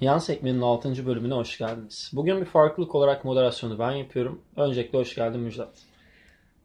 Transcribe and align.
Yan 0.00 0.18
sekmenin 0.18 0.60
6. 0.60 1.06
bölümüne 1.06 1.34
hoş 1.34 1.58
geldiniz. 1.58 2.10
Bugün 2.14 2.40
bir 2.40 2.44
farklılık 2.46 2.94
olarak 2.94 3.24
moderasyonu 3.24 3.78
ben 3.78 3.92
yapıyorum. 3.92 4.40
Öncelikle 4.56 4.98
hoş 4.98 5.14
geldin 5.14 5.40
Müjdat. 5.40 5.74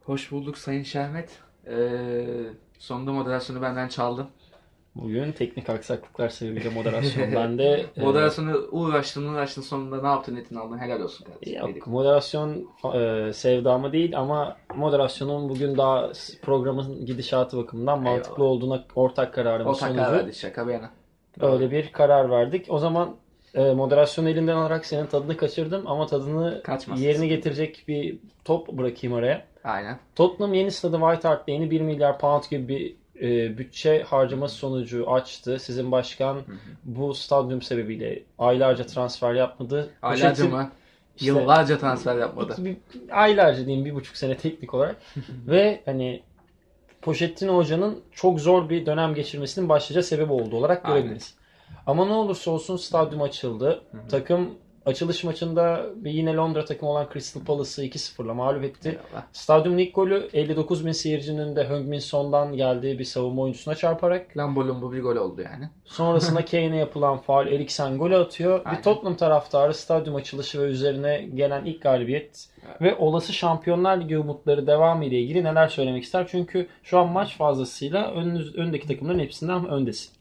Hoş 0.05 0.32
bulduk 0.32 0.58
Sayın 0.58 0.83
Şermet. 0.83 1.39
Ee, 1.67 2.25
sonunda 2.79 3.11
moderasyonu 3.11 3.61
benden 3.61 3.87
çaldın. 3.87 4.27
Bugün 4.95 5.31
teknik 5.31 5.69
aksaklıklar 5.69 6.29
sebebiyle 6.29 6.69
moderasyon 6.69 7.31
bende. 7.35 7.85
e, 7.97 8.02
Moderasyonu 8.02 8.68
uğraştın 8.71 9.34
uğraştın 9.34 9.61
sonunda 9.61 10.02
ne 10.02 10.07
yaptın 10.07 10.36
etin 10.36 10.55
aldın 10.55 10.77
helal 10.77 11.02
olsun 11.02 11.25
kardeşim. 11.25 11.59
Yok 11.77 11.88
moderasyon 11.88 12.68
e, 12.93 13.34
sevdamı 13.34 13.91
değil 13.91 14.20
ama 14.20 14.57
moderasyonun 14.75 15.50
bugün 15.50 15.77
daha 15.77 16.11
programın 16.41 17.05
gidişatı 17.05 17.57
bakımından 17.57 18.02
mantıklı 18.04 18.34
Eyvallah. 18.43 18.52
olduğuna 18.52 18.84
ortak 18.96 19.34
kararımız 19.34 19.80
sonucu 19.80 20.00
verdi 20.02 20.34
şaka 20.34 20.68
bir 20.68 20.73
yana. 20.73 20.89
Öyle 21.40 21.71
bir 21.71 21.92
karar 21.92 22.30
verdik. 22.30 22.66
O 22.70 22.80
zaman 22.80 23.16
e, 23.54 23.72
moderasyonu 23.74 24.30
elinden 24.30 24.55
alarak 24.55 24.86
senin 24.86 25.05
tadını 25.05 25.38
kaçırdım 25.38 25.88
ama 25.88 26.08
tadını 26.08 26.63
Kaçmasın. 26.63 27.04
yerine 27.04 27.27
getirecek 27.27 27.84
bir 27.88 28.18
top 28.46 28.68
bırakayım 28.68 29.16
araya. 29.18 29.46
Aynen. 29.63 29.99
Tottenham 30.16 30.54
yeni 30.54 30.72
stadı 30.72 30.98
White 30.99 31.27
Hart 31.27 31.49
Lane'i 31.49 31.72
1 31.72 31.82
milyar 31.82 32.20
pound 32.20 32.44
gibi 32.49 32.68
bir 32.68 32.96
e, 33.27 33.58
bütçe 33.58 34.04
harcaması 34.04 34.55
sonucu 34.55 35.12
açtı. 35.12 35.60
Sizin 35.60 35.91
başkan 35.91 36.38
bu 36.84 37.13
stadyum 37.13 37.62
sebebiyle 37.62 38.24
aylarca 38.40 38.84
transfer 38.85 39.34
yapmadı. 39.34 39.90
Aylarca 40.02 40.44
Pochettino- 40.46 40.49
mı? 40.52 40.70
İşte- 41.16 41.27
Yıllarca 41.27 41.77
transfer 41.77 42.18
yapmadı. 42.18 42.55
bir, 42.58 42.77
aylarca 43.12 43.66
diyeyim 43.66 43.85
bir 43.85 43.96
buçuk 43.96 44.18
sene 44.18 44.38
teknik 44.38 44.74
olarak 44.74 44.96
ve 45.48 45.82
hani 45.85 46.21
Pochettino 47.02 47.58
hocanın 47.58 48.02
çok 48.12 48.40
zor 48.40 48.70
bir 48.70 48.85
dönem 48.85 49.13
geçirmesinin 49.16 49.70
başlıca 49.70 50.04
sebebi 50.04 50.32
oldu 50.34 50.55
olarak 50.55 50.85
görebiliriz. 50.85 51.35
Ama 51.86 52.05
ne 52.05 52.14
olursa 52.14 52.52
olsun 52.52 52.78
stadyum 52.78 53.22
açıldı. 53.22 53.82
Takım 54.10 54.50
açılış 54.86 55.23
maçında 55.23 55.86
bir 55.96 56.12
yine 56.12 56.36
Londra 56.36 56.66
takımı 56.66 56.91
olan 56.91 57.07
Crystal 57.13 57.41
Palace'ı 57.41 57.85
2-0'la 57.85 58.34
mağlup 58.34 58.63
etti. 58.63 58.90
Eyvallah. 58.90 59.26
Stadyumun 59.34 59.77
ilk 59.77 59.96
golü 59.96 60.30
59 60.34 60.85
bin 60.85 60.91
seyircinin 60.91 61.38
önünde 61.38 61.63
Heung-min 61.63 61.99
Son'dan 61.99 62.54
geldiği 62.54 62.99
bir 62.99 63.04
savunma 63.04 63.41
oyuncusuna 63.41 63.76
çarparak. 63.76 64.38
Lambo 64.38 64.67
lumbo 64.67 64.91
bir 64.91 65.02
gol 65.02 65.16
oldu 65.16 65.41
yani. 65.41 65.69
Sonrasında 65.85 66.45
Kane'e 66.52 66.77
yapılan 66.77 67.17
faul 67.17 67.47
Eriksen 67.47 67.97
golü 67.97 68.15
atıyor. 68.15 68.61
Aynen. 68.65 68.77
Bir 68.77 68.83
Tottenham 68.83 69.15
taraftarı 69.15 69.73
stadyum 69.73 70.15
açılışı 70.15 70.61
ve 70.61 70.63
üzerine 70.63 71.30
gelen 71.33 71.65
ilk 71.65 71.81
galibiyet 71.81 72.49
ve 72.81 72.95
olası 72.95 73.33
Şampiyonlar 73.33 74.02
Ligi 74.02 74.17
umutları 74.17 74.67
devamı 74.67 75.05
ile 75.05 75.19
ilgili 75.19 75.43
neler 75.43 75.67
söylemek 75.67 76.03
ister? 76.03 76.27
Çünkü 76.31 76.67
şu 76.83 76.99
an 76.99 77.09
maç 77.09 77.38
fazlasıyla 77.38 78.11
önünüz, 78.11 78.55
öndeki 78.55 78.88
takımların 78.88 79.19
hepsinden 79.19 79.69
öndesin. 79.69 80.18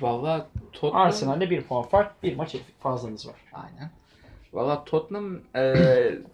Valla 0.00 0.48
Tottenham... 0.72 1.06
Arsenal'de 1.06 1.50
bir 1.50 1.62
puan 1.62 1.82
fark, 1.82 2.22
bir 2.22 2.36
maç 2.36 2.56
fazlanız 2.80 3.28
var. 3.28 3.36
Aynen. 3.52 3.90
Valla 4.52 4.84
Tottenham 4.84 5.38
e, 5.56 5.74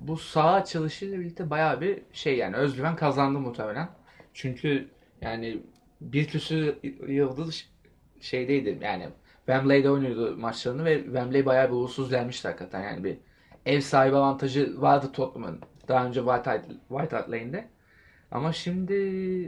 bu 0.00 0.16
saha 0.16 0.52
açılışıyla 0.52 1.20
birlikte 1.20 1.50
bayağı 1.50 1.80
bir 1.80 2.02
şey 2.12 2.36
yani 2.36 2.56
özgüven 2.56 2.96
kazandı 2.96 3.38
muhtemelen. 3.38 3.88
Çünkü 4.34 4.88
yani 5.20 5.60
bir 6.00 6.26
küsü 6.26 6.78
yıldız 7.08 7.68
şeydeydi 8.20 8.78
yani 8.82 9.08
Wembley'de 9.36 9.90
oynuyordu 9.90 10.36
maçlarını 10.36 10.84
ve 10.84 11.04
Wembley 11.04 11.46
bayağı 11.46 11.68
bir 11.68 11.74
uğursuz 11.74 12.10
gelmişti 12.10 12.48
hakikaten 12.48 12.82
yani 12.82 13.04
bir 13.04 13.18
ev 13.66 13.80
sahibi 13.80 14.16
avantajı 14.16 14.80
vardı 14.80 15.12
Tottenham'ın 15.12 15.60
daha 15.88 16.06
önce 16.06 16.20
White 16.20 16.50
Hart, 16.50 16.64
White 16.88 17.16
Hart 17.16 17.30
Lane'de. 17.30 17.68
Ama 18.32 18.52
şimdi 18.52 18.94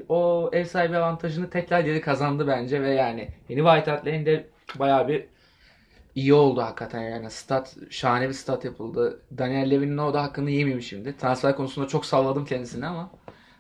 o 0.09 0.51
ev 0.53 0.65
sahibi 0.65 0.97
avantajını 0.97 1.51
tekrar 1.51 1.81
geri 1.81 2.01
kazandı 2.01 2.47
bence 2.47 2.83
ve 2.83 2.91
yani 2.91 3.29
yeni 3.49 3.61
White 3.61 3.91
Hart 3.91 4.45
bayağı 4.79 5.09
bir 5.09 5.27
iyi 6.15 6.35
oldu 6.35 6.63
hakikaten 6.63 7.01
yani 7.01 7.31
stat 7.31 7.77
şahane 7.91 8.29
bir 8.29 8.35
stat 8.35 8.65
yapıldı. 8.65 9.21
Daniel 9.39 9.71
Levy'nin 9.71 9.99
orada 9.99 10.23
hakkını 10.23 10.51
yemeyeyim 10.51 10.83
şimdi. 10.83 11.17
Transfer 11.17 11.57
konusunda 11.57 11.89
çok 11.89 12.07
salladım 12.07 12.45
kendisini 12.45 12.87
ama 12.87 13.11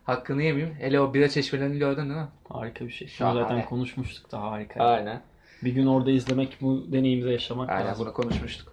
hakkını 0.04 0.42
yemeyeyim. 0.42 0.74
Hele 0.74 1.00
o 1.00 1.14
bira 1.14 1.28
çeşmelerini 1.28 1.78
gördün 1.78 2.02
değil 2.02 2.20
mi? 2.20 2.28
Harika 2.48 2.84
bir 2.84 2.90
şey. 2.90 3.08
Şunu 3.08 3.34
zaten 3.34 3.64
konuşmuştuk 3.64 4.32
da 4.32 4.42
harika. 4.42 4.84
Aynen. 4.84 5.22
Bir 5.64 5.72
gün 5.72 5.86
orada 5.86 6.10
izlemek, 6.10 6.58
bu 6.60 6.92
deneyimizi 6.92 7.30
yaşamak 7.30 7.70
Aynen 7.70 7.86
lazım. 7.86 8.06
bunu 8.06 8.14
konuşmuştuk. 8.14 8.72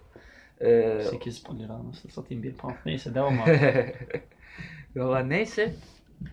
Ee, 0.60 1.02
8 1.10 1.44
lira 1.58 1.72
anasını 1.72 2.12
satayım 2.12 2.42
bir 2.42 2.54
pound. 2.54 2.74
Neyse 2.86 3.14
devam 3.14 3.42
abi. 3.42 3.94
Valla 4.96 5.18
neyse. 5.18 5.74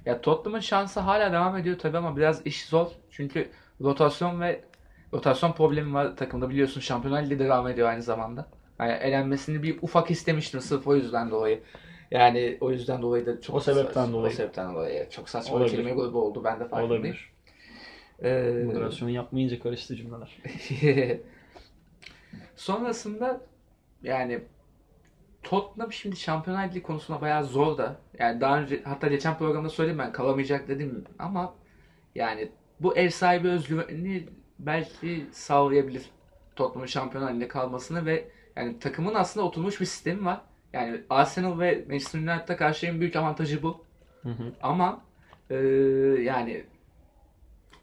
Ya 0.06 0.22
Tottenham'ın 0.22 0.60
şansı 0.60 1.00
hala 1.00 1.32
devam 1.32 1.58
ediyor 1.58 1.80
tabii 1.80 1.98
ama 1.98 2.18
biraz 2.18 2.46
iş 2.46 2.66
zor. 2.66 2.88
Çünkü 3.12 3.50
rotasyon 3.82 4.42
ve 4.42 4.62
rotasyon 5.14 5.52
problemi 5.52 5.94
var 5.94 6.16
takımda 6.18 6.50
biliyorsun 6.50 6.82
Şampiyonlar 6.82 7.24
Ligi 7.24 7.40
devam 7.40 7.68
ediyor 7.68 7.90
aynı 7.90 8.02
zamanda. 8.02 8.48
Yani 8.80 8.92
elenmesini 8.92 9.64
bir 9.64 9.80
ufak 9.82 10.12
istemiştim 10.12 10.62
sırf 10.62 10.88
o 10.88 10.96
yüzden 10.96 11.32
dolayı. 11.32 11.62
Yani 12.12 12.58
o 12.62 12.72
yüzden 12.72 13.02
dolayı 13.02 13.26
da 13.26 13.42
çok 13.42 13.56
O 13.56 13.60
sebepten 13.60 14.14
dolayı. 14.14 14.34
O 14.34 14.36
sebepten 14.36 14.76
dolayı. 14.76 15.10
Çok 15.10 15.30
saçma 15.30 15.66
bir 15.66 15.70
kelime 15.70 15.92
grubu 15.92 16.22
oldu. 16.22 16.44
Ben 16.44 16.60
de 16.60 16.68
farkındayım. 16.68 17.04
Olabilir. 17.04 17.32
Ee, 18.24 18.64
Moderasyon 18.66 19.10
yapmayınca 19.10 19.60
karıştı 19.60 19.96
cümleler. 19.96 20.38
Sonrasında 22.56 23.42
yani 24.04 24.42
Tottenham 25.46 25.94
şimdi 25.94 26.16
Şampiyonlar 26.16 26.70
Ligi 26.70 26.84
konusunda 26.84 27.22
bayağı 27.22 27.44
zor 27.44 27.78
da. 27.78 27.96
Yani 28.20 28.42
daha 28.42 28.60
önce 28.60 28.84
hatta 28.84 29.08
geçen 29.08 29.38
programda 29.38 29.70
söyledim 29.70 30.00
ben 30.00 30.12
kalamayacak 30.12 30.68
dedim 30.68 31.04
ama 31.20 31.54
yani 32.16 32.52
bu 32.80 32.98
ev 32.98 33.10
sahibi 33.10 33.48
özgüveni 33.48 34.28
belki 34.60 35.26
sağlayabilir 35.32 36.10
Tottenham'ın 36.56 36.88
Şampiyonlar 36.88 37.30
Ligi'nde 37.30 37.48
kalmasını 37.48 38.06
ve 38.06 38.28
yani 38.56 38.80
takımın 38.80 39.16
aslında 39.16 39.46
oturmuş 39.46 39.82
bir 39.82 39.86
sistemi 39.86 40.26
var. 40.26 40.42
Yani 40.74 41.02
Arsenal 41.10 41.60
ve 41.60 41.86
Manchester 41.90 42.20
United'a 42.20 42.58
karşı 42.58 42.86
en 42.86 43.00
büyük 43.00 43.16
avantajı 43.16 43.64
bu. 43.64 43.86
Hı 44.24 44.30
hı. 44.30 44.54
Ama 44.62 45.02
e, 45.50 45.56
yani 46.22 46.64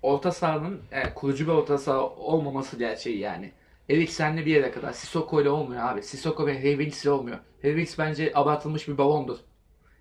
orta 0.03 0.33
sahanın 0.33 0.81
yani 0.93 1.15
kurucu 1.15 1.47
bir 1.47 1.53
orta 1.53 1.79
saha 1.79 2.01
olmaması 2.01 2.79
gerçeği 2.79 3.19
yani. 3.19 3.53
Eriksen'le 3.93 4.37
bir 4.37 4.47
yere 4.47 4.71
kadar. 4.71 4.93
Sissoko 4.93 5.43
ile 5.43 5.49
olmuyor 5.49 5.83
abi. 5.83 6.03
Sissoko 6.03 6.47
ve 6.47 6.63
Winks 6.63 7.05
ile 7.05 7.11
olmuyor. 7.11 7.39
Winks 7.63 7.99
bence 7.99 8.33
abartılmış 8.35 8.89
bir 8.89 8.99
balondur. 8.99 9.39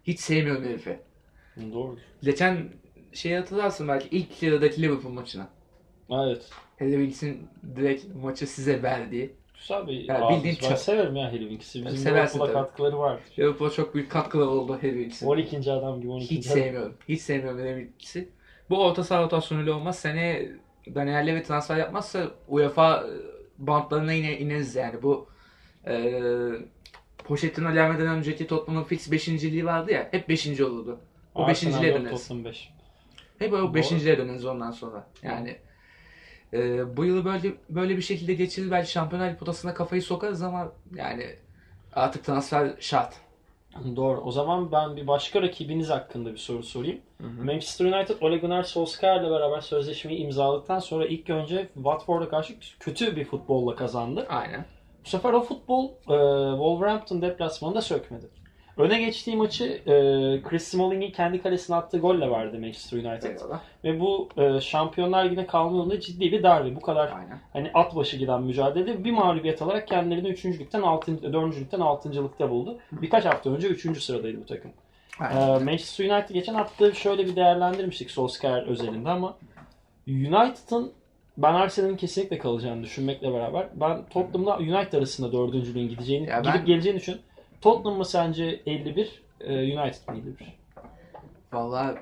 Hiç 0.03 0.19
sevmiyorum 0.19 0.63
herifi. 0.63 1.00
Doğru. 1.74 1.97
Geçen 2.24 2.69
şeyi 3.13 3.38
hatırlarsın 3.38 3.88
belki 3.88 4.07
ilk 4.18 4.44
yarıdaki 4.44 4.81
Liverpool 4.81 5.13
maçına. 5.13 5.47
Evet. 6.12 6.50
Harry 6.79 6.91
Winks'in 6.91 7.47
direkt 7.75 8.06
maçı 8.24 8.47
size 8.47 8.84
verdiği. 8.84 9.35
Güzel 9.59 9.88
bir 9.88 9.94
Yani 9.94 10.38
bildiğin 10.38 10.58
Ben 10.63 10.69
çöp. 10.69 10.78
severim 10.78 11.16
ya 11.16 11.28
Harry 11.28 11.40
Winks'i. 11.40 11.85
Bizim 11.85 11.97
Seversin 11.97 12.40
Liverpool'a 12.40 12.53
tabii. 12.59 12.68
katkıları 12.68 13.00
var. 13.00 13.19
Liverpool'a 13.40 13.72
çok 13.72 13.96
büyük 13.96 14.12
katkıları 14.12 14.50
oldu 14.50 14.73
Harry 14.73 14.91
Winks'in. 14.91 15.28
12. 15.28 15.72
adam 15.72 16.02
gibi 16.02 16.12
12. 16.12 16.35
Hiç 16.35 16.47
adam. 16.47 16.58
sevmiyorum. 16.58 16.94
Hiç 17.09 17.22
sevmiyorum 17.22 17.59
Harry 17.59 17.79
Winks'i. 17.81 18.29
Bu 18.69 18.85
orta 18.85 19.03
saha 19.03 19.23
rotasyonuyla 19.23 19.73
olmaz. 19.73 20.00
Seneye 20.00 20.52
Daniel 20.96 21.28
Levy 21.28 21.44
transfer 21.44 21.78
yapmazsa 21.78 22.28
UEFA 22.47 23.03
bantlarına 23.57 24.13
yine 24.13 24.39
ineriz 24.39 24.75
yani. 24.75 25.03
Bu 25.03 25.29
e, 25.88 26.22
Pochettino 27.23 27.73
gelmeden 27.73 28.07
önceki 28.07 28.47
Tottenham'ın 28.47 28.84
fix 28.84 29.12
5.liği 29.12 29.66
vardı 29.66 29.91
ya. 29.91 30.07
Hep 30.12 30.29
5. 30.29 30.62
olurdu. 30.62 31.00
O 31.35 31.44
Arsenal 31.44 31.73
5.liğe 31.73 31.91
yok, 31.91 32.01
döneriz. 32.01 32.22
Tottenham 32.22 32.45
5. 32.45 32.69
Hep 33.40 33.53
o 33.53 33.57
Doğru. 33.57 33.78
5.liğe 33.78 34.17
döneriz 34.17 34.45
ondan 34.45 34.72
sonra. 34.72 35.07
Yani 35.23 35.57
e, 36.53 36.97
bu 36.97 37.06
yılı 37.06 37.25
böyle 37.25 37.53
böyle 37.69 37.97
bir 37.97 38.01
şekilde 38.01 38.34
geçirir. 38.34 38.72
Belki 38.72 38.91
Şampiyonlar 38.91 39.38
potasına 39.38 39.73
kafayı 39.73 40.01
sokarız 40.01 40.41
ama 40.41 40.72
yani 40.95 41.35
artık 41.94 42.23
transfer 42.23 42.73
şart. 42.79 43.13
Doğru. 43.95 44.21
O 44.21 44.31
zaman 44.31 44.71
ben 44.71 44.95
bir 44.95 45.07
başka 45.07 45.41
rakibiniz 45.41 45.89
hakkında 45.89 46.31
bir 46.31 46.37
soru 46.37 46.63
sorayım. 46.63 46.99
Manchester 47.43 47.85
United 47.85 48.21
Ole 48.21 48.37
Gunnar 48.37 48.63
Solskjaer'le 48.63 49.31
beraber 49.31 49.61
sözleşmeyi 49.61 50.19
imzaladıktan 50.19 50.79
sonra 50.79 51.05
ilk 51.05 51.29
önce 51.29 51.69
Watford'a 51.73 52.29
karşı 52.29 52.53
kötü 52.79 53.15
bir 53.15 53.25
futbolla 53.25 53.75
kazandı. 53.75 54.25
Aynen. 54.29 54.65
Bu 55.05 55.09
sefer 55.09 55.34
o 55.34 55.41
futbol 55.41 55.85
e, 55.90 56.16
Wolverhampton 56.51 57.22
deplasmanında 57.22 57.81
sökmedi. 57.81 58.41
Öne 58.78 59.00
geçtiği 59.00 59.35
maçı 59.35 59.64
e, 59.66 59.94
Chris 60.50 60.64
Smalling'in 60.64 61.12
kendi 61.12 61.41
kalesine 61.41 61.76
attığı 61.76 61.97
golle 61.97 62.32
verdi 62.32 62.58
Manchester 62.59 62.97
United. 62.97 63.29
Eyvallah. 63.29 63.59
Ve 63.84 64.00
bu 64.00 64.29
e, 64.38 64.62
Şampiyonlar 64.62 65.26
Ligi'ne 65.26 65.46
kalma 65.46 65.78
yolunda 65.78 66.00
ciddi 66.00 66.32
bir 66.32 66.44
darbe. 66.44 66.76
Bu 66.76 66.82
kadar 66.82 67.08
Aynen. 67.08 67.40
hani 67.53 67.72
at 67.73 67.96
başı 67.96 68.18
giden 68.18 68.44
mücadelede 68.44 69.03
bir 69.03 69.12
mağlubiyet 69.12 69.62
alarak 69.62 69.88
kendilerini 69.88 70.28
3. 70.28 70.46
ligden 70.46 70.82
6. 70.82 71.34
4. 71.34 71.56
ligden 71.59 71.79
6. 71.79 72.09
ligde 72.09 72.50
buldu. 72.50 72.78
Birkaç 72.91 73.26
hafta 73.26 73.50
önce 73.50 73.68
3. 73.68 74.03
sıradaydı 74.03 74.41
bu 74.41 74.46
takım. 74.46 74.72
Aynen. 75.20 75.41
Ee, 75.41 75.64
Manchester 75.64 76.09
United 76.09 76.34
geçen 76.34 76.53
hafta 76.53 76.94
şöyle 76.94 77.26
bir 77.26 77.35
değerlendirmiştik 77.35 78.12
Solskjaer 78.12 78.64
özelinde 78.64 79.09
ama 79.09 79.38
United'ın 80.08 80.91
ben 81.38 81.53
Arsenal'in 81.53 81.97
kesinlikle 81.97 82.38
kalacağını 82.38 82.84
düşünmekle 82.84 83.34
beraber 83.34 83.68
ben 83.76 84.06
Tottenham'la 84.09 84.58
United 84.58 84.94
arasında 84.94 85.32
dördüncülüğün 85.32 85.90
gideceğini, 85.90 86.29
Ya 86.29 86.44
ben- 86.46 86.53
gidip 86.53 86.68
geleceğini 86.68 86.97
düşün. 87.00 87.22
Tottenham 87.61 87.97
mı 87.97 88.05
sence 88.05 88.61
51, 88.66 89.23
e, 89.40 89.53
United 89.53 90.09
mı 90.09 90.17
51? 90.17 90.58
Vallahi 91.53 91.99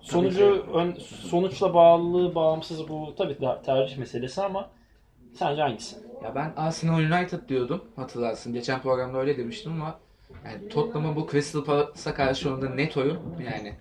Sonucu 0.00 0.66
ön, 0.74 0.92
sonuçla 1.00 1.74
bağlılığı 1.74 2.34
bağımsız 2.34 2.88
bu 2.88 3.14
tabii 3.18 3.38
tercih 3.64 3.96
meselesi 3.96 4.42
ama 4.42 4.70
Sence 5.34 5.62
hangisi? 5.62 5.96
Ya 6.24 6.34
ben 6.34 6.52
Arsenal 6.56 6.98
United 6.98 7.48
diyordum 7.48 7.84
hatırlarsın. 7.96 8.52
Geçen 8.52 8.82
programda 8.82 9.18
öyle 9.18 9.38
demiştim 9.38 9.72
ama 9.72 9.98
yani 10.44 10.68
Tottenham'ın 10.68 11.16
bu 11.16 11.30
Crystal 11.30 11.64
Palace'a 11.64 12.14
karşı 12.14 12.50
oynadığı 12.50 12.76
net 12.76 12.96
oyun 12.96 13.18
yani 13.44 13.74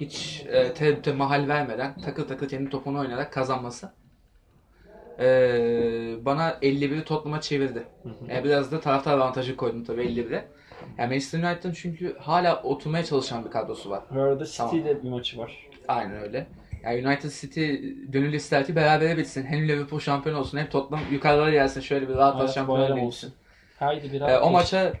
hiç 0.00 0.44
e, 0.48 0.74
tereddüte 0.74 1.12
mahal 1.12 1.48
vermeden 1.48 2.00
takır 2.00 2.28
takır 2.28 2.48
kendi 2.48 2.70
topunu 2.70 3.00
oynayarak 3.00 3.32
kazanması 3.32 3.92
e, 5.20 6.24
bana 6.24 6.50
51'i 6.62 7.04
Tottenham'a 7.04 7.40
çevirdi. 7.40 7.86
Yani 8.28 8.44
biraz 8.44 8.72
da 8.72 8.80
taraftar 8.80 9.14
avantajı 9.18 9.56
koydum 9.56 9.84
tabii 9.84 10.02
51'e. 10.02 10.44
Yani 10.98 11.08
Manchester 11.08 11.38
United'ın 11.38 11.72
çünkü 11.72 12.16
hala 12.18 12.62
oturmaya 12.62 13.04
çalışan 13.04 13.44
bir 13.44 13.50
kadrosu 13.50 13.90
var. 13.90 14.02
Bu 14.10 14.20
arada 14.20 14.44
City 14.44 14.56
Tamam. 14.56 14.76
ile 14.76 15.02
bir 15.02 15.08
maçı 15.08 15.38
var. 15.38 15.68
Aynen 15.88 16.22
öyle. 16.22 16.46
Yani 16.84 17.06
United 17.06 17.30
City 17.30 17.74
gönül 18.08 18.32
ister 18.32 18.66
ki 18.66 18.76
berabere 18.76 19.16
bitsin. 19.16 19.44
Hem 19.44 19.68
Liverpool 19.68 20.00
şampiyon 20.00 20.36
olsun 20.36 20.58
hem 20.58 20.68
Tottenham 20.68 21.04
yukarılara 21.12 21.50
gelsin. 21.50 21.80
Şöyle 21.80 22.08
bir 22.08 22.14
rahat 22.14 22.56
rahat 22.56 22.90
Ligi 22.90 23.00
olsun. 23.00 23.32
Haydi 23.78 24.12
biraz 24.12 24.30
Ee, 24.30 24.38
o 24.38 24.50
maça 24.50 24.92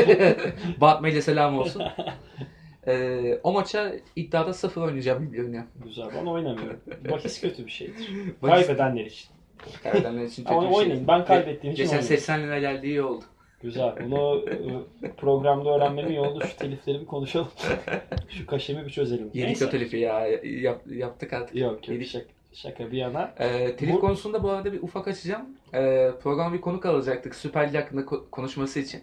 Batmayla 0.80 1.22
selam 1.22 1.58
olsun. 1.58 1.82
Ee, 2.86 3.40
o 3.42 3.52
maça 3.52 3.92
iddiada 4.16 4.52
sıfır 4.52 4.82
oynayacağım 4.82 5.24
gibi 5.26 5.36
görünüyor. 5.36 5.64
Güzel. 5.84 6.06
Ben 6.20 6.26
oynamıyorum. 6.26 6.80
Bahis 7.10 7.40
kötü 7.40 7.66
bir 7.66 7.70
şeydir. 7.70 8.08
Bahis- 8.42 8.66
Kaybedenler 8.66 9.04
için. 9.06 9.28
Kaybedenler 9.82 10.24
için 10.24 10.42
kötü 10.44 10.54
Ama 10.54 10.68
bir 10.70 10.74
şey. 10.74 10.82
oynayın. 10.84 11.08
Ben 11.08 11.24
kaybettiğim 11.24 11.74
için 11.74 11.82
Geçen 11.84 11.96
oynayayım. 11.96 12.18
80 12.18 12.42
lira 12.42 12.58
geldi 12.58 12.86
iyi 12.86 13.02
oldu. 13.02 13.24
Güzel. 13.62 13.92
Bunu 14.04 14.44
e, 15.02 15.12
programda 15.12 15.70
öğrenmem 15.76 16.10
iyi 16.10 16.20
oldu. 16.20 16.44
Şu 16.50 16.56
telifleri 16.56 17.00
bir 17.00 17.06
konuşalım. 17.06 17.48
Şu 18.28 18.46
kaşemi 18.46 18.84
bir 18.84 18.90
çözelim. 18.90 19.24
Yedik 19.26 19.44
Neyse. 19.46 19.66
o 19.66 19.70
telifi 19.70 19.96
ya. 19.96 20.26
Yap- 20.44 20.86
yaptık 20.92 21.32
artık. 21.32 21.56
Yok 21.56 21.72
yok. 21.72 21.88
Yedik. 21.88 22.06
Şaka, 22.08 22.26
şaka 22.52 22.92
bir 22.92 22.96
yana. 22.96 23.34
Ee, 23.38 23.76
telif 23.76 23.94
Bu- 23.94 24.00
konusunda 24.00 24.42
bu 24.42 24.50
arada 24.50 24.72
bir 24.72 24.82
ufak 24.82 25.08
açacağım. 25.08 25.46
Ee, 25.74 26.10
programa 26.22 26.52
bir 26.54 26.60
konuk 26.60 26.86
alacaktık 26.86 27.34
Süper 27.34 27.68
Lig 27.68 27.74
hakkında 27.74 28.00
ko- 28.00 28.30
konuşması 28.30 28.80
için. 28.80 29.00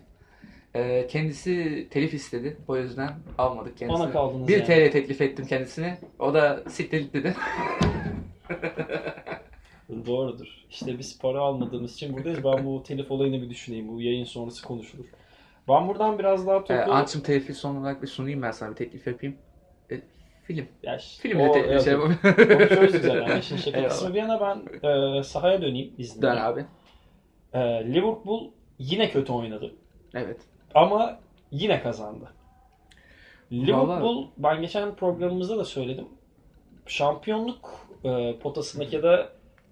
Ee, 0.75 1.07
kendisi 1.07 1.87
telif 1.91 2.13
istedi. 2.13 2.57
O 2.67 2.77
yüzden 2.77 3.09
almadık 3.37 3.77
kendisini. 3.77 4.03
Bana 4.03 4.11
kaldınız 4.11 4.47
1 4.47 4.53
yani. 4.53 4.65
TL 4.65 4.91
teklif 4.91 5.21
ettim 5.21 5.45
kendisine. 5.45 5.97
O 6.19 6.33
da 6.33 6.63
siktir 6.69 7.13
dedi. 7.13 7.35
Doğrudur. 10.05 10.47
İşte 10.69 10.99
biz 10.99 11.19
para 11.19 11.39
almadığımız 11.39 11.93
için 11.93 12.13
buradayız. 12.13 12.43
Ben 12.43 12.65
bu 12.65 12.83
telif 12.83 13.11
olayını 13.11 13.41
bir 13.41 13.49
düşüneyim. 13.49 13.87
Bu 13.87 14.01
yayın 14.01 14.25
sonrası 14.25 14.63
konuşulur. 14.67 15.05
Ben 15.69 15.87
buradan 15.87 16.19
biraz 16.19 16.47
daha 16.47 16.59
topu... 16.59 16.73
Ee, 16.73 16.83
Ançım 16.83 17.21
telifi 17.21 17.53
son 17.53 17.75
olarak 17.75 18.01
bir 18.01 18.07
sunayım 18.07 18.41
ben 18.41 18.51
sana 18.51 18.71
bir 18.71 18.75
teklif 18.75 19.07
yapayım. 19.07 19.35
Ee, 19.91 20.01
film. 20.43 20.67
Ya 20.83 20.97
o- 21.49 21.51
teklif 21.51 21.71
evet, 21.71 21.83
şey 21.83 22.67
çözdük 22.67 23.03
zaten. 23.03 23.21
Yani 23.27 23.39
işin 23.39 23.57
şaka 23.57 23.77
Eyvallah. 23.77 23.93
kısmı 23.93 24.13
bir 24.13 24.19
yana 24.19 24.41
ben 24.41 24.89
e, 24.89 25.23
sahaya 25.23 25.61
döneyim 25.61 25.93
izninle. 25.97 26.21
Dön 26.27 26.37
abi. 26.37 26.65
E, 27.53 27.59
Liverpool 27.93 28.51
yine 28.79 29.11
kötü 29.11 29.33
oynadı. 29.33 29.75
Evet. 30.13 30.37
Ama 30.75 31.19
yine 31.51 31.81
kazandı. 31.81 32.29
Liverpool 33.51 34.27
ben 34.37 34.61
geçen 34.61 34.95
programımızda 34.95 35.57
da 35.57 35.65
söyledim. 35.65 36.07
Şampiyonluk 36.85 37.87
e, 38.03 38.35
potasındaki 38.39 38.95
ya 38.95 39.03
da 39.03 39.29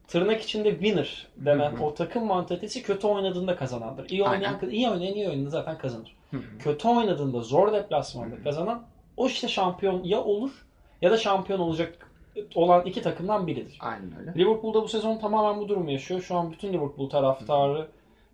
tırnak 0.08 0.42
içinde 0.42 0.72
winner 0.72 1.28
denen 1.38 1.76
o 1.76 1.94
takım 1.94 2.26
mantalitesi 2.26 2.84
kötü 2.84 3.08
oynadığında 3.08 3.56
kazanandır. 3.56 4.10
İyi 4.10 4.24
oynayan, 4.24 4.54
Aynen. 4.54 4.70
iyi 4.70 4.90
oynayan 4.90 5.14
iyi 5.14 5.28
oynadığında 5.28 5.50
zaten 5.50 5.78
kazanır. 5.78 6.16
Kötü 6.60 6.88
oynadığında 6.88 7.42
zor 7.42 7.74
deplasmanda 7.74 8.44
kazanan 8.44 8.84
o 9.18 9.28
işte 9.28 9.48
şampiyon 9.48 10.04
ya 10.04 10.24
olur 10.24 10.66
ya 11.02 11.12
da 11.12 11.18
şampiyon 11.18 11.60
olacak 11.60 12.12
olan 12.56 12.86
iki 12.86 13.02
takımdan 13.02 13.48
biridir. 13.48 13.78
Aynen 13.80 14.20
öyle. 14.20 14.34
Liverpool'da 14.38 14.84
bu 14.84 14.88
sezon 14.88 15.18
tamamen 15.18 15.62
bu 15.62 15.70
durumu 15.70 15.92
yaşıyor. 15.92 16.22
Şu 16.22 16.36
an 16.36 16.52
bütün 16.52 16.74
Liverpool 16.74 17.10
taraftarı 17.10 17.88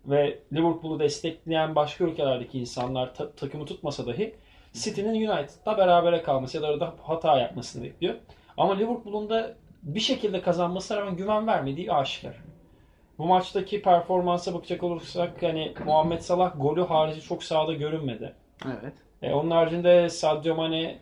ve 0.06 0.38
Liverpool'u 0.52 0.98
destekleyen 1.00 1.74
başka 1.74 2.04
ülkelerdeki 2.04 2.58
insanlar 2.60 3.14
ta- 3.14 3.30
takımı 3.32 3.66
tutmasa 3.66 4.06
dahi 4.06 4.34
City'nin 4.72 5.28
United'la 5.30 5.78
berabere 5.78 6.22
kalması 6.22 6.56
ya 6.56 6.62
da 6.62 6.66
arada 6.66 6.94
hata 7.02 7.38
yapmasını 7.38 7.84
bekliyor. 7.84 8.14
Ama 8.56 8.74
Liverpool'un 8.74 9.30
da 9.30 9.54
bir 9.82 10.00
şekilde 10.00 10.40
kazanmasına 10.42 11.00
rağmen 11.00 11.16
güven 11.16 11.46
vermediği 11.46 11.92
aşikar. 11.92 12.34
Bu 13.18 13.26
maçtaki 13.26 13.82
performansa 13.82 14.54
bakacak 14.54 14.82
olursak 14.82 15.42
hani 15.42 15.72
Muhammed 15.86 16.20
Salah 16.20 16.52
golü 16.56 16.84
harici 16.84 17.20
çok 17.22 17.44
sahada 17.44 17.72
görünmedi. 17.72 18.32
Evet. 18.66 18.92
E, 19.22 19.32
onun 19.32 19.50
haricinde 19.50 20.08
Sadio 20.08 20.54
Mane 20.54 20.98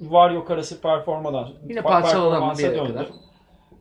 var 0.00 0.30
yok 0.30 0.50
arası 0.50 0.80
performadan 0.80 1.48
Yine 1.68 1.82
parçalanan 1.82 2.58
bir 2.58 2.62
yere 2.62 2.76
döndü. 2.78 2.92
kadar. 2.92 3.06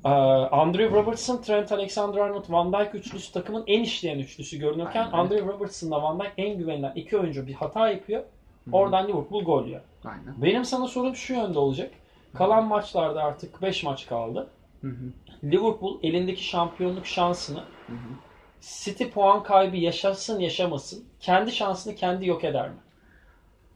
Ee, 0.05 0.09
Andrew 0.09 0.95
Robertson, 0.97 1.41
Trent 1.41 1.71
Alexander-Arnold, 1.71 2.51
Van 2.51 2.73
Dijk 2.73 2.95
üçlüsü 2.95 3.33
takımın 3.33 3.63
en 3.67 3.83
işleyen 3.83 4.19
üçlüsü 4.19 4.59
görünürken 4.59 5.03
Aynen. 5.03 5.17
Andrew 5.17 5.47
Robertson'la 5.47 6.03
Van 6.03 6.19
Dijk 6.19 6.31
en 6.37 6.57
güvenilen 6.57 6.91
iki 6.95 7.17
oyuncu 7.17 7.47
bir 7.47 7.53
hata 7.53 7.89
yapıyor. 7.89 8.23
Oradan 8.71 9.07
Liverpool 9.07 9.43
gol 9.43 9.65
yiyor. 9.65 9.81
Aynen. 10.05 10.33
Benim 10.37 10.65
sana 10.65 10.87
sorum 10.87 11.15
şu 11.15 11.33
yönde 11.33 11.59
olacak. 11.59 11.91
Kalan 12.33 12.67
maçlarda 12.67 13.23
artık 13.23 13.61
5 13.61 13.83
maç 13.83 14.07
kaldı. 14.07 14.47
Hı 14.81 14.87
hı. 14.87 15.13
Liverpool 15.43 15.99
elindeki 16.03 16.43
şampiyonluk 16.43 17.05
şansını 17.05 17.59
Hı 17.59 17.93
hı. 17.93 18.13
City 18.61 19.03
puan 19.03 19.43
kaybı 19.43 19.77
yaşasın 19.77 20.39
yaşamasın 20.39 21.05
kendi 21.19 21.51
şansını 21.51 21.95
kendi 21.95 22.27
yok 22.27 22.43
eder 22.43 22.69
mi? 22.69 22.75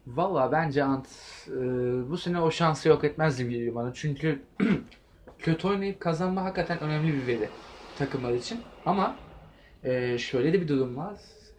Valla 0.06 0.52
bence 0.52 0.84
Ant 0.84 1.06
e, 1.48 1.52
bu 2.10 2.16
sene 2.16 2.40
o 2.40 2.50
şansı 2.50 2.88
yok 2.88 3.04
etmez 3.04 3.38
gibi 3.38 3.50
geliyor 3.50 3.74
bana. 3.74 3.94
Çünkü 3.94 4.42
kötü 5.38 5.68
oynayıp 5.68 6.00
kazanma 6.00 6.44
hakikaten 6.44 6.80
önemli 6.80 7.12
bir 7.12 7.26
veri 7.26 7.48
takımlar 7.98 8.32
için. 8.32 8.60
Ama 8.86 9.16
e, 9.84 10.18
şöyle 10.18 10.52
de 10.52 10.60
bir 10.60 10.68
durum 10.68 10.96
var. 10.96 11.14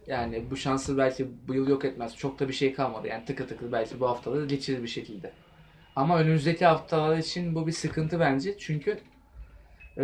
Yani 0.06 0.44
bu 0.50 0.56
şansı 0.56 0.98
belki 0.98 1.28
bu 1.48 1.54
yıl 1.54 1.68
yok 1.68 1.84
etmez. 1.84 2.16
Çok 2.16 2.40
da 2.40 2.48
bir 2.48 2.52
şey 2.52 2.74
kalmadı. 2.74 3.08
Yani 3.08 3.24
tıkır 3.24 3.48
tıkır 3.48 3.72
belki 3.72 4.00
bu 4.00 4.08
haftaları 4.08 4.46
geçirir 4.46 4.82
bir 4.82 4.88
şekilde. 4.88 5.32
Ama 5.96 6.18
önümüzdeki 6.18 6.64
haftalar 6.64 7.18
için 7.18 7.54
bu 7.54 7.66
bir 7.66 7.72
sıkıntı 7.72 8.20
bence. 8.20 8.58
Çünkü 8.58 8.98
e, 9.96 10.02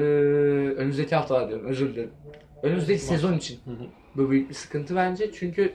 önümüzdeki 0.76 1.14
haftalar 1.14 1.48
diyorum 1.48 1.66
özür 1.66 1.94
dilerim. 1.94 2.10
Önümüzdeki 2.62 3.00
sezon 3.00 3.32
için 3.32 3.60
bu 4.16 4.30
büyük 4.30 4.48
bir 4.48 4.54
sıkıntı 4.54 4.96
bence. 4.96 5.32
Çünkü 5.32 5.72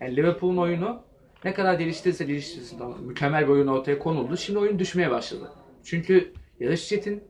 yani 0.00 0.16
Liverpool'un 0.16 0.56
oyunu 0.56 1.02
ne 1.44 1.54
kadar 1.54 1.74
geliştirirse 1.74 2.24
geliştirsin 2.24 2.78
tamam. 2.78 3.02
Mükemmel 3.02 3.44
bir 3.44 3.52
oyun 3.52 3.66
ortaya 3.66 3.98
konuldu. 3.98 4.36
Şimdi 4.36 4.58
oyun 4.58 4.78
düşmeye 4.78 5.10
başladı. 5.10 5.52
Çünkü 5.84 6.32
yarış 6.60 6.88
çetin. 6.88 7.24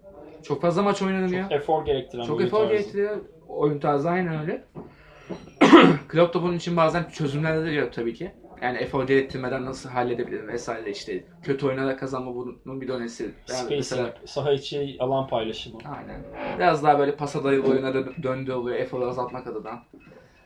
Çok 0.44 0.62
fazla 0.62 0.82
maç 0.82 1.02
oynanıyor. 1.02 1.42
Çok 1.42 1.52
efor 1.52 1.84
gerektiren 1.86 2.24
Çok 2.24 2.40
bir 2.40 2.44
efor 2.44 2.58
tarzı. 2.58 2.72
gerektiriyor. 2.72 3.16
Oyun 3.48 3.78
tarzı 3.78 4.10
aynen 4.10 4.40
öyle. 4.40 4.64
Klopp 6.08 6.34
da 6.34 6.42
bunun 6.42 6.56
için 6.56 6.76
bazen 6.76 7.04
çözümler 7.04 7.64
de 7.64 7.70
diyor 7.70 7.92
tabii 7.92 8.14
ki. 8.14 8.32
Yani 8.62 8.78
efor 8.78 9.06
gerektirmeden 9.06 9.64
nasıl 9.64 9.88
halledebilirim 9.88 10.48
vesaire 10.48 10.90
işte. 10.90 11.24
Kötü 11.42 11.66
oynarak 11.66 11.98
kazanma 11.98 12.34
bunun 12.34 12.80
bir. 12.80 12.88
Yani 12.88 13.08
Spacing, 13.10 13.70
mesela 13.70 14.14
saha 14.26 14.52
içi 14.52 14.96
alan 14.98 15.28
paylaşımı. 15.28 15.78
Aynen. 15.84 16.20
Biraz 16.58 16.84
daha 16.84 16.98
böyle 16.98 17.16
pasa 17.16 17.44
dayalı 17.44 17.68
oyuna 17.68 17.90
dö- 17.90 18.22
döndü 18.22 18.52
oluyor 18.52 18.76
eforu 18.78 19.06
azaltmak 19.06 19.46
adına. 19.46 19.82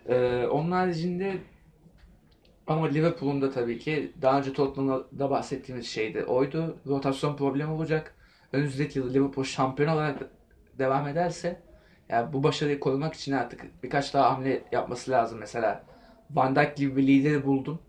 Ee, 0.08 0.46
onun 0.50 0.70
haricinde 0.70 1.32
ama 2.66 2.86
Liverpool'un 2.86 3.42
da 3.42 3.50
tabii 3.50 3.78
ki 3.78 4.12
daha 4.22 4.38
önce 4.38 4.52
Tottenham'da 4.52 5.30
bahsettiğimiz 5.30 5.86
şeydi. 5.86 6.24
Oydu. 6.24 6.76
Rotasyon 6.86 7.36
problemi 7.36 7.72
olacak. 7.72 8.14
Önümüzdeki 8.52 8.98
yıl 8.98 9.14
Liverpool 9.14 9.44
şampiyon 9.44 9.94
olarak 9.94 10.18
devam 10.78 11.08
ederse 11.08 11.60
yani 12.08 12.32
bu 12.32 12.42
başarıyı 12.42 12.80
korumak 12.80 13.14
için 13.14 13.32
artık 13.32 13.82
birkaç 13.82 14.14
daha 14.14 14.32
hamle 14.32 14.62
yapması 14.72 15.10
lazım. 15.10 15.38
Mesela 15.38 15.84
Van 16.30 16.56
Dijk 16.56 16.76
gibi 16.76 16.96
bir 16.96 17.06
lideri 17.06 17.46
buldun 17.46 17.80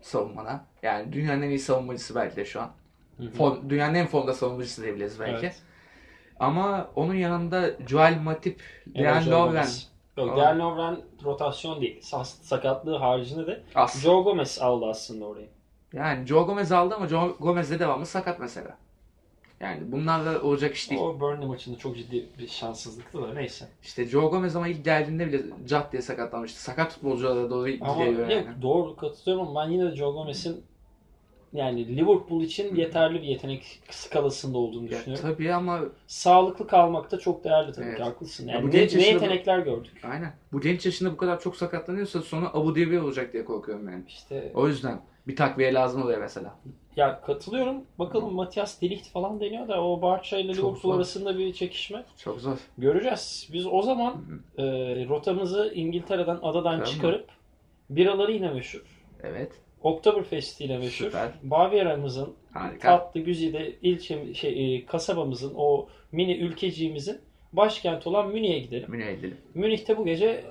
savunmana. 0.00 0.64
Yani 0.82 1.12
dünyanın 1.12 1.42
en 1.42 1.48
iyi 1.48 1.58
savunmacısı 1.58 2.14
belki 2.14 2.36
de 2.36 2.44
şu 2.44 2.60
an. 2.60 2.70
Hı 3.16 3.22
hı. 3.22 3.26
Form- 3.28 3.70
dünyanın 3.70 3.94
en 3.94 4.06
formda 4.06 4.34
savunmacısı 4.34 4.82
diyebiliriz 4.82 5.20
belki. 5.20 5.46
Evet. 5.46 5.62
Ama 6.40 6.90
onun 6.96 7.14
yanında 7.14 7.70
Joel 7.88 8.20
Matip, 8.20 8.62
Joe 8.96 9.30
Lovren. 9.30 9.66
Yok. 10.16 10.36
Dejan 10.36 10.58
Lovren 10.58 11.00
rotasyon 11.24 11.80
değil. 11.80 12.00
Sa- 12.00 12.24
Sakatlığı 12.24 12.96
haricinde 12.96 13.46
de 13.46 13.62
as. 13.74 14.02
Joe 14.02 14.22
Gomez 14.22 14.58
aldı 14.58 14.86
aslında 14.86 15.24
orayı. 15.24 15.48
Yani 15.92 16.26
Joe 16.26 16.42
Gomez 16.42 16.72
aldı 16.72 16.94
ama 16.94 17.06
Joe 17.08 17.36
Gomez 17.40 17.70
de 17.70 17.78
devamlı 17.78 18.06
sakat 18.06 18.40
mesela. 18.40 18.76
Yani 19.60 19.92
bunlarla 19.92 20.42
olacak 20.42 20.74
iş 20.74 20.90
değil. 20.90 21.00
O 21.00 21.20
Burnley 21.20 21.46
maçında 21.48 21.78
çok 21.78 21.96
ciddi 21.96 22.26
bir 22.38 22.48
şanssızlıktı 22.48 23.22
da 23.22 23.34
neyse. 23.34 23.68
İşte 23.82 24.04
Joe 24.06 24.28
Gomez 24.30 24.56
ama 24.56 24.68
ilk 24.68 24.84
geldiğinde 24.84 25.26
bile 25.28 25.42
cat 25.66 25.92
diye 25.92 26.02
sakatlanmıştı. 26.02 26.62
Sakat 26.62 26.92
futbolculara 26.92 27.50
doğru 27.50 27.70
Ama 27.80 28.06
gidiyor 28.06 28.28
yani. 28.28 28.46
doğru 28.62 28.96
katılıyorum 28.96 29.48
ama 29.48 29.66
ben 29.66 29.70
yine 29.70 29.90
de 29.92 29.96
Joe 29.96 30.12
Gomez'in 30.12 30.64
yani 31.52 31.96
Liverpool 31.96 32.42
için 32.42 32.74
yeterli 32.76 33.22
bir 33.22 33.26
yetenek 33.26 33.80
skalasında 33.90 34.58
olduğunu 34.58 34.84
Ya, 34.84 34.90
düşünüyorum. 34.90 35.28
tabii 35.30 35.52
ama 35.54 35.80
Sağlıklı 36.06 36.66
kalmak 36.66 37.10
da 37.10 37.18
çok 37.18 37.44
değerli 37.44 37.72
tabii 37.72 37.86
Evet. 37.86 37.96
ki 37.96 38.02
haklısın. 38.02 38.48
Ya 38.48 38.54
Yani 38.54 38.62
bu 38.62 38.66
ne, 38.68 38.72
genç 38.72 38.94
ne 38.94 39.00
yaşında 39.00 39.20
bu- 39.20 39.24
yetenekler 39.24 39.58
gördük. 39.58 40.00
aynen. 40.04 40.32
Bu 40.52 40.60
genç 40.60 40.86
yaşında 40.86 41.12
bu 41.12 41.16
kadar 41.16 41.40
çok 41.40 41.56
sakatlanıyorsa 41.56 42.22
sonu 42.22 42.50
Abu 42.52 42.74
Dhabi 42.76 43.00
olacak 43.00 43.32
diye 43.32 43.44
korkuyorum 43.44 43.88
yani. 43.88 44.04
İşte 44.08 44.52
O 44.54 44.68
yüzden 44.68 45.00
Bir 45.28 45.36
takviye 45.36 45.74
lazım 45.74 46.02
oluyor 46.02 46.20
mesela. 46.20 46.54
Ya 46.96 47.20
katılıyorum. 47.20 47.76
Bakalım 47.98 48.34
Matias 48.34 48.82
Delikt 48.82 49.08
falan 49.08 49.40
deniyor 49.40 49.68
da 49.68 49.84
o 49.84 50.02
Barça 50.02 50.38
ile 50.38 50.52
Liverpool 50.54 50.96
arasında 50.96 51.38
bir 51.38 51.52
çekişme. 51.52 52.04
Çok 52.18 52.40
zor. 52.40 52.58
Göreceğiz. 52.78 53.48
Biz 53.52 53.66
o 53.66 53.82
zaman 53.82 54.14
e, 54.58 54.64
rotamızı 55.08 55.72
İngiltere'den 55.74 56.38
adadan 56.42 56.72
Tamam. 56.72 56.84
çıkarıp 56.84 57.28
biraları 57.90 58.32
yine 58.32 58.50
meşhur. 58.50 58.82
Evet. 59.22 59.52
Oktoberfest 59.82 60.60
ile 60.60 60.78
meşhur. 60.78 61.04
Süper. 61.06 61.30
Bavyera'mızın 61.42 62.34
Harika. 62.52 62.88
tatlı 62.88 63.20
güzide 63.20 63.72
ilçe 63.82 64.34
şey 64.34 64.76
e, 64.76 64.86
kasabamızın 64.86 65.52
o 65.56 65.88
mini 66.12 66.36
ülkeciğimizin 66.36 67.20
başkenti 67.52 68.08
olan 68.08 68.28
Münih'e 68.28 68.58
gidelim. 68.58 68.90
Münih'e 68.90 69.14
gidelim. 69.14 69.36
Münih'te 69.54 69.96
bu 69.96 70.04
gece 70.04 70.44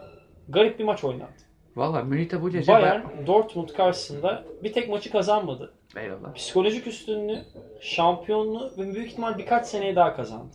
garip 0.49 0.79
bir 0.79 0.83
maç 0.83 1.03
oynandı. 1.03 1.46
Valla 1.77 2.03
Münih'te 2.03 2.41
bu 2.41 2.49
gece 2.49 2.71
Bayern 2.73 3.01
Dortmund 3.27 3.69
karşısında 3.69 4.43
bir 4.63 4.73
tek 4.73 4.89
maçı 4.89 5.11
kazanmadı. 5.11 5.73
ben... 5.95 6.01
Eyvallah. 6.01 6.33
Psikolojik 6.33 6.87
üstünlüğü, 6.87 7.43
şampiyonluğu 7.81 8.71
ve 8.77 8.93
büyük 8.93 9.11
ihtimal 9.11 9.37
birkaç 9.37 9.67
seneye 9.67 9.95
daha 9.95 10.15
kazandı. 10.15 10.53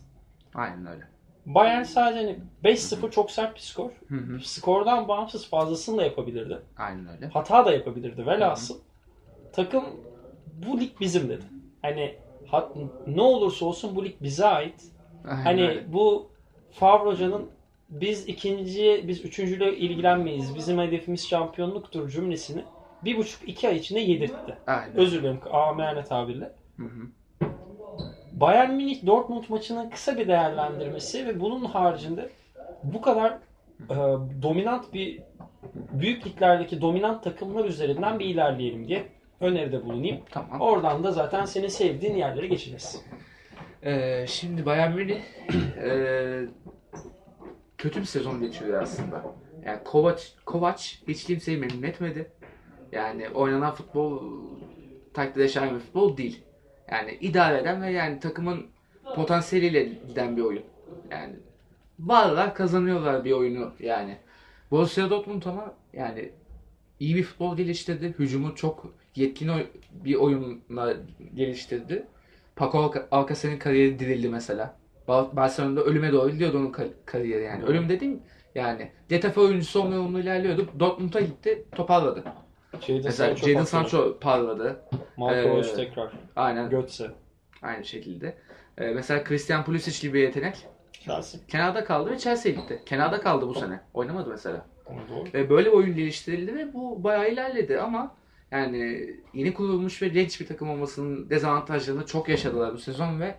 Aynen 0.55 0.87
öyle. 0.87 1.03
Bayern 1.47 1.83
sadece 1.83 2.21
hani 2.21 2.39
5-0 2.75 3.11
çok 3.11 3.31
sert 3.31 3.55
bir 3.55 3.61
skor. 3.61 3.91
Hı 4.09 4.15
hı. 4.15 4.41
Skordan 4.41 5.09
bağımsız 5.09 5.49
fazlasını 5.49 5.97
da 5.97 6.03
yapabilirdi. 6.03 6.59
Aynen 6.77 7.09
öyle. 7.09 7.27
Hata 7.29 7.67
da 7.67 7.73
yapabilirdi. 7.73 8.27
Velhasıl 8.27 8.79
takım 9.53 9.85
bu 10.67 10.81
lig 10.81 10.91
bizim 11.01 11.29
dedi. 11.29 11.45
Hani 11.83 12.15
hat- 12.47 12.77
ne 13.07 13.23
olursa 13.23 13.67
olsun 13.67 13.97
bu 13.97 14.05
lig 14.05 14.15
bize 14.23 14.47
ait. 14.47 14.83
Aynen 15.25 15.43
Hani 15.45 15.69
öyle. 15.69 15.93
bu 15.93 16.29
Favre 16.73 17.05
Hoca'nın 17.11 17.49
biz 17.93 18.29
ikinci, 18.29 19.05
biz 19.09 19.25
üçüncüyle 19.25 19.77
ilgilenmeyiz. 19.77 20.55
Bizim 20.55 20.79
hedefimiz 20.79 21.29
şampiyonluktur 21.29 22.11
cümlesini 22.11 22.65
bir 23.05 23.17
buçuk 23.17 23.49
iki 23.49 23.69
ay 23.69 23.77
içinde 23.77 24.01
yedirtti. 24.01 24.57
Aynen. 24.67 24.97
Özür 24.97 25.23
dilerim 25.23 25.41
amiyane 25.53 26.05
tabirle. 26.05 26.53
Hı 26.77 26.83
hı. 26.83 27.07
Bayern 28.33 28.71
Münih 28.71 29.07
Dortmund 29.07 29.45
maçının 29.49 29.91
kısa 29.91 30.19
bir 30.19 30.29
değerlendirmesi 30.29 31.27
ve 31.27 31.41
bunun 31.41 31.65
haricinde 31.65 32.31
bu 32.83 33.01
kadar 33.03 33.31
e, 33.91 33.97
dominant 34.43 34.95
bir 34.95 35.23
büyük 35.75 36.27
liglerdeki 36.27 36.81
dominant 36.81 37.25
takımlar 37.25 37.65
üzerinden 37.65 38.19
bir 38.19 38.25
ilerleyelim 38.25 38.89
diye 38.89 39.05
öneride 39.41 39.85
bulunayım. 39.85 40.21
Tamam. 40.31 40.61
Oradan 40.61 41.05
da 41.05 41.13
zaten 41.13 41.45
senin 41.45 41.69
sevdiğin 41.69 42.17
yerlere 42.17 42.47
geçeceğiz. 42.47 43.05
Ee, 43.83 44.25
şimdi 44.29 44.67
Bayern 44.67 44.93
Münih 44.93 45.21
ee, 45.83 46.43
kötü 47.83 48.01
bir 48.01 48.07
sezon 48.07 48.41
geçiriyor 48.41 48.83
aslında. 48.83 49.25
Yani 49.67 49.79
Kovac, 49.85 50.23
Kovac 50.47 50.83
hiç 51.09 51.25
kimseyi 51.25 51.59
memnun 51.59 51.83
etmedi. 51.83 52.31
Yani 52.93 53.29
oynanan 53.29 53.75
futbol 53.75 54.23
takdir 55.15 55.41
yaşayan 55.41 55.75
bir 55.75 55.81
futbol 55.81 56.17
değil. 56.17 56.43
Yani 56.91 57.19
idare 57.21 57.59
eden 57.59 57.83
ve 57.83 57.91
yani 57.93 58.21
takımın 58.21 58.67
potansiyeliyle 59.15 59.85
giden 60.09 60.37
bir 60.37 60.43
oyun. 60.43 60.63
Yani 61.11 61.33
varlar 61.99 62.55
kazanıyorlar 62.55 63.25
bir 63.25 63.33
oyunu 63.33 63.73
yani. 63.81 64.17
Borussia 64.71 65.11
Dortmund 65.11 65.43
ama 65.43 65.75
yani 65.93 66.31
iyi 67.01 67.17
bir 67.17 67.23
futbol 67.23 67.57
geliştirdi. 67.57 68.15
Hücumu 68.19 68.55
çok 68.55 68.95
yetkin 69.17 69.51
bir 69.93 70.15
oyunla 70.15 70.97
geliştirdi. 71.35 72.07
Paco 72.57 72.79
Alca- 72.79 73.07
Alcacer'in 73.11 73.59
kariyeri 73.59 73.99
dirildi 73.99 74.29
mesela. 74.29 74.82
Bar- 75.09 75.37
Barcelona'da 75.37 75.81
ölüme 75.85 76.13
doğru 76.13 76.31
gidiyordu 76.31 76.59
onun 76.59 76.71
kar- 76.73 76.89
kariyeri 77.07 77.43
yani. 77.45 77.65
Ölüm 77.65 77.89
dediğim 77.89 78.21
yani 78.55 78.91
Getafe 79.09 79.41
oyuncusu 79.41 79.81
olma 79.81 79.95
yolunu 79.95 80.21
ilerliyordu. 80.21 80.69
Dortmund'a 80.81 81.21
gitti 81.21 81.65
toparladı. 81.77 82.25
Jadon 82.81 83.03
Mesela 83.05 83.29
Sancho 83.37 83.47
Jadon. 83.51 83.65
Sancho 83.65 84.19
parladı. 84.21 84.83
Marco 85.17 85.59
Ee, 85.59 85.63
tekrar. 85.77 86.13
Aynen 86.37 86.71
Götze. 86.71 87.11
aynı 87.63 87.85
şekilde. 87.85 88.37
Ee, 88.79 88.87
mesela 88.91 89.25
Christian 89.25 89.65
Pulisic 89.65 90.03
gibi 90.09 90.19
bir 90.19 90.23
yetenek 90.23 90.67
Chelsea. 90.93 91.41
kenarda 91.49 91.85
kaldı 91.85 92.11
ve 92.11 92.19
Chelsea'ye 92.19 92.57
gitti. 92.57 92.83
Kenarda 92.87 93.21
kaldı 93.21 93.49
bu 93.49 93.55
sene. 93.55 93.81
Oynamadı 93.95 94.31
mesela. 94.31 94.67
Doğru. 94.89 95.25
Ve 95.35 95.51
böyle 95.51 95.69
bir 95.69 95.77
oyun 95.77 95.97
geliştirildi 95.97 96.55
ve 96.55 96.75
bu 96.75 97.05
bayağı 97.05 97.29
ilerledi 97.33 97.81
ama 97.81 98.15
yani 98.51 99.11
yeni 99.35 99.55
kurulmuş 99.55 100.03
ve 100.03 100.09
genç 100.09 100.41
bir 100.41 100.47
takım 100.47 100.71
olmasının 100.71 101.31
dezavantajlarını 101.31 102.07
çok 102.07 102.29
yaşadılar 102.29 102.73
bu 102.75 102.79
sezon 102.79 103.21
ve 103.21 103.35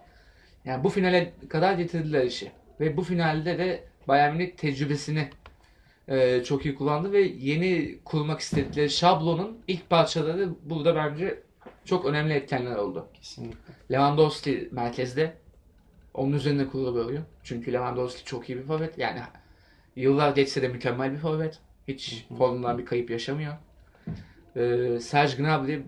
yani 0.66 0.84
bu 0.84 0.90
finale 0.90 1.34
kadar 1.50 1.74
getirdiler 1.74 2.26
işi. 2.26 2.52
Ve 2.80 2.98
bu 2.98 3.02
finalde 3.02 3.58
de 3.58 3.84
Bayern 4.08 4.36
Münih 4.36 4.52
tecrübesini 4.52 5.30
e, 6.08 6.44
çok 6.44 6.66
iyi 6.66 6.76
kullandı 6.76 7.12
ve 7.12 7.22
yeni 7.22 8.00
kurmak 8.06 8.40
istedikleri 8.40 8.90
şablonun 8.90 9.58
ilk 9.68 9.90
parçaları 9.90 10.50
burada 10.66 10.96
bence 10.96 11.40
çok 11.86 12.06
önemli 12.06 12.34
etkenler 12.34 12.76
oldu. 12.76 13.08
Kesinlikle. 13.14 13.74
Lewandowski 13.92 14.70
merkezde. 14.72 15.34
Onun 16.14 16.34
üzerine 16.34 16.68
kurulu 16.68 16.96
bir 16.96 17.10
oyun. 17.10 17.24
Çünkü 17.44 17.74
Lewandowski 17.74 18.26
çok 18.26 18.50
iyi 18.50 18.58
bir 18.58 18.64
forvet. 18.64 18.98
Yani 18.98 19.20
yıllar 19.96 20.36
geçse 20.36 20.62
de 20.62 20.68
mükemmel 20.68 21.14
bir 21.14 21.18
forvet. 21.18 21.60
Hiç 21.88 22.26
formundan 22.38 22.78
bir 22.78 22.86
kayıp 22.86 23.10
yaşamıyor. 23.10 23.54
Ee, 24.56 25.00
Serge 25.02 25.36
Gnabry 25.38 25.82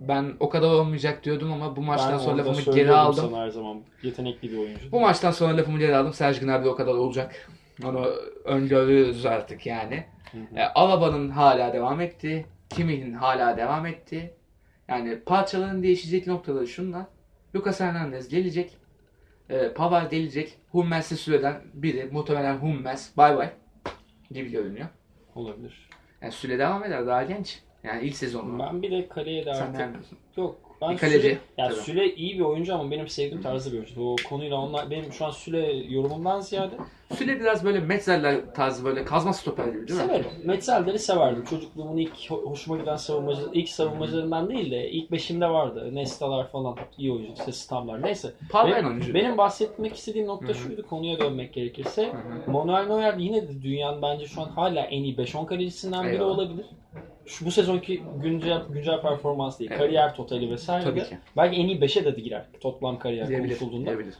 ben 0.00 0.32
o 0.40 0.48
kadar 0.48 0.68
olmayacak 0.68 1.24
diyordum 1.24 1.52
ama 1.52 1.76
bu 1.76 1.82
maçtan 1.82 2.12
Ben 2.12 2.18
sonra 2.18 2.38
lafımı 2.38 2.74
geri 2.74 2.92
aldım. 2.92 3.30
Sana 3.30 3.42
her 3.42 3.48
zaman 3.48 3.82
yetenekli 4.02 4.52
bir 4.52 4.58
oyuncu. 4.58 4.92
Bu 4.92 5.00
maçtan 5.00 5.30
sonra 5.30 5.56
lafımı 5.56 5.78
geri 5.78 5.96
aldım. 5.96 6.12
Serge 6.12 6.38
Gnabry 6.38 6.68
o 6.68 6.74
kadar 6.76 6.94
olacak. 6.94 7.48
Onu 7.84 8.06
öngörüyoruz 8.44 9.26
artık 9.26 9.66
yani. 9.66 10.04
Hı 10.32 10.38
hı. 10.38 10.58
E, 10.58 10.64
Alaba'nın 10.64 11.30
hala 11.30 11.72
devam 11.72 12.00
etti. 12.00 12.46
Kimmih'in 12.70 13.12
hala 13.12 13.56
devam 13.56 13.86
etti. 13.86 14.34
Yani 14.88 15.20
parçaların 15.20 15.82
değişecek 15.82 16.26
noktaları 16.26 16.66
şunlar. 16.66 17.06
Lucas 17.56 17.80
Hernandez 17.80 18.28
gelecek. 18.28 18.76
E, 19.50 19.72
Pavard 19.72 20.10
gelecek. 20.10 20.58
Hummels'i 20.70 21.16
süreden 21.16 21.62
biri. 21.74 22.08
Muhtemelen 22.12 22.56
Hummels. 22.56 23.16
Bay 23.16 23.36
bay. 23.36 23.50
Gibi 24.30 24.50
görünüyor. 24.50 24.88
Olabilir. 25.34 25.88
Yani 26.22 26.32
süre 26.32 26.58
devam 26.58 26.84
eder. 26.84 27.06
Daha 27.06 27.22
genç. 27.22 27.62
Yani 27.84 28.02
ilk 28.06 28.16
sezonu. 28.16 28.58
Ben 28.58 28.82
bir 28.82 28.90
de 28.90 29.08
kaleye 29.08 29.46
de 29.46 29.54
Sen 29.54 29.62
artık 29.62 29.78
beğenmiyorsun. 29.78 30.18
yok. 30.36 30.56
Ben 30.82 30.90
Bir 30.90 30.96
kaleci, 30.98 31.20
Süle, 31.22 31.38
ya 31.58 31.68
tabii. 31.68 31.80
Süle 31.80 32.14
iyi 32.14 32.34
bir 32.38 32.44
oyuncu 32.44 32.74
ama 32.74 32.90
benim 32.90 33.08
sevdiğim 33.08 33.42
tarzda 33.42 33.72
bir 33.72 33.76
oyuncu. 33.76 34.02
O 34.02 34.16
konuyla 34.28 34.56
onlar 34.56 34.90
benim 34.90 35.12
şu 35.12 35.24
an 35.26 35.30
Süle 35.30 35.72
yorumumdan 35.72 36.40
ziyade 36.40 36.74
Süle 37.14 37.40
biraz 37.40 37.64
böyle 37.64 37.80
Metzeler 37.80 38.54
tarzı 38.54 38.84
böyle 38.84 39.04
kazma 39.04 39.32
stoper 39.32 39.64
gibi 39.64 39.88
değil 39.88 40.00
mi? 40.00 40.06
severim. 40.06 40.26
Metzelder'i 40.44 40.98
severdim. 40.98 41.44
Çocukluğumun 41.44 41.96
ilk 41.96 42.14
ho- 42.16 42.44
hoşuma 42.50 42.76
giden 42.76 42.96
savunmacı 42.96 43.40
ilk 43.52 43.68
savunmacılarından 43.68 44.50
değil 44.50 44.70
de 44.70 44.90
ilk 44.90 45.12
beşimde 45.12 45.48
vardı. 45.48 45.94
Nestalar 45.94 46.50
falan 46.50 46.76
iyi 46.98 47.12
oyuncu. 47.12 47.32
işte 47.38 47.52
Stamlar. 47.52 48.02
Neyse. 48.02 48.32
Parlayan 48.50 48.78
Benim, 48.78 48.90
oyuncu. 48.90 49.14
benim 49.14 49.38
bahsetmek 49.38 49.96
istediğim 49.96 50.26
nokta 50.26 50.48
Hı 50.48 50.52
hı. 50.52 50.54
şuydu. 50.56 50.86
Konuya 50.86 51.18
dönmek 51.18 51.52
gerekirse. 51.52 52.12
hı. 52.46 52.50
Manuel 52.50 52.86
Neuer 52.86 53.14
yine 53.14 53.48
de 53.48 53.62
dünyanın 53.62 54.02
bence 54.02 54.26
şu 54.26 54.40
an 54.40 54.48
hala 54.48 54.80
en 54.80 55.02
iyi 55.02 55.16
5-10 55.16 55.46
kalecisinden 55.46 56.04
biri 56.06 56.12
Eyvallah. 56.14 56.30
olabilir. 56.30 56.66
Şu, 57.28 57.46
bu 57.46 57.50
sezonki 57.50 58.02
güncel 58.22 58.62
güncel 58.70 59.00
performans 59.00 59.58
değil. 59.58 59.70
Evet. 59.70 59.80
Kariyer 59.80 60.14
totali 60.14 60.50
vesaire 60.50 60.84
Tabii 60.84 61.00
de. 61.00 61.04
ki. 61.04 61.18
Belki 61.36 61.56
en 61.56 61.66
iyi 61.68 61.78
5'e 61.80 62.04
de 62.04 62.20
girer 62.20 62.44
toplam 62.60 62.98
kariyer 62.98 63.28
Diyebilir. 63.28 63.48
konuşulduğunda. 63.58 63.86
Diyebilir. 63.86 64.14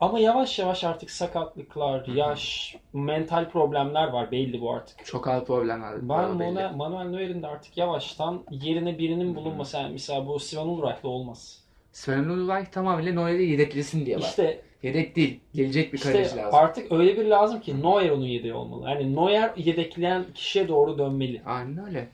Ama 0.00 0.18
yavaş 0.18 0.58
yavaş 0.58 0.84
artık 0.84 1.10
sakatlıklar, 1.10 2.06
yaş, 2.06 2.76
mental 2.92 3.50
problemler 3.50 4.08
var 4.08 4.30
belli 4.30 4.60
bu 4.60 4.72
artık. 4.72 5.06
Çok 5.06 5.28
ağır 5.28 5.44
problemler 5.44 5.94
Ben 6.02 6.08
var 6.08 6.38
belli. 6.40 6.52
Manuel, 6.52 6.72
Manuel 6.74 7.06
Neuer'in 7.06 7.42
de 7.42 7.46
artık 7.46 7.78
yavaştan 7.78 8.42
yerine 8.50 8.98
birinin 8.98 9.34
bulunması 9.34 9.76
yani 9.76 9.92
mesela 9.92 10.26
bu 10.26 10.38
Sven 10.40 10.66
Ulreich'le 10.66 11.04
olmaz. 11.04 11.58
Sven 11.92 12.24
Ulreich 12.24 12.70
tamamıyla 12.70 13.12
Neuer'i 13.12 13.50
yedeklesin 13.50 14.06
diye 14.06 14.16
var. 14.16 14.22
İşte 14.22 14.60
Yedek 14.82 15.16
değil. 15.16 15.40
Gelecek 15.54 15.92
bir 15.92 15.98
kaleci 16.00 16.22
işte 16.22 16.36
lazım. 16.36 16.58
artık 16.58 16.92
öyle 16.92 17.16
bir 17.16 17.24
lazım 17.24 17.60
ki 17.60 17.82
Neuer 17.82 18.10
onun 18.10 18.24
yedeği 18.26 18.54
olmalı. 18.54 18.90
Yani 18.90 19.16
Neuer 19.16 19.52
yedekleyen 19.56 20.24
kişiye 20.34 20.68
doğru 20.68 20.98
dönmeli. 20.98 21.42
Aynen 21.46 21.86
öyle. 21.86 22.08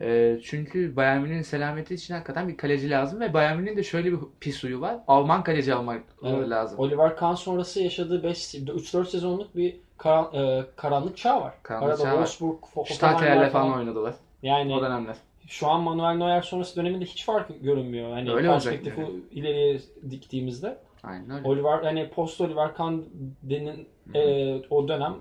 Ee, 0.00 0.38
çünkü 0.44 0.96
Bayern 0.96 1.20
Münih'in 1.22 1.42
selameti 1.42 1.94
için 1.94 2.14
hakikaten 2.14 2.48
bir 2.48 2.56
kaleci 2.56 2.90
lazım 2.90 3.20
ve 3.20 3.34
Bayern 3.34 3.56
Münih'in 3.58 3.76
de 3.76 3.82
şöyle 3.82 4.12
bir 4.12 4.18
pis 4.40 4.62
huyu 4.64 4.80
var. 4.80 4.96
Alman 5.08 5.42
kaleci 5.42 5.74
almak 5.74 6.02
Evet. 6.24 6.48
lazım. 6.48 6.78
Oliver 6.78 7.16
Kahn 7.16 7.34
sonrası 7.34 7.82
yaşadığı 7.82 8.22
3-4 8.30 9.08
sezonluk 9.08 9.56
bir 9.56 9.76
karan- 9.98 10.34
e, 10.34 10.64
karanlık 10.76 11.16
çağ 11.16 11.40
var. 11.40 11.54
Karanlık 11.62 11.88
Arada 11.90 12.02
çağ 12.02 12.18
var. 12.18 12.26
Wolfsburg, 12.26 12.86
Stadtler'le 12.88 13.50
falan 13.50 13.78
oynadılar. 13.78 14.14
Yani 14.42 14.74
O 14.74 14.80
dönemler. 14.82 15.16
şu 15.46 15.68
an 15.68 15.80
Manuel 15.80 16.16
Neuer 16.16 16.42
sonrası 16.42 16.76
döneminde 16.76 17.04
hiç 17.04 17.24
fark 17.24 17.62
görünmüyor. 17.62 18.10
Hani 18.12 18.32
Öyle 18.32 18.48
perspektifi 18.48 19.00
yani. 19.00 19.10
ileriye 19.32 19.80
diktiğimizde. 20.10 20.78
Aynen 21.04 21.30
öyle. 21.30 21.48
Oliver 21.48 21.82
hani 21.82 22.08
post 22.10 22.40
Oliver 22.40 22.74
Kahn 22.74 22.98
denen 23.42 23.76
e, 24.14 24.54
o 24.70 24.88
dönem 24.88 25.14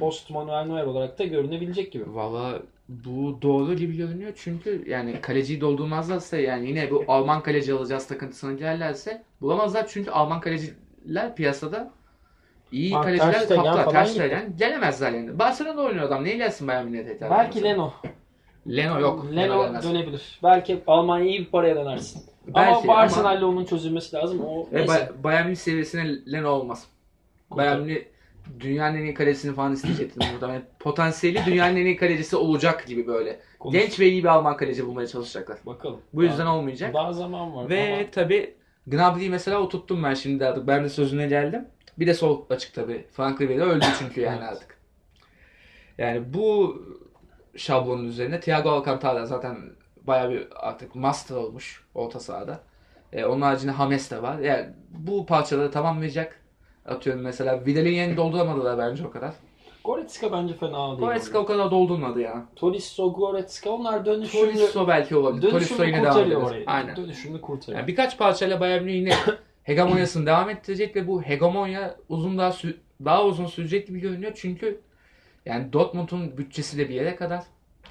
post 0.00 0.30
Manuel 0.30 0.66
Neuer 0.66 0.84
olarak 0.84 1.18
da 1.18 1.24
görünebilecek 1.24 1.92
gibi. 1.92 2.14
Valla 2.14 2.58
bu 2.88 3.38
doğru 3.42 3.74
gibi 3.74 3.96
görünüyor 3.96 4.32
çünkü 4.36 4.84
yani 4.86 5.20
kaleciyi 5.20 5.60
doldurmazlarsa 5.60 6.36
yani 6.36 6.68
yine 6.68 6.90
bu 6.90 7.04
Alman 7.08 7.42
kaleci 7.42 7.72
alacağız 7.72 8.06
takıntısına 8.06 8.52
girerlerse 8.52 9.22
bulamazlar 9.40 9.86
çünkü 9.88 10.10
Alman 10.10 10.40
kaleciler 10.40 11.34
piyasada 11.36 11.90
iyi 12.72 12.94
Bak, 12.94 13.04
kaleciler 13.04 13.32
Ter 13.32 13.40
Stegen 13.40 13.64
kaplar. 13.64 13.84
falan 13.84 13.92
Ter 13.94 14.02
gitti. 14.04 14.14
Stegen 14.14 14.56
gelemezler 14.56 15.12
yani. 15.12 15.38
Barcelona'da 15.38 15.82
oynuyor 15.82 16.06
adam. 16.06 16.24
Neyi 16.24 16.36
gelsin 16.36 16.68
Bayern 16.68 16.86
Münih'e 16.86 17.06
tekrar? 17.06 17.30
Belki 17.30 17.62
Leno. 17.62 17.92
Leno 18.68 19.00
yok. 19.00 19.26
Leno 19.36 19.64
dönmez. 19.64 19.84
dönebilir. 19.84 20.38
Belki 20.42 20.82
Almanya'ya 20.86 21.30
iyi 21.30 21.40
bir 21.40 21.50
paraya 21.50 21.76
dönersin. 21.76 22.22
Belki 22.46 22.78
ama 22.78 22.96
Arsenal'le 22.96 23.42
onun 23.42 23.64
çözülmesi 23.64 24.16
lazım. 24.16 24.40
O 24.40 24.68
neyse. 24.72 24.88
Bay- 24.88 25.24
Bayern 25.24 25.44
Münih 25.44 25.56
seviyesine 25.56 26.32
Leno 26.32 26.48
olmaz. 26.50 26.86
Bayern 27.50 27.80
Münih 27.80 28.02
dünyanın 28.60 28.96
en 28.98 29.02
iyi 29.04 29.14
kalecisini 29.14 29.54
falan 29.54 29.72
isteyecektir 29.72 30.32
muhtemelen. 30.32 30.62
Potansiyeli 30.78 31.40
dünyanın 31.46 31.76
en 31.76 31.84
iyi 31.86 31.96
kalecisi 31.96 32.36
olacak 32.36 32.86
gibi 32.86 33.06
böyle. 33.06 33.40
Konuş- 33.58 33.72
Genç 33.78 34.00
ve 34.00 34.08
iyi 34.08 34.22
bir 34.24 34.28
Alman 34.28 34.56
kaleci 34.56 34.86
bulmaya 34.86 35.06
çalışacaklar. 35.06 35.58
Bakalım. 35.66 36.00
Bu 36.12 36.22
yüzden 36.22 36.46
daha, 36.46 36.56
olmayacak. 36.56 36.94
daha 36.94 37.12
zaman 37.12 37.56
var. 37.56 37.68
Ve 37.68 37.94
ama 38.00 38.10
tabi 38.10 38.54
Gnabry'i 38.86 39.30
mesela 39.30 39.58
oturttum 39.60 40.02
ben 40.02 40.14
şimdi 40.14 40.46
artık. 40.46 40.66
Ben 40.66 40.84
de 40.84 40.88
sözüne 40.88 41.26
geldim. 41.26 41.64
Bir 41.98 42.06
de 42.06 42.14
sol 42.14 42.44
açık 42.50 42.74
tabi. 42.74 43.06
Frank 43.12 43.40
Ribery 43.40 43.60
öldü 43.60 43.84
çünkü 43.98 44.20
yani 44.20 44.38
Evet. 44.40 44.48
artık. 44.52 44.76
Yani 45.98 46.34
bu 46.34 46.76
şablonun 47.56 48.04
üzerine 48.08 48.40
Thiago 48.40 48.70
Alcantara 48.70 49.26
zaten 49.26 49.56
bayağı 50.02 50.30
bir 50.30 50.48
artık 50.68 50.94
master 50.94 51.36
olmuş 51.36 51.84
orta 51.94 52.20
sahada. 52.20 52.60
Ee, 53.12 53.24
onun 53.24 53.42
haricinde 53.42 53.72
James 53.72 54.10
de 54.10 54.22
var. 54.22 54.38
Yani 54.38 54.66
bu 54.90 55.26
parçaları 55.26 55.70
tamamlayacak. 55.70 56.40
Atıyorum 56.88 57.22
mesela 57.22 57.66
Vidal'in 57.66 57.92
yerini 57.92 58.16
dolduramadılar 58.16 58.78
bence 58.78 59.06
o 59.06 59.10
kadar. 59.10 59.34
Goretzka 59.84 60.32
bence 60.32 60.54
fena 60.54 60.88
değil. 60.88 60.98
Goretzka 60.98 61.38
o 61.38 61.46
kadar 61.46 61.70
doldurmadı 61.70 62.20
ya. 62.20 62.46
Tolisso, 62.56 63.12
Goretzka 63.12 63.70
onlar 63.70 64.06
dönüşümlü. 64.06 64.52
Tolisso 64.52 64.88
belki 64.88 65.16
olabilir. 65.16 65.50
Tolisso 65.50 65.84
yine 65.84 66.02
devam 66.02 66.12
kurtarıyor 66.12 66.40
eder. 66.40 66.50
orayı. 66.50 66.64
Aynen. 66.66 66.96
Dönüşümlü 66.96 67.40
kurtarıyor. 67.40 67.78
Yani 67.78 67.88
birkaç 67.88 68.18
parçayla 68.18 68.60
Bayern 68.60 68.82
Münih 68.82 68.94
yine 68.94 69.14
hegemonyasını 69.62 70.26
devam 70.26 70.50
ettirecek 70.50 70.96
ve 70.96 71.08
bu 71.08 71.22
hegemonya 71.22 71.96
uzun 72.08 72.38
daha 72.38 72.50
sü- 72.50 72.76
daha 73.04 73.24
uzun 73.24 73.46
sürecek 73.46 73.86
gibi 73.86 74.00
görünüyor. 74.00 74.32
Çünkü 74.34 74.80
yani 75.46 75.72
Dortmund'un 75.72 76.36
bütçesi 76.38 76.78
de 76.78 76.88
bir 76.88 76.94
yere 76.94 77.16
kadar, 77.16 77.44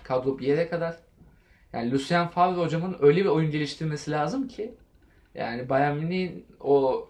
kadro 0.04 0.40
bir 0.40 0.48
yere 0.48 0.70
kadar. 0.70 0.96
Yani 1.74 1.92
Lucien 1.92 2.28
Favre 2.28 2.60
hocamın 2.62 2.96
öyle 3.00 3.20
bir 3.24 3.30
oyun 3.30 3.52
geliştirmesi 3.52 4.12
lazım 4.12 4.48
ki 4.48 4.74
yani 5.36 5.70
Bayern 5.70 5.98
Münih'in 5.98 6.46
o 6.60 7.08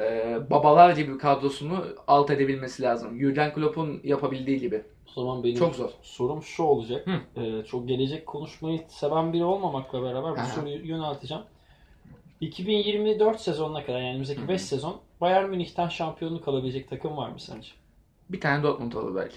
e, 0.00 0.38
babalar 0.50 0.90
gibi 0.96 1.18
kadrosunu 1.18 1.84
alt 2.06 2.30
edebilmesi 2.30 2.82
lazım. 2.82 3.18
Jurgen 3.20 3.54
Klopp'un 3.54 4.00
yapabildiği 4.04 4.60
gibi. 4.60 4.82
O 5.16 5.20
zaman 5.20 5.44
benim 5.44 5.56
Çok 5.58 5.74
zor. 5.74 5.90
sorum 6.02 6.42
şu 6.42 6.62
olacak. 6.62 7.06
Hı. 7.06 7.40
Ee, 7.40 7.64
çok 7.64 7.88
gelecek 7.88 8.26
konuşmayı 8.26 8.80
seven 8.88 9.32
biri 9.32 9.44
olmamakla 9.44 10.02
beraber 10.02 10.30
bu 10.30 10.40
Aha. 10.40 10.46
soruyu 10.46 10.86
yönelteceğim. 10.86 11.42
2024 12.40 13.40
sezonuna 13.40 13.84
kadar 13.84 13.98
yani 13.98 14.10
önümüzdeki 14.10 14.48
5 14.48 14.62
sezon 14.62 14.96
Bayern 15.20 15.48
Münih'ten 15.50 15.88
şampiyonluk 15.88 16.48
alabilecek 16.48 16.88
takım 16.90 17.16
var 17.16 17.28
mı 17.28 17.40
sence? 17.40 17.68
Bir 18.28 18.40
tane 18.40 18.62
Dortmund 18.62 18.92
olur 18.92 19.14
belki. 19.16 19.36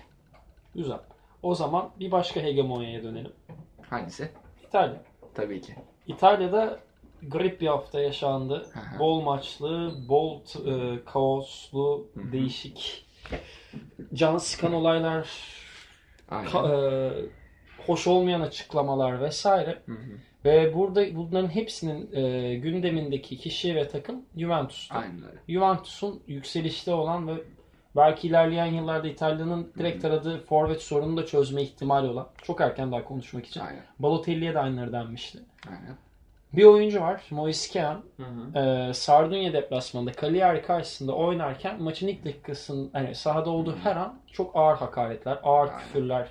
Güzel. 0.76 1.00
O 1.44 1.56
zaman 1.56 1.90
bir 2.00 2.12
başka 2.12 2.40
hegemonyaya 2.40 3.04
dönelim. 3.04 3.32
Hangisi? 3.90 4.30
İtalya. 4.68 5.02
Tabii 5.34 5.62
ki. 5.62 5.76
İtalya'da 6.08 6.80
grip 7.30 7.62
bir 7.62 7.68
hafta 7.68 8.00
yaşandı. 8.00 8.66
Aha. 8.76 9.00
Bol 9.00 9.22
maçlı, 9.22 9.96
bol 10.08 10.42
e, 10.42 11.06
kaoslu, 11.06 12.08
Hı 12.14 12.22
hı. 12.22 12.32
değişik, 12.32 13.06
can 14.14 14.38
sıkan 14.38 14.74
olaylar, 14.74 15.30
ka- 16.30 16.72
e, 16.72 17.26
hoş 17.88 18.08
olmayan 18.08 18.42
açıklamalar 18.42 19.22
vesaire. 19.22 19.82
Hı 19.86 19.92
hı. 19.92 20.18
Ve 20.46 20.76
burada 20.76 21.16
bunların 21.16 21.50
hepsinin 21.50 22.10
e, 22.16 22.56
gündemindeki 22.56 23.38
kişi 23.38 23.76
ve 23.76 23.88
takım. 23.88 24.26
Aynen 24.92 25.24
öyle. 25.24 25.40
Juventus'un 25.50 26.24
yükselişte 26.28 26.94
olan 26.94 27.28
ve 27.28 27.34
belki 27.96 28.28
ilerleyen 28.28 28.66
yıllarda 28.66 29.08
İtalya'nın 29.08 29.72
direkt 29.78 30.06
aradığı 30.06 30.46
forvet 30.46 30.82
sorununu 30.82 31.18
da 31.18 31.26
çözme 31.26 31.62
ihtimali 31.62 32.08
olan 32.08 32.28
çok 32.44 32.62
erken 32.62 32.92
daha 32.92 33.04
konuşmak 33.04 33.46
için. 33.46 33.62
Aynen. 33.62 33.84
Balotelli'ye 34.00 34.54
de 34.54 34.60
aynıları 34.60 34.92
denmişti. 34.94 35.40
Aynen. 35.70 35.98
Bir 36.56 36.64
oyuncu 36.64 37.02
var 37.02 37.22
Moise 37.32 37.74
Kean. 37.74 38.02
E, 38.56 38.94
Sardunya 38.94 39.54
deplasmanında 39.54 40.12
Cagliari 40.22 40.62
karşısında 40.62 41.14
oynarken 41.14 41.84
maçın 41.84 42.08
ilk 42.08 42.26
dakikasının 42.26 42.90
hani 42.94 43.16
sahada 43.16 43.50
olduğu 43.50 43.76
her 43.84 43.96
an 43.96 44.20
çok 44.32 44.56
ağır 44.56 44.76
hakaretler, 44.78 45.40
ağır 45.44 45.68
Aynen. 45.68 45.80
küfürler, 45.80 46.28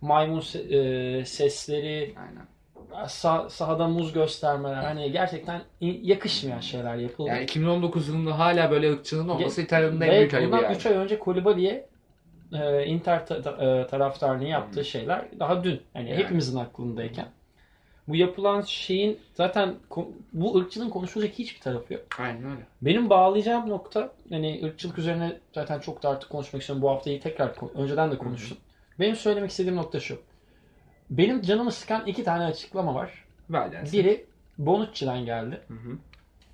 maymun 0.00 0.40
se- 0.40 0.74
e, 1.20 1.24
sesleri, 1.24 2.14
Aynen. 2.18 2.46
sah- 3.06 3.50
sahada 3.50 3.88
muz 3.88 4.12
göstermeler 4.12 4.74
hani 4.82 5.12
gerçekten 5.12 5.60
yakışmayan 5.80 6.60
şeyler 6.60 6.96
yapıldı. 6.96 7.28
Yani 7.28 7.42
2019 7.42 8.08
yılında 8.08 8.38
hala 8.38 8.70
böyle 8.70 8.92
ırkçılığın 8.92 9.28
olması 9.28 9.62
İtalya'nın 9.62 10.00
en 10.00 10.10
büyük 10.10 10.34
ayıbı 10.34 10.56
yani. 10.56 10.76
3 10.76 10.86
ay 10.86 10.94
önce 10.94 11.18
Kolibali'ye 11.18 11.86
e, 12.52 12.86
Inter 12.86 13.26
ta- 13.26 13.42
ta- 13.42 13.64
e, 13.64 13.86
taraftarının 13.86 14.44
yaptığı 14.46 14.84
şeyler 14.84 15.24
daha 15.38 15.64
dün. 15.64 15.80
Yani, 15.94 16.10
Yani. 16.10 16.22
hepimizin 16.22 16.58
aklındayken. 16.58 17.26
Bu 18.08 18.16
yapılan 18.16 18.60
şeyin 18.60 19.20
zaten 19.34 19.74
bu 20.32 20.58
ırkçılığın 20.58 20.90
konuşulacak 20.90 21.34
hiçbir 21.34 21.60
tarafı 21.60 21.92
yok. 21.94 22.02
Aynen 22.18 22.44
öyle. 22.44 22.66
Benim 22.82 23.10
bağlayacağım 23.10 23.70
nokta 23.70 24.12
hani 24.30 24.60
ırkçılık 24.64 24.98
üzerine 24.98 25.38
zaten 25.54 25.80
çok 25.80 26.02
da 26.02 26.08
artık 26.08 26.30
konuşmak 26.30 26.62
istiyorum. 26.62 26.82
Bu 26.82 26.90
haftayı 26.90 27.20
tekrar 27.20 27.78
önceden 27.78 28.10
de 28.10 28.18
konuştum. 28.18 28.58
Benim 29.00 29.16
söylemek 29.16 29.50
istediğim 29.50 29.76
nokta 29.76 30.00
şu. 30.00 30.20
Benim 31.10 31.42
canımı 31.42 31.72
sıkan 31.72 32.06
iki 32.06 32.24
tane 32.24 32.44
açıklama 32.44 32.94
var. 32.94 33.24
Ver 33.50 33.72
dersin. 33.72 33.98
Biri 33.98 34.26
Bonucci'den 34.58 35.24
geldi. 35.24 35.60
Hı 35.68 35.74
hı. 35.74 35.98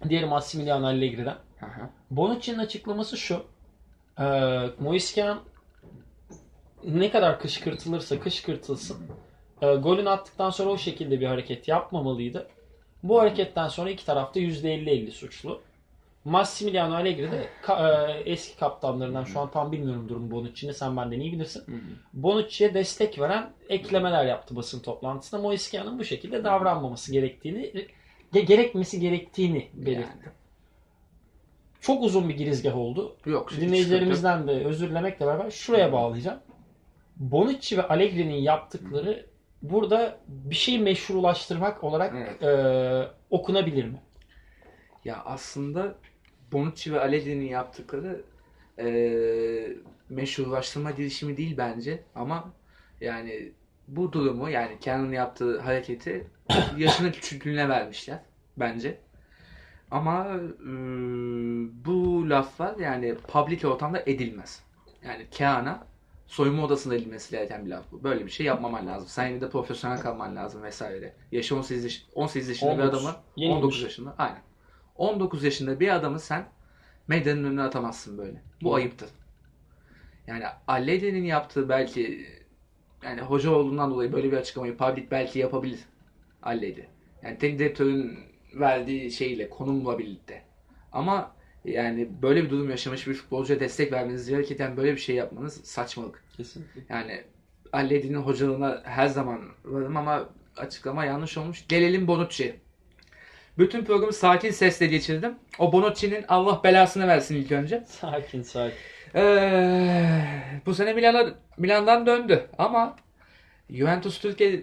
Diğeri 0.09 0.27
Massimiliano 0.27 0.87
Allegri'den. 0.87 1.37
Hı 1.61 1.67
hı. 1.67 1.89
Bonucci'nin 2.11 2.59
açıklaması 2.59 3.17
şu. 3.17 3.45
Ee, 4.21 4.25
Moise 4.81 5.15
Kean 5.15 5.41
ne 6.85 7.11
kadar 7.11 7.41
kışkırtılırsa 7.41 8.21
kışkırtılsın 8.21 8.97
e, 9.63 9.75
golünü 9.75 10.09
attıktan 10.11 10.51
sonra 10.51 10.71
o 10.71 10.79
şekilde 10.79 11.21
bir 11.21 11.27
hareket 11.27 11.69
yapmamalıydı. 11.69 12.49
Bu 13.03 13.21
hareketten 13.21 13.69
sonra 13.69 13.91
iki 13.91 14.07
tarafta 14.07 14.41
%50-50 14.41 15.11
suçlu. 15.11 15.61
Massimiliano 16.25 16.95
Allegri 16.95 17.31
de 17.33 17.47
ka- 17.67 18.11
e, 18.11 18.21
eski 18.31 18.57
kaptanlarından 18.59 19.25
şu 19.25 19.41
an 19.41 19.51
tam 19.51 19.73
bilmiyorum 19.73 20.09
durum 20.09 20.31
Bonucci'ni 20.31 20.75
sen 20.75 20.97
benden 20.97 21.21
iyi 21.21 21.33
bilirsin. 21.33 21.65
Bonucci'ye 22.13 22.75
destek 22.75 23.19
veren 23.21 23.51
eklemeler 23.69 24.25
yaptı 24.27 24.57
basın 24.57 24.81
toplantısında. 24.81 25.41
Moise 25.41 25.71
Kean'ın 25.71 25.99
bu 25.99 26.05
şekilde 26.05 26.45
davranmaması 26.45 27.13
gerektiğini 27.13 27.73
ge- 28.35 28.41
gerekmesi 28.45 29.01
gerektiğini 29.01 29.69
belirtti. 29.75 30.19
Yani. 30.25 30.33
Çok 31.81 32.03
uzun 32.03 32.29
bir 32.29 32.35
girizgah 32.37 32.77
oldu. 32.77 33.17
Yok. 33.27 33.51
Dinleyicilerimizden 33.61 34.49
de 34.49 34.65
özür 34.65 34.91
dilemekle 34.91 35.27
beraber 35.27 35.51
şuraya 35.51 35.93
bağlayacağım. 35.93 36.39
Bonucci 37.17 37.79
ve 37.79 37.89
Allegri'nin 37.89 38.35
yaptıkları 38.35 39.27
burada 39.63 40.19
bir 40.29 40.55
şey 40.55 40.79
meşrulaştırmak 40.79 41.85
olarak 41.85 42.15
Evet. 42.17 42.43
e, 42.43 43.11
okunabilir 43.31 43.85
mi? 43.85 44.03
Ya 45.05 45.23
aslında 45.25 45.95
Bonucci 46.53 46.93
ve 46.93 47.01
Allegri'nin 47.01 47.49
yaptıkları 47.49 48.25
eee 48.79 49.77
meşrulaştırma 50.09 50.91
girişimi 50.91 51.37
değil 51.37 51.57
bence 51.57 52.03
ama 52.15 52.53
yani 53.01 53.53
bu 53.89 54.13
durumu 54.13 54.51
yani 54.51 54.79
Kenan'ın 54.81 55.13
yaptığı 55.13 55.61
hareketi 55.61 56.27
yaşının 56.79 57.13
küçüklüğüne 57.13 57.69
vermişler 57.69 58.19
bence. 58.57 58.99
Ama 59.91 60.27
eee, 60.35 60.69
bu 61.85 62.31
laflar 62.31 62.77
yani 62.79 63.15
public 63.29 63.67
ortamda 63.69 64.03
edilmez. 64.07 64.63
Yani 65.05 65.27
Kean'a 65.31 65.87
soyunma 66.33 66.65
odasında 66.65 66.95
edilmesi 66.95 67.31
gereken 67.31 67.65
bir 67.65 67.71
laf 67.71 67.85
bu. 67.93 68.05
Böyle 68.05 68.27
bir 68.27 68.31
şey 68.31 68.47
yapmaman 68.47 68.87
lazım. 68.87 69.09
Sen 69.09 69.29
yine 69.29 69.41
de 69.41 69.51
profesyonel 69.51 70.01
kalman 70.01 70.37
lazım 70.37 70.63
vesaire. 70.63 71.15
Yaşı 71.33 71.57
18, 71.57 71.85
yaş- 71.85 72.07
18 72.15 72.49
yaşında 72.49 72.71
bir 72.79 72.83
19. 72.83 72.99
adamı 73.05 73.17
Yeni 73.37 73.53
19 73.53 73.65
olmuş. 73.75 73.83
yaşında 73.83 74.15
aynen. 74.19 74.43
19 74.97 75.45
yaşında 75.45 75.81
bir 75.81 75.89
adamı 75.89 76.21
sen 76.21 76.45
medyanın 77.09 77.45
önüne 77.45 77.63
atamazsın 77.63 78.19
böyle. 78.19 78.43
Bu 78.63 78.65
Doğru. 78.65 78.75
ayıptır. 78.75 79.09
Yani 80.27 80.45
Allegri'nin 80.69 81.25
yaptığı 81.25 81.69
belki 81.69 82.27
yani 83.03 83.21
hoca 83.21 83.51
olduğundan 83.51 83.91
dolayı 83.91 84.13
böyle 84.13 84.33
bir 84.33 84.37
açıklamayı 84.37 84.77
public 84.77 85.11
belki 85.11 85.39
yapabilir 85.39 85.81
Allegri. 86.43 86.87
Yani 87.23 87.39
teknik 87.39 87.59
direktörün 87.59 88.19
verdiği 88.55 89.11
şeyle, 89.11 89.51
konumla 89.51 89.99
birlikte. 89.99 90.43
Ama 90.93 91.35
yani 91.65 92.09
böyle 92.23 92.45
bir 92.45 92.51
durum 92.51 92.71
yaşamış 92.71 93.07
bir 93.07 93.15
futbolcuya 93.15 93.61
destek 93.61 93.93
vermeniz 93.93 94.29
gerekirken 94.29 94.77
böyle 94.77 94.93
bir 94.93 95.01
şey 95.01 95.17
yapmanız 95.17 95.61
saçmalık. 95.65 96.25
Kesinlikle. 96.37 96.81
Yani 96.89 97.25
Allegri'nin 97.73 98.19
hocalığına 98.19 98.83
her 98.85 99.07
zaman 99.07 99.41
varım 99.65 99.97
ama 99.97 100.29
açıklama 100.57 101.05
yanlış 101.05 101.39
olmuş. 101.39 101.65
Gelelim 101.69 102.07
Bonucci'ye. 102.07 102.57
Bütün 103.59 103.85
programı 103.85 104.13
sakin 104.13 104.51
sesle 104.51 104.87
geçirdim. 104.87 105.35
O 105.59 105.73
Bonucci'nin 105.73 106.25
Allah 106.29 106.61
belasını 106.65 107.09
versin 107.09 107.37
ilk 107.37 107.53
önce. 107.53 107.85
Sakin 107.87 108.43
sakin. 108.43 108.77
Ee, 109.15 110.23
bu 110.67 110.75
sene 110.75 110.93
Milan'a 110.93 111.35
Milan'dan 111.59 112.07
döndü 112.07 112.47
ama 112.59 112.97
Juventus 113.71 114.21
Türkiye 114.21 114.63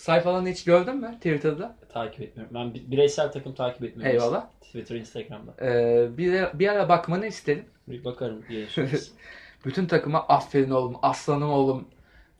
sayfalarını 0.00 0.48
hiç 0.48 0.64
gördün 0.64 0.96
mü 0.96 1.14
Twitter'da? 1.16 1.76
Takip 1.92 2.20
etmiyorum. 2.20 2.54
Ben 2.54 2.74
bi- 2.74 2.90
bireysel 2.90 3.32
takım 3.32 3.54
takip 3.54 3.84
etmiyorum. 3.84 4.16
Eyvallah. 4.16 4.46
Twitter, 4.60 4.96
Instagram'da. 4.96 5.66
Ee, 5.66 6.08
bir, 6.18 6.58
bir 6.58 6.68
ara 6.68 6.88
bakmanı 6.88 7.26
istedim. 7.26 7.64
Bir 7.88 8.04
bakarım. 8.04 8.44
Bütün 9.64 9.86
takıma 9.86 10.18
aferin 10.28 10.70
oğlum, 10.70 10.96
aslanım 11.02 11.50
oğlum. 11.50 11.88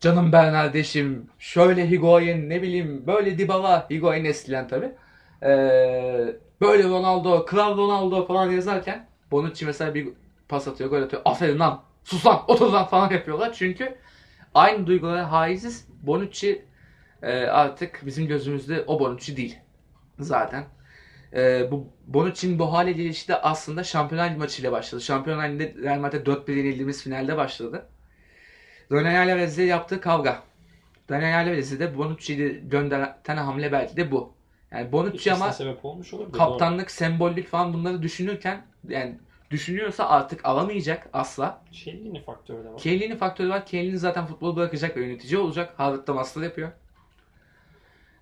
canım 0.00 0.32
Bernardes'im, 0.32 1.26
şöyle 1.38 1.90
Higuain 1.90 2.50
ne 2.50 2.62
bileyim 2.62 3.04
böyle 3.06 3.38
Dybala, 3.38 3.86
Higuain 3.90 4.24
eskiden 4.24 4.68
tabi. 4.68 4.92
böyle 6.60 6.82
Ronaldo, 6.88 7.44
Kral 7.46 7.76
Ronaldo 7.76 8.26
falan 8.26 8.50
yazarken 8.50 9.06
Bonucci 9.30 9.66
mesela 9.66 9.94
bir 9.94 10.08
pas 10.48 10.68
atıyor, 10.68 10.90
gol 10.90 11.02
atıyor. 11.02 11.22
Aferin 11.24 11.58
lan, 11.58 11.82
sus 12.04 12.26
lan, 12.26 12.40
otur 12.48 12.72
lan 12.72 12.86
falan 12.86 13.10
yapıyorlar. 13.10 13.52
Çünkü 13.52 13.94
aynı 14.54 14.86
duygulara 14.86 15.32
haiziz. 15.32 15.88
Bonucci 16.02 16.62
e, 17.22 17.32
artık 17.32 18.02
bizim 18.06 18.26
gözümüzde 18.26 18.84
o 18.86 19.00
Bonucci 19.00 19.36
değil 19.36 19.58
zaten. 20.18 20.64
E, 21.32 21.70
bu 21.70 21.86
Bonucci'nin 22.06 22.58
bu 22.58 22.72
hale 22.72 22.92
gelişi 22.92 23.28
de 23.28 23.40
aslında 23.40 23.84
Şampiyonlar 23.84 24.28
Ligi 24.28 24.38
maçıyla 24.38 24.72
başladı. 24.72 25.00
Şampiyonlar 25.02 25.48
Ligi'nde 25.48 25.74
Real 25.82 25.98
Madrid 25.98 26.26
4-1 26.26 26.52
yenildiğimiz 26.52 27.02
finalde 27.02 27.36
başladı. 27.36 27.86
Daniel 28.90 29.32
Alves'le 29.32 29.58
yaptığı 29.58 30.00
kavga. 30.00 30.42
Daniel 31.08 31.48
Alves'i 31.48 31.80
de 31.80 31.98
Bonucci'yi 31.98 32.68
gönderen 32.68 33.36
hamle 33.36 33.72
belki 33.72 33.96
de 33.96 34.10
bu. 34.10 34.32
Yani 34.70 34.92
Bonucci 34.92 35.32
ama 35.32 35.52
sebep 35.52 35.84
olmuş 35.84 36.14
olur. 36.14 36.32
kaptanlık, 36.32 36.90
sembollük 36.90 37.48
falan 37.48 37.72
bunları 37.72 38.02
düşünürken 38.02 38.66
yani 38.88 39.18
düşünüyorsa 39.50 40.08
artık 40.08 40.44
alamayacak 40.44 41.08
asla. 41.12 41.62
Chiellini 41.72 42.22
faktörü 42.22 42.64
de 42.64 42.68
var. 42.68 42.78
Chiellini 42.78 43.16
faktörü 43.16 43.48
var. 43.48 43.66
Chiellini 43.66 43.98
zaten 43.98 44.26
futbol 44.26 44.56
bırakacak 44.56 44.96
ve 44.96 45.04
yönetici 45.04 45.38
olacak. 45.38 45.74
Harvard'da 45.76 46.14
master 46.14 46.42
yapıyor. 46.42 46.70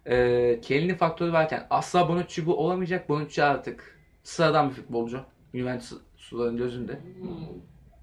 Ee, 0.08 0.58
Chiellini 0.62 0.94
faktörü 0.94 1.32
varken 1.32 1.66
asla 1.70 2.08
Bonucci 2.08 2.46
bu 2.46 2.54
olamayacak. 2.54 3.08
Bonucci 3.08 3.44
artık 3.44 3.98
sıradan 4.22 4.70
bir 4.70 4.74
futbolcu. 4.74 5.20
Juventus'ların 5.54 6.56
gözünde. 6.56 6.92
Hmm. 6.92 7.28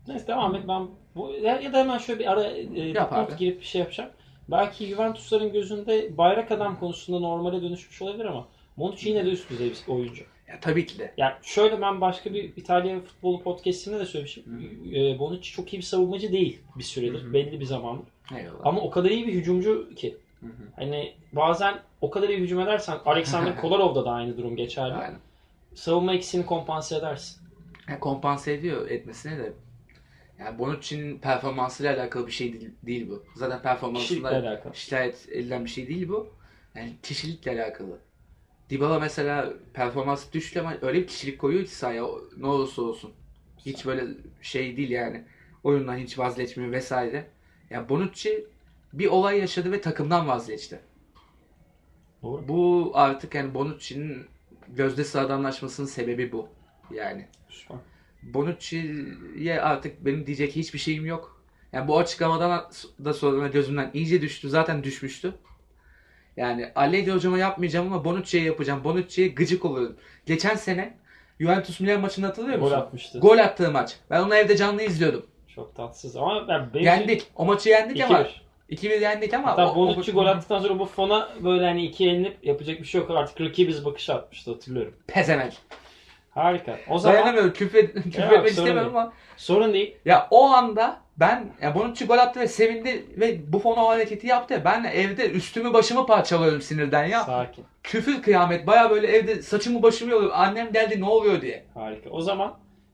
Neyse 0.08 0.28
devam 0.28 0.56
et. 0.56 0.64
Ben 0.68 0.88
bu 1.16 1.32
ya, 1.32 1.60
ya 1.60 1.74
da 1.74 1.80
hemen 1.80 1.98
şöyle 1.98 2.20
bir 2.20 2.32
ara 2.32 2.44
e, 2.44 2.94
not 2.94 3.38
girip 3.40 3.60
bir 3.60 3.66
şey 3.66 3.82
yapacağım. 3.82 4.10
Belki 4.52 4.86
Juventus'ların 4.86 5.54
gözünde 5.54 6.18
bayrak 6.18 6.52
adam 6.52 6.80
konusunda 6.80 7.20
normale 7.20 7.62
dönüşmüş 7.62 8.02
olabilir 8.02 8.26
ama 8.26 8.48
Bonucci 8.78 9.10
yine 9.10 9.26
de 9.26 9.30
üst 9.30 9.50
düzey 9.50 9.70
bir 9.70 9.94
oyuncu. 9.94 10.24
Ya 10.48 10.60
tabii 10.62 10.86
ki 10.86 11.00
de. 11.00 11.14
Yani 11.18 11.34
şöyle 11.42 11.82
ben 11.82 12.02
başka 12.02 12.34
bir 12.34 12.44
İtalya 12.44 13.00
futbolu 13.00 13.44
podcastinde 13.44 14.00
de 14.00 14.06
söylemişim. 14.06 14.44
E, 14.96 15.20
Bonucci 15.20 15.52
çok 15.52 15.74
iyi 15.74 15.78
bir 15.78 15.84
savunmacı 15.84 16.32
değil 16.32 16.60
bir 16.76 16.84
süredir. 16.84 17.24
Hı 17.24 17.28
hı. 17.28 17.34
Belli 17.34 17.60
bir 17.60 17.66
zaman. 17.66 18.02
Eyvallah. 18.38 18.60
Ama 18.64 18.82
o 18.82 18.90
kadar 18.90 19.10
iyi 19.10 19.28
bir 19.28 19.34
hücumcu 19.34 19.90
ki. 19.96 20.18
Hı 20.40 20.46
hı. 20.46 20.52
Hani 20.76 21.16
bazen 21.34 21.80
o 22.02 22.10
kadar 22.10 22.30
iyi 22.30 22.40
hücum 22.40 22.60
edersen 22.60 22.98
Alexander 23.06 23.58
Kolarov'da 23.62 24.06
da 24.06 24.12
aynı 24.12 24.38
durum 24.38 24.56
geçerli. 24.56 24.94
Aynen. 24.94 25.20
Savunma 25.76 26.14
ikisini 26.14 26.46
kompanse 26.46 26.96
edersin. 26.96 27.42
Yani 27.90 28.00
kompanse 28.00 28.54
ediyor 28.54 28.90
etmesine 28.90 29.38
de. 29.38 29.54
Yani 30.40 30.60
Bonucci'nin 30.60 31.20
performansıyla 31.20 31.96
alakalı 31.96 32.28
bir 32.28 32.32
şey 32.32 32.54
değil, 32.54 32.70
değil 32.84 33.10
bu. 33.10 33.24
Zaten 33.36 33.62
performansıyla 33.62 34.62
şikayet 34.74 35.30
edilen 35.30 35.66
bir 35.66 35.70
şey 35.70 35.88
değil 35.88 36.10
bu. 36.10 36.28
Yani 36.76 36.94
kişilikle 37.04 37.52
alakalı. 37.52 38.00
Dybala 38.70 39.00
mesela 39.00 39.54
performans 39.74 40.32
düştü 40.34 40.60
ama 40.60 40.78
öyle 40.82 41.02
bir 41.02 41.08
kişilik 41.08 41.40
koyuyor 41.40 41.66
ki 41.66 41.76
sahaya 41.76 42.06
ne 42.38 42.48
olursa 42.48 42.82
olsun. 42.82 43.12
Hiç 43.66 43.86
böyle 43.86 44.04
şey 44.42 44.78
değil 44.78 44.90
yani. 44.90 45.24
Oyundan 45.64 45.98
hiç 45.98 46.20
vazgeçmiyor 46.20 46.72
vesaire. 46.72 47.28
Yani 47.70 47.90
Bonucci 47.90 48.46
bir 49.00 49.08
olay 49.08 49.40
yaşadı 49.40 49.72
ve 49.72 49.82
takımdan 49.82 50.28
vazgeçti. 50.28 50.80
Doğru. 52.24 52.48
Bu 52.48 52.92
artık 52.94 53.36
yani 53.36 53.54
Bonucci'nin 53.54 54.26
gözde 54.68 55.04
sıradanlaşmasının 55.04 55.88
sebebi 55.88 56.32
bu. 56.32 56.48
Yani. 56.92 57.28
Süper. 57.50 57.78
Bonucci'ye 58.24 59.62
artık 59.62 60.06
benim 60.06 60.26
diyecek 60.26 60.56
hiçbir 60.56 60.80
şeyim 60.80 61.06
yok. 61.06 61.42
Yani 61.74 61.88
bu 61.88 61.98
açıklamadan 61.98 62.70
da 63.06 63.14
sonra 63.14 63.48
gözümden 63.48 63.92
iyice 63.94 64.22
düştü. 64.22 64.50
Zaten 64.50 64.84
düşmüştü. 64.84 65.34
Yani 66.38 66.72
Allegri 66.76 67.12
hocama 67.12 67.38
yapmayacağım 67.38 67.94
ama 67.94 68.06
Bonucci'ye 68.06 68.44
yapacağım. 68.44 68.84
Bonucci'ye 68.84 69.28
gıcık 69.28 69.66
oluyorum. 69.66 69.96
Geçen 70.26 70.56
sene 70.56 70.98
Juventus 71.40 71.80
Milan 71.80 72.02
maçını 72.02 72.26
hatırlıyor 72.26 72.60
Gol 72.60 72.64
musun? 72.66 72.78
atmıştı. 72.78 73.20
Gol 73.20 73.38
attığı 73.38 73.72
maç. 73.72 73.98
Ben 74.10 74.22
onu 74.22 74.36
evde 74.36 74.58
canlı 74.58 74.82
izliyordum. 74.84 75.26
Çok 75.56 75.76
tatsız 75.76 76.16
ama 76.16 76.48
ben 76.48 76.74
benim 76.74 76.86
Yendik. 76.86 77.28
O 77.36 77.46
maçı 77.46 77.70
yendik 77.70 78.02
ama 78.02 78.28
2-1. 78.70 78.76
2-1 78.76 79.02
yendik 79.02 79.34
ama 79.34 79.48
Hatta 79.52 79.72
o- 79.72 79.76
Bonucci 79.76 80.12
gol 80.12 80.26
attıktan 80.26 80.60
sonra 80.60 80.80
bu 80.80 80.86
fona 80.86 81.30
böyle 81.44 81.66
hani 81.66 81.86
iki 81.86 82.10
elinip 82.10 82.38
yapacak 82.44 82.80
bir 82.80 82.86
şey 82.86 83.02
yok 83.02 83.12
artık 83.12 83.42
rakibiz 83.42 83.86
bakışı 83.86 84.14
atmıştı 84.14 84.52
hatırlıyorum. 84.52 84.94
pezevenk. 85.08 85.54
Harika. 86.30 86.80
O 86.90 87.00
zaman 87.00 87.16
Dayanamıyorum. 87.16 87.54
Küfür, 87.54 87.94
küfür 87.94 88.24
Yok, 88.24 88.32
etmek 88.34 88.50
istemiyorum 88.50 88.94
değil. 88.94 89.04
ama 89.04 89.14
sorun 89.38 89.74
değil. 89.74 89.96
Ya 90.06 90.28
o 90.32 90.44
anda 90.44 90.98
ben 91.18 91.46
ya 91.62 91.76
Bonucci 91.76 92.06
gol 92.06 92.18
attı 92.18 92.40
ve 92.40 92.48
sevindi 92.48 93.06
ve 93.18 93.54
bu 93.54 93.60
fona 93.60 93.86
o 93.86 93.90
hareketi 93.90 94.28
yaptı. 94.28 94.54
ya, 94.54 94.66
Ben 94.66 94.84
evde 94.84 95.30
üstümü 95.32 95.74
başımı 95.74 96.06
parçalıyorum 96.06 96.62
sinirden 96.62 97.06
ya. 97.06 97.24
Sakin. 97.24 97.66
Küfür 97.84 98.22
kıyamet. 98.22 98.68
Baya 98.68 98.90
böyle 98.90 99.08
evde 99.08 99.42
saçımı 99.42 99.84
başımı 99.84 100.12
yoluyor. 100.12 100.32
Annem 100.36 100.72
geldi 100.72 101.02
ne 101.02 101.06
oluyor 101.06 101.42
diye. 101.42 101.66
Harika. 101.74 102.10
O 102.10 102.22
zaman 102.22 102.54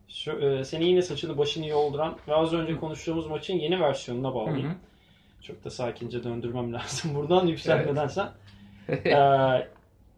şu, 0.09 0.31
e, 0.31 0.65
seni 0.65 0.85
yine 0.85 1.01
saçını 1.01 1.37
başını 1.37 1.67
yolduran 1.67 2.15
ve 2.27 2.35
az 2.35 2.53
önce 2.53 2.75
konuştuğumuz 2.77 3.27
maçın 3.27 3.53
yeni 3.53 3.79
versiyonuna 3.81 4.35
bağlayayım. 4.35 4.75
Çok 5.41 5.63
da 5.63 5.69
sakince 5.69 6.23
döndürmem 6.23 6.73
lazım 6.73 7.15
buradan 7.15 7.47
yükselmeden 7.47 8.07
sen. 8.07 8.29
Ee, 8.89 9.67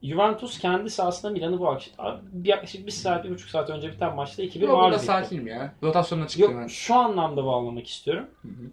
Juventus 0.04 0.60
kendi 0.60 0.90
sahasında 0.90 1.32
Milan'ı 1.32 1.60
bu 1.60 1.70
akşam 1.70 2.20
yaklaşık 2.44 2.86
bir 2.86 2.92
saat, 2.92 3.24
bir 3.24 3.30
buçuk 3.30 3.50
saat 3.50 3.70
önce 3.70 3.92
biten 3.92 4.16
maçta 4.16 4.44
2-1 4.44 4.60
Yok 4.60 4.72
mağlup 4.72 4.96
etti. 4.96 5.06
sakinim 5.06 5.48
ya. 5.48 5.74
Rotasyonuna 5.84 6.28
çıktım 6.28 6.52
ben. 6.56 6.62
Yok 6.62 6.72
şu 6.72 6.96
anlamda 6.96 7.46
bağlamak 7.46 7.88
istiyorum. 7.88 8.26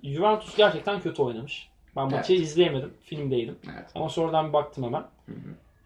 Juventus 0.05 0.57
gerçekten 0.57 1.01
kötü 1.01 1.23
oynamış. 1.23 1.69
Ben 1.97 2.11
maçı 2.11 2.33
izleyemedim. 2.33 2.95
Filmdeydim. 3.05 3.59
Evet. 3.75 3.91
Ama 3.95 4.09
sonradan 4.09 4.49
bir 4.49 4.53
baktım 4.53 4.85
hemen. 4.85 5.05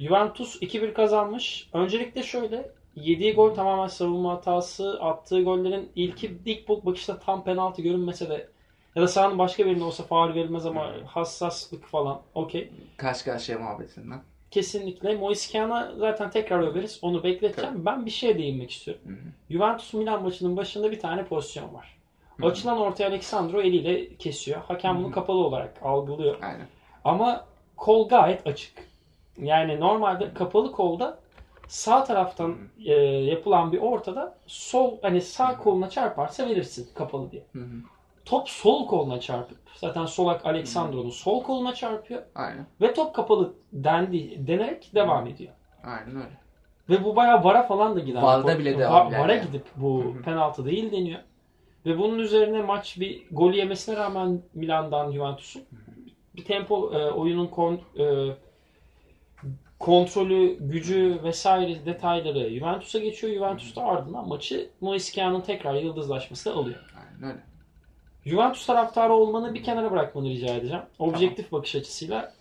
Juventus 0.00 0.62
2-1 0.62 0.92
kazanmış. 0.92 1.68
Öncelikle 1.72 2.22
şöyle 2.22 2.70
yediği 2.96 3.35
gol 3.35 3.55
tamamen 3.55 3.88
savunma 3.88 4.33
hatası. 4.33 4.98
Attığı 5.00 5.42
gollerin 5.42 5.88
ilki 5.96 6.37
ilk 6.46 6.68
bakışta 6.68 7.18
tam 7.18 7.44
penaltı 7.44 7.83
görünmese 7.83 8.29
de 8.31 8.48
ya 8.95 9.03
da 9.03 9.09
sahanın 9.09 9.39
başka 9.39 9.67
birinde 9.67 9.85
olsa 9.85 10.03
faul 10.03 10.35
verilmez 10.35 10.67
ama 10.67 10.93
hassaslık 11.07 11.87
falan 11.87 12.21
okey. 12.35 12.71
Karşı 12.97 13.25
karşıya 13.25 13.59
muhabbetinden. 13.59 14.23
Kesinlikle. 14.51 15.17
Moiskana 15.17 15.93
zaten 15.97 16.31
tekrar 16.31 16.61
överiz. 16.61 16.99
Onu 17.03 17.23
bekleteceğim. 17.23 17.87
Ben 17.87 18.07
bir 18.07 18.11
şeye 18.11 18.39
değinmek 18.39 18.71
istiyorum. 18.71 19.03
Hı 19.07 19.13
hı. 19.13 19.33
Juventus 19.51 19.95
Milan 19.95 20.23
maçının 20.23 20.57
başında 20.57 20.91
bir 20.91 21.01
tane 21.01 21.25
pozisyon 21.25 21.75
var. 21.75 21.95
Açılan 22.43 22.79
ortaya 22.79 23.09
Alexandro 23.09 23.61
eliyle 23.61 24.15
kesiyor. 24.17 24.61
Hakem 24.61 24.99
bunu 24.99 25.11
kapalı 25.11 25.39
olarak 25.39 25.83
algılıyor. 25.83 26.37
Aynen. 26.43 26.67
Ama 27.05 27.45
kol 27.77 28.09
gayet 28.09 28.47
açık. 28.47 28.73
Yani 29.39 29.81
normalde 29.81 30.35
kapalı 30.35 30.73
kolda 30.73 31.19
sağ 31.69 32.05
taraftan 32.05 32.57
e, 32.85 32.93
yapılan 33.03 33.73
bir 33.73 33.79
ortada 33.79 34.39
sol 34.47 34.99
hani 35.03 35.21
sağ 35.21 35.59
koluna 35.59 35.91
çarparsa 35.91 36.47
verirsin 36.47 36.89
kapalı 36.95 37.31
diye. 37.31 37.45
Hı 37.53 37.59
hı. 37.59 37.75
Top 38.25 38.49
sol 38.49 38.87
koluna 38.87 39.21
çarpıp 39.21 39.59
zaten 39.75 40.07
solak 40.07 40.47
Alexandro'nun 40.47 41.11
sol 41.11 41.43
koluna 41.43 41.75
çarpıyor 41.75 42.23
Aynen. 42.35 42.67
ve 42.81 42.95
top 42.95 43.15
kapalı 43.15 43.55
dendi, 43.73 44.47
denerek 44.47 44.91
devam 44.95 45.27
ediyor. 45.27 45.53
Aynen 45.85 46.17
öyle. 46.17 46.39
Ve 46.89 47.05
bu 47.05 47.17
bayağı 47.17 47.45
vara 47.45 47.63
falan 47.63 47.97
da 47.97 48.01
gider. 48.01 48.23
VAR'da 48.23 48.59
bile 48.59 48.79
devam 48.79 49.09
eder 49.09 49.19
Vara 49.19 49.35
yani. 49.35 49.47
gidip 49.47 49.65
bu 49.77 50.15
penaltı 50.25 50.65
değil 50.65 50.93
deniyor. 50.93 51.21
Ve 51.87 51.99
bunun 51.99 52.19
üzerine 52.19 52.63
maç 52.63 53.01
bir 53.01 53.23
gol 53.31 53.53
yemesine 53.53 53.97
rağmen 53.97 54.43
Milan'dan 54.55 55.13
Juventus'un 55.13 55.63
bir 56.37 56.45
tempo 56.45 56.93
e, 56.93 57.11
oyunun 57.11 57.47
kon, 57.47 57.81
e, 57.99 58.05
kontrolü, 59.79 60.57
gücü 60.61 61.21
vesaire 61.25 61.87
detayları 61.87 62.51
Juventus'a 62.51 62.99
geçiyor. 62.99 63.33
Juventus 63.33 63.77
da 63.77 63.83
ardından 63.83 64.29
maçı 64.29 64.71
Moiskea'nın 64.81 65.41
tekrar 65.41 65.75
yıldızlaşması 65.75 66.55
alıyor. 66.55 66.95
Aynen 66.97 67.31
öyle. 67.33 67.54
Juventus 68.27 68.67
taraftarı 68.67 69.13
olmanı 69.13 69.55
bir 69.55 69.63
kenara 69.63 69.91
bırakmanı 69.91 70.29
rica 70.29 70.55
edeceğim. 70.55 70.83
Objektif 70.99 71.53
bakış 71.53 71.75
açısıyla. 71.75 72.33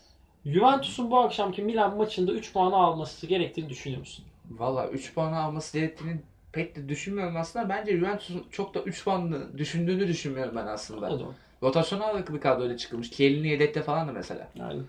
Juventus'un 0.45 1.11
bu 1.11 1.19
akşamki 1.19 1.61
Milan 1.61 1.97
maçında 1.97 2.31
3 2.31 2.53
puanı 2.53 2.75
alması 2.75 3.27
gerektiğini 3.27 3.69
düşünüyor 3.69 3.99
musun? 3.99 4.25
Valla 4.49 4.87
3 4.87 5.13
puan 5.13 5.33
alması 5.33 5.77
gerektiğini 5.77 6.21
pek 6.51 6.75
de 6.75 6.89
düşünmüyorum 6.89 7.37
aslında. 7.37 7.69
Bence 7.69 7.97
Juventus'un 7.97 8.45
çok 8.51 8.73
da 8.73 8.79
3 8.81 9.03
puanını 9.03 9.57
düşündüğünü 9.57 10.07
düşünmüyorum 10.07 10.55
ben 10.55 10.67
aslında. 10.67 11.09
O 11.09 11.13
o. 11.13 11.33
Rotasyona 11.63 12.05
ağırlıklı 12.05 12.33
bir 12.33 12.41
kadroyla 12.41 12.77
çıkılmış. 12.77 13.09
Kiel'ini 13.09 13.47
yedekte 13.47 13.81
falan 13.81 14.07
da 14.07 14.11
mesela. 14.11 14.47
Yani 14.55 14.81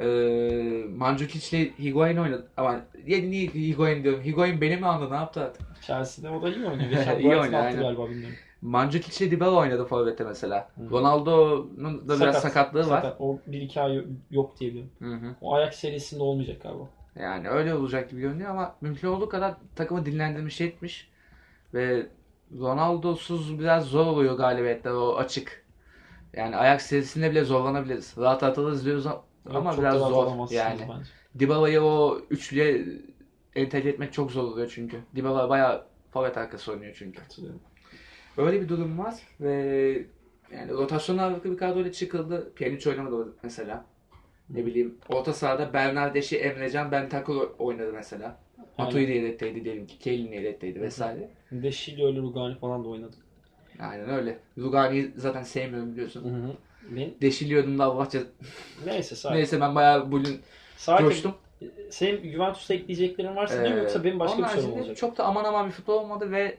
Ee, 0.00 0.84
Mandzukic 0.88 1.56
ile 1.58 1.70
Higuain 1.78 2.16
oynadı. 2.16 2.48
Ama 2.56 2.80
ya 3.06 3.18
niye 3.18 3.48
Higuain 3.48 4.04
diyorum. 4.04 4.22
Higuain 4.22 4.60
beni 4.60 4.76
mi 4.76 4.86
anladı? 4.86 5.10
Ne 5.10 5.16
yaptı 5.16 5.40
artık? 5.40 5.62
Chelsea'de 5.82 6.30
o 6.30 6.42
da 6.42 6.48
iyi 6.48 6.66
oynuyor. 6.66 6.90
İyi 7.20 7.28
oynuyor, 7.28 7.64
aynen. 7.64 7.80
galiba 7.80 8.10
bilmiyorum. 8.10 8.36
Mandzukic 8.62 9.24
ile 9.24 9.30
Dybala 9.30 9.56
oynadı 9.56 9.84
forvette 9.84 10.24
mesela. 10.24 10.70
Hı. 10.74 10.90
Ronaldo'nun 10.90 12.08
da 12.08 12.20
biraz 12.20 12.34
Sakat. 12.34 12.42
sakatlığı 12.42 12.90
var. 12.90 13.02
Sakat. 13.02 13.20
O 13.20 13.38
1-2 13.48 13.80
ay 13.80 14.04
yok 14.30 14.60
diye 14.60 14.70
biliyorum. 14.70 14.92
Hı 14.98 15.14
hı. 15.14 15.34
O 15.40 15.54
ayak 15.54 15.74
serisinde 15.74 16.22
olmayacak 16.22 16.62
galiba. 16.62 16.88
Yani 17.16 17.48
öyle 17.48 17.74
olacak 17.74 18.10
gibi 18.10 18.20
görünüyor 18.20 18.50
ama 18.50 18.76
mümkün 18.80 19.08
olduğu 19.08 19.28
kadar 19.28 19.54
takımı 19.76 20.06
dinlendirmiş 20.06 20.60
etmiş. 20.60 21.10
Ve 21.74 22.06
Ronaldo'suz 22.58 23.58
biraz 23.58 23.84
zor 23.84 24.06
oluyor 24.06 24.36
galibiyetler 24.36 24.90
o 24.90 25.16
açık. 25.16 25.66
Yani 26.32 26.56
Ajax 26.56 26.82
serisinde 26.82 27.30
bile 27.30 27.44
zorlanabiliriz. 27.44 28.14
Rahat 28.18 28.42
atılırız 28.42 28.84
diyoruz 28.84 29.06
ama 29.06 29.22
Yok, 29.54 29.78
biraz 29.78 30.00
rahat 30.00 30.10
zor 30.10 30.50
yani. 30.50 30.80
Dybala'yı 31.38 31.82
o 31.82 32.18
üçlüye 32.30 32.86
entegre 33.54 33.88
etmek 33.88 34.12
çok 34.12 34.32
zor 34.32 34.42
oluyor 34.42 34.72
çünkü. 34.74 35.00
Dybala 35.14 35.48
bayağı 35.48 35.86
forvet 36.10 36.38
arkası 36.38 36.72
oynuyor 36.72 36.94
çünkü. 36.98 37.22
Katılıyorum. 37.22 37.60
Öyle 38.36 38.60
bir 38.60 38.68
durum 38.68 38.98
var 38.98 39.14
ve 39.40 39.52
yani 40.54 40.72
rotasyon 40.72 41.18
ağırlıklı 41.18 41.52
bir 41.52 41.56
kadroyla 41.56 41.92
çıkıldı. 41.92 42.52
Pjanic 42.56 42.90
oynamadı 42.90 43.34
mesela. 43.42 43.84
Ne 44.50 44.66
bileyim 44.66 44.98
orta 45.08 45.32
sahada 45.32 45.72
Bernardeschi, 45.72 46.38
Emrecan, 46.38 46.92
Bentancur 46.92 47.50
oynadı 47.58 47.92
mesela. 47.92 48.38
Matuidi 48.78 49.08
de 49.08 49.12
yedekteydi 49.12 49.64
diyelim 49.64 49.86
ki. 49.86 49.98
Keylin 49.98 50.32
yedekteydi 50.32 50.80
vesaire. 50.80 51.30
Deşili 51.52 52.04
öyle 52.06 52.18
Rugani 52.18 52.58
falan 52.58 52.84
da 52.84 52.88
oynadı. 52.88 53.16
Aynen 53.80 54.10
öyle. 54.10 54.38
Rugani'yi 54.58 55.12
zaten 55.16 55.42
sevmiyorum 55.42 55.92
biliyorsun. 55.92 56.24
Hı 56.24 56.46
hı. 56.48 56.52
Ben, 56.96 57.10
Deşiliyordum 57.22 57.78
da 57.78 57.84
Allah 57.84 58.04
cez- 58.04 58.26
neyse 58.86 59.16
sakin. 59.16 59.36
Neyse 59.36 59.60
ben 59.60 59.74
bayağı 59.74 60.12
bugün 60.12 60.40
Sakin. 60.76 61.04
coştum. 61.04 61.34
Senin 61.90 62.32
Juventus'ta 62.32 62.74
ekleyeceklerin 62.74 63.36
varsa 63.36 63.64
değil 63.64 63.74
mi 63.74 63.80
Ee, 63.80 63.82
yoksa 63.82 64.04
benim 64.04 64.18
başka 64.20 64.42
bir 64.42 64.48
sorum 64.48 64.72
olacak? 64.72 64.96
Çok 64.96 65.18
da 65.18 65.24
aman 65.24 65.44
aman 65.44 65.66
bir 65.66 65.72
futbol 65.72 65.94
olmadı 65.94 66.30
ve 66.32 66.58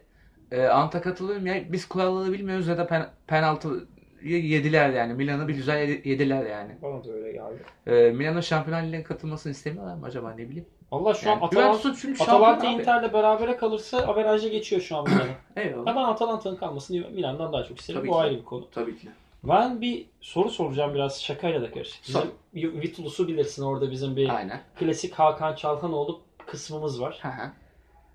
e, 0.52 0.66
Anta 0.68 1.02
katılıyorum 1.02 1.46
ya 1.48 1.72
biz 1.72 1.88
kuralları 1.88 2.32
bilmiyoruz 2.32 2.68
ya 2.68 2.78
da 2.78 2.88
pen, 2.88 3.10
penaltıyı 3.28 3.86
yediler 4.24 4.90
yani. 4.90 5.14
Milan'ı 5.14 5.48
bir 5.48 5.56
güzel 5.56 5.78
yedi- 5.90 6.10
yediler 6.10 6.46
yani. 6.46 6.76
Bana 6.82 7.04
da 7.04 7.12
öyle 7.12 7.32
geldi. 7.32 7.64
E, 7.88 8.12
Milan'ın 8.12 8.42
Şampiyonlar 8.42 8.84
Ligi'ne 8.84 9.04
katılmasını 9.04 9.52
istemiyorlar 9.52 9.96
mı 9.96 10.06
acaba 10.06 10.32
ne 10.32 10.50
bileyim. 10.50 10.66
Valla 10.92 11.14
şu 11.14 11.30
Yani 11.30 11.42
an 11.42 11.46
Atalanta, 11.48 11.96
çünkü 12.02 12.24
Atalanta. 12.24 12.68
Inter'le 12.68 13.14
berabere 13.14 13.58
kalırsa 13.58 13.98
averajı 13.98 14.50
geçiyor 14.50 14.82
şu 14.82 14.98
an 14.98 15.04
Milan'ın. 15.10 15.30
Eyvallah. 15.56 15.86
Ben 15.86 15.96
Atalanta'nın 15.96 16.56
kalmasını 16.56 16.98
Milan'dan 17.10 17.54
daha 17.54 17.64
çok 17.64 17.80
isterim. 17.80 18.00
Tabii 18.00 18.10
Bu 18.10 18.14
ki. 18.14 18.18
ayrı 18.20 18.38
bir 18.38 18.46
konu. 18.46 18.70
Tabii 18.72 18.98
ki. 18.98 19.08
Ben 19.44 19.82
bir 19.82 20.06
soru 20.22 20.50
soracağım 20.50 20.94
biraz 20.94 21.22
şakayla 21.24 21.62
da 21.62 21.72
karışık. 21.72 22.04
Bizim 22.08 22.82
Vitulus'u 22.82 23.28
bilirsin 23.28 23.64
orada 23.64 23.92
bizim 23.92 24.16
bir 24.16 24.30
Aynen. 24.36 24.62
klasik 24.80 25.14
Hakan 25.14 25.56
Çalhanoğlu 25.56 26.22
kısmımız 26.48 27.02
var. 27.02 27.20
Hı 27.22 27.28
hı. 27.28 27.52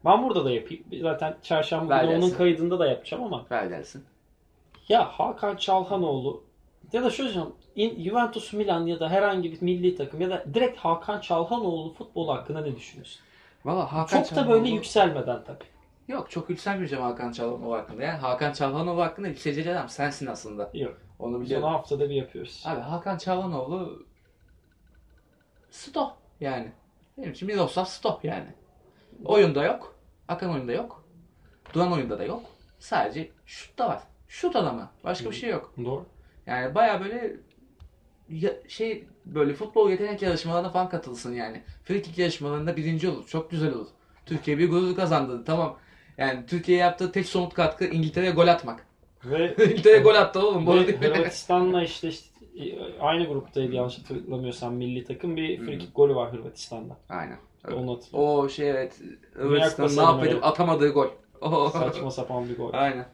Ben 0.06 0.22
burada 0.22 0.44
da 0.44 0.50
yapayım. 0.50 0.84
Zaten 1.02 1.36
çarşamba 1.42 1.94
Ver 1.94 2.00
günü 2.04 2.12
onun 2.12 2.20
gelsin. 2.20 2.36
kaydında 2.36 2.78
da 2.78 2.86
yapacağım 2.86 3.22
ama 3.24 3.46
Ver 3.50 3.70
dersin. 3.70 4.04
ya 4.88 5.04
Hakan 5.04 5.56
Çalhanoğlu 5.56 6.44
ya 6.92 7.04
da 7.04 7.10
şöyle 7.10 7.30
söyleyeyim, 7.30 8.04
Juventus 8.04 8.52
Milan 8.52 8.86
ya 8.86 9.00
da 9.00 9.08
herhangi 9.08 9.52
bir 9.52 9.62
milli 9.62 9.96
takım 9.96 10.20
ya 10.20 10.30
da 10.30 10.44
direkt 10.54 10.78
Hakan 10.78 11.20
Çalhanoğlu 11.20 11.92
futbol 11.92 12.28
hakkında 12.28 12.60
ne 12.60 12.76
düşünüyorsun? 12.76 13.20
Valla 13.64 13.92
Hakan 13.92 14.22
Çok 14.22 14.36
da 14.36 14.48
böyle 14.48 14.64
Çalhanoğlu- 14.68 14.74
yükselmeden 14.74 15.44
tabii. 15.44 15.64
Yok 16.08 16.30
çok 16.30 16.50
yükselmeyeceğim 16.50 17.04
Hakan 17.04 17.32
Çalhanoğlu 17.32 17.74
hakkında. 17.74 18.02
Yani 18.02 18.18
Hakan 18.18 18.52
Çalhanoğlu 18.52 19.02
hakkında 19.02 19.28
yükselecek 19.28 19.66
adam 19.66 19.88
sensin 19.88 20.26
aslında. 20.26 20.70
Yok. 20.74 20.96
Onu 21.18 21.28
Biz 21.30 21.34
onu 21.36 21.44
biliyorum. 21.44 21.68
haftada 21.68 22.10
bir 22.10 22.14
yapıyoruz. 22.14 22.62
Abi 22.66 22.80
Hakan 22.80 23.18
Çalhanoğlu 23.18 24.02
Sto 25.70 26.12
yani. 26.40 26.72
Benim 27.18 27.32
için 27.32 27.46
Miroslav 27.48 27.84
Sto 27.84 28.20
yani. 28.22 28.46
Oyunda 29.24 29.64
yok. 29.64 29.95
Akan 30.28 30.50
oyunda 30.54 30.72
yok. 30.72 31.04
Duran 31.74 31.92
oyunda 31.92 32.18
da 32.18 32.24
yok. 32.24 32.42
Sadece 32.78 33.30
şut 33.46 33.78
da 33.78 33.88
var. 33.88 34.02
Şut 34.28 34.56
adamı. 34.56 34.90
Başka 35.04 35.30
bir 35.30 35.36
şey 35.36 35.50
yok. 35.50 35.74
Doğru. 35.84 36.06
Yani 36.46 36.74
baya 36.74 37.00
böyle 37.00 37.36
ya- 38.28 38.68
şey 38.68 39.04
böyle 39.26 39.54
futbol 39.54 39.90
yetenek 39.90 40.22
yarışmalarına 40.22 40.70
falan 40.70 40.88
katılsın 40.88 41.34
yani. 41.34 41.62
Frikik 41.84 42.18
yarışmalarında 42.18 42.76
birinci 42.76 43.08
olur. 43.08 43.26
Çok 43.26 43.50
güzel 43.50 43.74
olur. 43.74 43.88
Türkiye 44.26 44.58
bir 44.58 44.70
gurur 44.70 44.96
kazandı. 44.96 45.44
Tamam. 45.46 45.78
Yani 46.18 46.46
Türkiye'ye 46.46 46.84
yaptığı 46.84 47.12
tek 47.12 47.26
somut 47.26 47.54
katkı 47.54 47.84
İngiltere'ye 47.84 48.32
gol 48.32 48.48
atmak. 48.48 48.86
Ve 49.24 49.54
İngiltere'ye 49.64 50.02
gol 50.02 50.14
attı 50.14 50.46
oğlum. 50.46 50.66
Bu 50.66 50.74
Hırvatistan'la 50.74 51.82
işte, 51.82 52.08
işte 52.08 52.28
aynı 53.00 53.26
gruptaydı 53.26 53.72
yanlış 53.72 53.98
hatırlamıyorsam 53.98 54.74
milli 54.74 55.04
takım 55.04 55.36
bir 55.36 55.66
free 55.66 55.78
kick 55.78 55.96
golü 55.96 56.14
var 56.14 56.32
Hırvatistan'da. 56.32 56.96
Aynen. 57.08 57.38
Onu 57.74 57.96
hatırlıyorum. 57.96 58.44
O 58.44 58.48
şey 58.48 58.70
evet. 58.70 59.00
Kupası 59.76 60.00
mahvedip 60.02 60.32
adamı. 60.32 60.44
atamadığı 60.46 60.88
gol. 60.92 61.08
Saçma 61.72 62.10
sapan 62.10 62.48
bir 62.48 62.56
gol. 62.56 62.70
Aynen. 62.72 63.06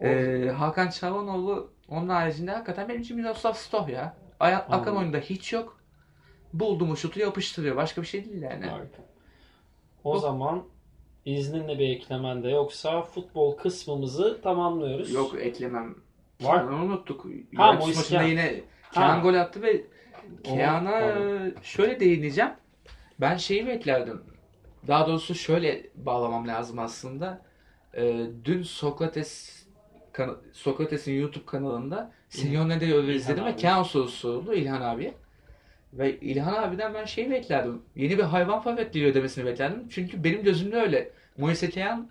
Ee, 0.00 0.50
Hakan 0.58 0.90
Çalhanoğlu 0.90 1.70
onun 1.88 2.08
haricinde 2.08 2.50
hakikaten 2.50 2.88
benim 2.88 3.00
için 3.00 3.16
Miroslav 3.16 3.52
Stoh 3.52 3.88
ya. 3.88 4.16
Akan 4.40 4.64
Anladım. 4.68 4.96
oyunda 4.96 5.18
hiç 5.18 5.52
yok. 5.52 5.80
Buldu 6.52 6.86
mu 6.86 6.96
şutu 6.96 7.20
yapıştırıyor. 7.20 7.76
Başka 7.76 8.02
bir 8.02 8.06
şey 8.06 8.24
değil 8.24 8.42
yani. 8.42 8.66
Harika. 8.66 9.02
O 10.04 10.14
Bu- 10.14 10.18
zaman 10.18 10.62
izninle 11.24 11.78
bir 11.78 11.88
eklemen 11.96 12.42
de 12.42 12.48
yoksa 12.50 13.02
futbol 13.02 13.56
kısmımızı 13.56 14.40
tamamlıyoruz. 14.42 15.12
Yok 15.12 15.34
eklemem. 15.40 15.94
Var. 16.40 16.66
Kean'ı 16.66 16.84
unuttuk. 16.84 17.26
Ha, 17.56 17.72
Moise 17.72 17.98
maçında 18.00 18.22
yine 18.22 18.60
Ha. 18.82 18.90
Kean 19.00 19.22
gol 19.22 19.34
attı 19.34 19.62
ve 19.62 19.84
Kean'a 20.44 21.00
şöyle 21.62 22.00
değineceğim. 22.00 22.50
Ben 23.20 23.36
şeyi 23.36 23.66
beklerdim. 23.66 24.22
Daha 24.88 25.06
doğrusu 25.06 25.34
şöyle 25.34 25.82
bağlamam 25.94 26.48
lazım 26.48 26.78
aslında. 26.78 27.42
Ee, 27.96 28.26
dün 28.44 28.62
Sokrates 28.62 29.62
kana- 30.12 30.36
Sokrates'in 30.52 31.12
YouTube 31.20 31.46
kanalında 31.46 32.12
Simeone 32.28 32.80
de 32.80 32.84
öyle 32.84 32.96
İlhan 33.06 33.16
izledim 33.16 33.44
ve 33.44 33.48
abi. 33.48 33.56
Kean 33.56 33.82
sorusu 33.82 34.16
soruldu 34.16 34.54
İlhan 34.54 34.80
abiye. 34.80 35.14
Ve 35.92 36.20
İlhan 36.20 36.62
abiden 36.62 36.94
ben 36.94 37.04
şeyi 37.04 37.30
beklerdim. 37.30 37.82
Yeni 37.96 38.18
bir 38.18 38.22
hayvan 38.22 38.60
forvet 38.62 38.92
geliyor 38.92 39.14
demesini 39.14 39.44
beklerdim. 39.46 39.88
Çünkü 39.90 40.24
benim 40.24 40.42
gözümde 40.42 40.76
öyle. 40.76 41.10
Moise 41.38 41.70
Kean 41.70 42.08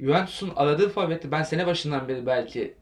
Juventus'un 0.00 0.52
aradığı 0.56 0.88
forveti 0.88 1.30
ben 1.30 1.42
sene 1.42 1.66
başından 1.66 2.08
beri 2.08 2.26
belki 2.26 2.74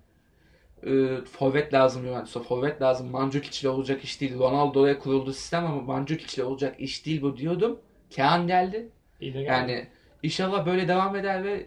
e, 0.87 1.17
forvet 1.25 1.75
lazım 1.75 2.03
Juventus'a. 2.07 2.41
Forvet 2.41 2.83
lazım. 2.83 3.11
Mandzukic 3.11 3.61
ile 3.61 3.69
olacak 3.69 4.05
iş 4.05 4.21
değil. 4.21 4.39
Ronaldo'ya 4.39 4.99
kuruldu 4.99 5.33
sistem 5.33 5.67
ama 5.67 5.83
Mandzukic 5.83 6.37
ile 6.43 6.45
olacak 6.45 6.81
iş 6.81 7.07
değil 7.07 7.23
bu 7.23 7.37
diyordum. 7.37 7.79
Kean 8.11 8.47
geldi. 8.47 8.89
İyi 9.21 9.35
de 9.35 9.39
geldi. 9.43 9.51
Yani 9.51 9.87
inşallah 10.23 10.67
böyle 10.67 10.89
devam 10.89 11.17
eder 11.17 11.45
ve 11.45 11.67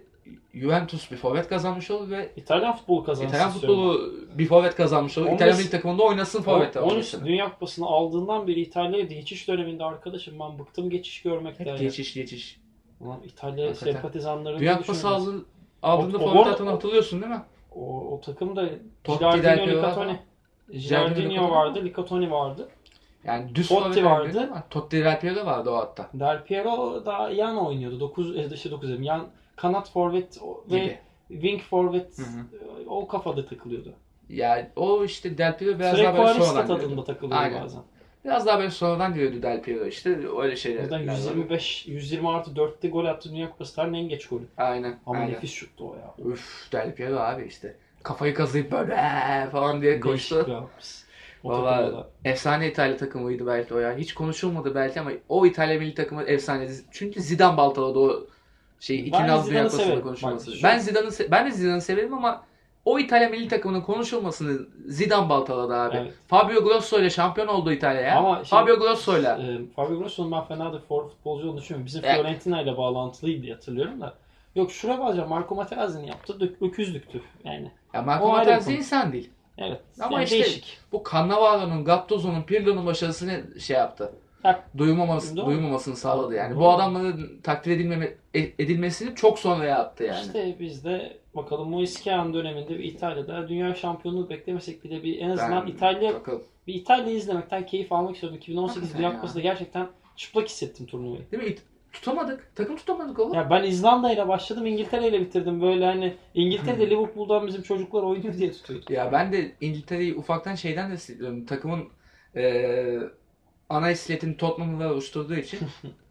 Juventus 0.54 1.12
bir 1.12 1.18
forvet 1.18 1.48
kazanmış 1.50 1.92
olur 1.92 2.10
ve 2.10 2.32
İtalyan 2.36 2.76
futbolu 2.76 3.04
kazansın 3.04 3.30
İtalyan 3.30 3.52
futbolu 3.52 4.14
bir 4.36 4.48
forvet 4.48 4.76
kazanmış 4.76 5.18
olur. 5.18 5.32
İtalyan 5.32 5.58
milli 5.58 5.70
takımında 5.70 6.04
oynasın 6.04 6.42
forvet. 6.42 6.78
O- 6.78 6.82
13 6.82 6.92
oynasın. 6.92 7.26
Dünya 7.26 7.52
Kupası'nı 7.54 7.86
aldığından 7.86 8.48
beri 8.48 8.62
İtalya'ya 8.62 9.06
geçiş 9.06 9.48
döneminde 9.48 9.84
arkadaşım 9.84 10.40
ben 10.40 10.60
bıktım 10.60 10.90
geçiş 10.90 11.22
görmekten. 11.22 11.66
Hep 11.66 11.80
geçiş 11.80 12.14
geçiş. 12.14 12.60
Ulan 13.00 13.20
İtalya 13.24 13.68
Hakikaten. 13.68 13.92
sempatizanlarını 13.94 14.60
Dünya 14.60 14.78
Kupası 14.78 15.08
aldığında 15.84 16.20
forvet 16.20 16.48
atını 16.48 16.70
hatırlıyorsun 16.70 17.22
değil 17.22 17.34
mi? 17.34 17.42
O, 17.76 18.14
o 18.14 18.22
takım 18.22 18.56
da 18.56 18.70
Gilardino, 19.04 19.68
Licatoni. 19.68 20.20
Gilardino 20.72 21.52
vardı, 21.52 21.86
Licatoni 21.86 22.32
vardı. 22.32 22.70
Yani 23.24 23.56
düz 23.56 23.68
Totti 23.68 24.06
vardı. 24.06 24.50
Totti 24.70 25.04
Del 25.04 25.20
Piero 25.20 25.46
vardı 25.46 25.70
o 25.70 25.76
hatta. 25.76 26.10
Del 26.14 26.44
Piero 26.44 27.06
da 27.06 27.30
yan 27.30 27.66
oynuyordu. 27.66 28.00
9 28.00 28.38
e, 28.38 28.50
işte 28.54 28.72
9 28.72 28.90
dedim. 28.90 29.04
Yan 29.04 29.28
kanat 29.56 29.90
forvet 29.90 30.40
ve 30.72 30.80
Gibi. 30.80 31.00
wing 31.28 31.62
forvet 31.62 32.18
Hı 32.18 32.22
hı. 32.22 32.84
e, 32.84 32.88
o 32.88 33.08
kafada 33.08 33.46
takılıyordu. 33.46 33.94
Yani 34.30 34.68
o 34.76 35.04
işte 35.04 35.38
Del 35.38 35.58
Piero 35.58 35.80
biraz 35.80 36.00
daha 36.00 36.18
böyle 36.18 36.44
sonradan 36.44 36.68
tadında 36.68 37.38
Aynen. 37.38 37.64
bazen. 37.64 37.82
Biraz 38.26 38.46
daha 38.46 38.60
böyle 38.60 38.70
sonradan 38.70 39.14
geliyordu 39.14 39.42
Del 39.42 39.62
Piero 39.62 39.86
işte 39.86 40.18
öyle 40.42 40.56
şeyler. 40.56 40.84
Buradan 40.84 41.00
125 41.00 41.88
120 41.88 42.30
artı 42.30 42.52
4'te 42.52 42.88
gol 42.88 43.06
attı 43.06 43.30
Dünya 43.30 43.50
Kupası 43.50 43.76
tarihinin 43.76 43.98
en 43.98 44.10
geç 44.10 44.28
golü. 44.28 44.44
Aynen. 44.58 45.00
Ama 45.06 45.20
aynen. 45.20 45.34
nefis 45.34 45.52
şuttu 45.54 45.90
o 45.90 45.96
ya. 45.96 46.32
Üf 46.32 46.72
Del 46.72 46.96
Piero 46.96 47.18
abi 47.18 47.46
işte. 47.46 47.76
Kafayı 48.04 48.34
kazıyıp 48.34 48.72
böyle 48.72 48.96
falan 49.52 49.82
diye 49.82 50.00
koştu. 50.00 50.70
Valla 51.44 52.08
efsane 52.26 52.68
İtalya 52.68 52.98
takımıydı 52.98 53.48
belki 53.48 53.74
o 53.74 53.80
ya. 53.80 53.98
Hiç 53.98 54.14
konuşulmadı 54.14 54.76
belki 54.76 55.00
ama 55.00 55.12
o 55.30 55.46
İtalya 55.46 55.80
milli 55.80 55.94
takımı 55.94 56.24
efsane. 56.24 56.70
Çünkü 56.92 57.22
Zidane 57.22 57.58
baltaladı 57.58 58.00
o 58.00 58.28
şey 58.80 58.98
Ben 58.98 59.04
ikinci 59.04 59.52
Dünya 59.52 59.64
Kupası'nda 59.64 60.02
konuşulması. 60.02 60.52
Bak, 60.52 60.60
Ben 60.64 60.78
Zidane'ı 60.80 61.12
ben 61.32 61.46
de 61.46 61.52
Zidane'ı 61.52 61.82
severim 61.82 62.14
ama 62.14 62.44
o 62.86 63.00
İtalya 63.00 63.30
milli 63.30 63.48
takımının 63.48 63.82
konuşulmasını 63.82 64.68
Zidane 64.88 65.30
baltaladı 65.30 65.74
abi. 65.74 65.98
Evet. 65.98 66.14
Fabio 66.28 66.64
Grosso 66.64 67.00
ile 67.00 67.10
şampiyon 67.10 67.48
oldu 67.48 67.72
İtalya 67.72 68.02
ya. 68.02 68.18
Ama 68.18 68.36
şimdi- 68.36 68.50
Fabio 68.50 68.80
Grosso 68.80 69.18
ile. 69.20 69.28
E, 69.28 69.74
Fabio 69.76 69.98
Grosso'nun 69.98 70.32
ben 70.32 70.44
fena 70.44 70.74
da 70.74 70.80
for 70.80 71.10
futbolcu 71.10 71.48
olduğunu 71.48 71.58
düşünmüyorum. 71.62 71.86
Bizim 71.86 72.06
Evet. 72.06 72.16
Fiorentina 72.16 72.62
ile 72.62 72.78
bağlantılıydı 72.78 73.42
diye 73.44 73.54
hatırlıyorum 73.54 74.02
da. 74.02 74.14
Yok 74.56 74.72
şuraya 74.72 75.00
bağlayacağım. 75.00 75.30
Marco 75.30 75.56
Materazzi'nin 75.56 76.08
yaptığı 76.08 76.40
dök, 76.40 76.62
öküzlüktü 76.62 77.22
yani. 77.44 77.72
Ya 77.94 78.02
Marco 78.02 78.28
Materazzi 78.28 78.76
insan 78.76 79.14
değil. 79.14 79.30
Evet. 79.58 79.82
Ama 80.02 80.14
yani 80.14 80.24
işte- 80.24 80.36
değişik. 80.36 80.78
Bu 80.92 81.04
Cannavaro'nun, 81.12 81.86
Gattuso'nun, 81.86 82.44
Pirlo'nun 82.44 82.86
başarısını 82.86 83.60
şey 83.60 83.78
yaptı. 83.78 84.14
Doğru. 84.44 85.46
duymamasını 85.48 85.96
sağladı 85.96 86.34
yani. 86.34 86.52
Doğru. 86.52 86.60
Bu 86.60 86.70
adamların 86.72 87.40
takdir 87.44 87.72
edilmeme, 87.72 88.14
e- 88.36 88.40
edilmesini 88.64 89.16
çok 89.16 89.40
sonra 89.40 89.66
yaptı 89.66 90.04
yani. 90.04 90.22
İşte 90.22 90.56
biz 90.60 90.86
de 90.86 91.18
bakalım 91.36 91.70
Moise 91.70 92.04
Kean 92.04 92.34
döneminde 92.34 92.70
bir 92.70 92.84
İtalya'da 92.84 93.48
dünya 93.50 93.76
şampiyonluğu 93.76 94.30
beklemesek 94.30 94.84
bile 94.84 95.04
bir 95.04 95.20
en 95.20 95.30
azından 95.30 95.66
Ben- 95.68 95.72
İtalya 95.72 96.14
Bakalım. 96.14 96.44
bir 96.68 96.74
İtalya'yı 96.74 97.18
izlemekten 97.18 97.66
keyif 97.66 97.92
almak 97.92 98.14
istiyorum. 98.16 98.38
2018 98.38 98.82
Hakikaten 98.82 99.00
Dünya 99.00 99.10
ya. 99.10 99.16
Kupası'nda 99.16 99.42
gerçekten 99.42 99.88
çıplak 100.16 100.48
hissettim 100.50 100.86
turnuvayı. 100.86 101.32
Değil 101.32 101.44
mi? 101.44 101.50
İt- 101.50 101.62
Tutamadık. 101.94 102.52
Takım 102.56 102.76
tutamadık 102.76 103.20
oğlum. 103.20 103.34
Ya 103.34 103.50
ben 103.50 103.64
İzlanda 103.64 104.12
ile 104.14 104.28
başladım, 104.28 104.66
İngiltere 104.66 105.08
ile 105.08 105.22
bitirdim. 105.22 105.62
Böyle 105.62 105.86
hani 105.86 106.14
İngiltere'de 106.34 106.90
Liverpool'dan 106.90 107.48
bizim 107.48 107.62
çocuklar 107.62 108.04
oynuyor 108.04 108.34
diye 108.38 108.52
tutuyor. 108.52 108.82
Ya 108.90 109.12
ben 109.12 109.34
de 109.34 109.52
İngiltere'yi 109.62 110.16
ufaktan 110.16 110.56
şeyden 110.56 110.90
de 110.90 110.94
hissediyorum. 110.94 111.46
Takımın 111.46 111.84
eee 112.36 113.00
ana 113.70 113.92
iskeletini 113.92 114.38
Tottenham'la 114.38 114.92
oluşturduğu 114.94 115.36
için 115.36 115.60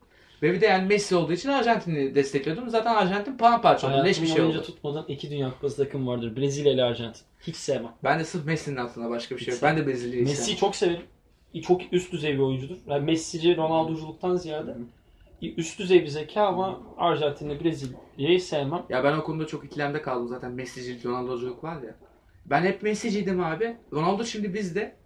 ve 0.42 0.52
bir 0.52 0.60
de 0.60 0.66
yani 0.66 0.86
Messi 0.86 1.16
olduğu 1.16 1.32
için 1.32 1.48
Arjantin'i 1.48 2.14
destekliyordum. 2.14 2.70
Zaten 2.70 2.94
Arjantin 2.94 3.36
paramparça 3.36 3.88
oldu. 3.88 4.04
Leş 4.04 4.22
bir 4.22 4.26
şey 4.26 4.42
oldu. 4.42 4.62
tutmadığım 4.62 5.04
iki 5.08 5.30
Dünya 5.30 5.50
Kupası 5.50 5.84
takım 5.84 6.06
vardır. 6.06 6.36
Brezilya 6.36 6.72
ile 6.72 6.84
Arjantin. 6.84 7.22
Hiç 7.40 7.56
sevmem. 7.56 7.92
Ben 8.04 8.20
de 8.20 8.24
sırf 8.24 8.46
Messi'nin 8.46 8.76
altında 8.76 9.10
başka 9.10 9.36
bir 9.36 9.40
şey 9.40 9.54
yok. 9.54 9.62
Ben 9.62 9.76
de 9.76 9.86
Brezilya'yı 9.86 10.24
Messi'yi 10.24 10.44
sevmem. 10.44 10.58
çok 10.58 10.76
severim. 10.76 11.06
Çok 11.62 11.80
üst 11.92 12.12
düzey 12.12 12.34
bir 12.34 12.38
oyuncudur. 12.38 12.76
Yani 12.86 13.04
Messi'ci, 13.04 13.56
Ronaldo'culuktan 13.56 14.36
ziyade 14.36 14.74
üst 15.42 15.78
düzey 15.78 16.02
bir 16.02 16.08
zeka 16.08 16.42
ama 16.42 16.80
Arjantin'le 16.98 17.64
Brezilya'yı 17.64 18.40
sevmem. 18.40 18.82
Ya 18.88 19.04
ben 19.04 19.12
o 19.16 19.24
konuda 19.24 19.46
çok 19.46 19.64
ikilemde 19.64 20.02
kaldım 20.02 20.28
zaten. 20.28 20.52
Messi'cilik, 20.52 21.06
Ronaldo'culuk 21.06 21.64
var 21.64 21.82
ya. 21.82 21.94
Ben 22.46 22.62
hep 22.62 22.82
Messi'ciydim 22.82 23.44
abi. 23.44 23.76
Ronaldo 23.92 24.24
şimdi 24.24 24.54
bizde. 24.54 24.96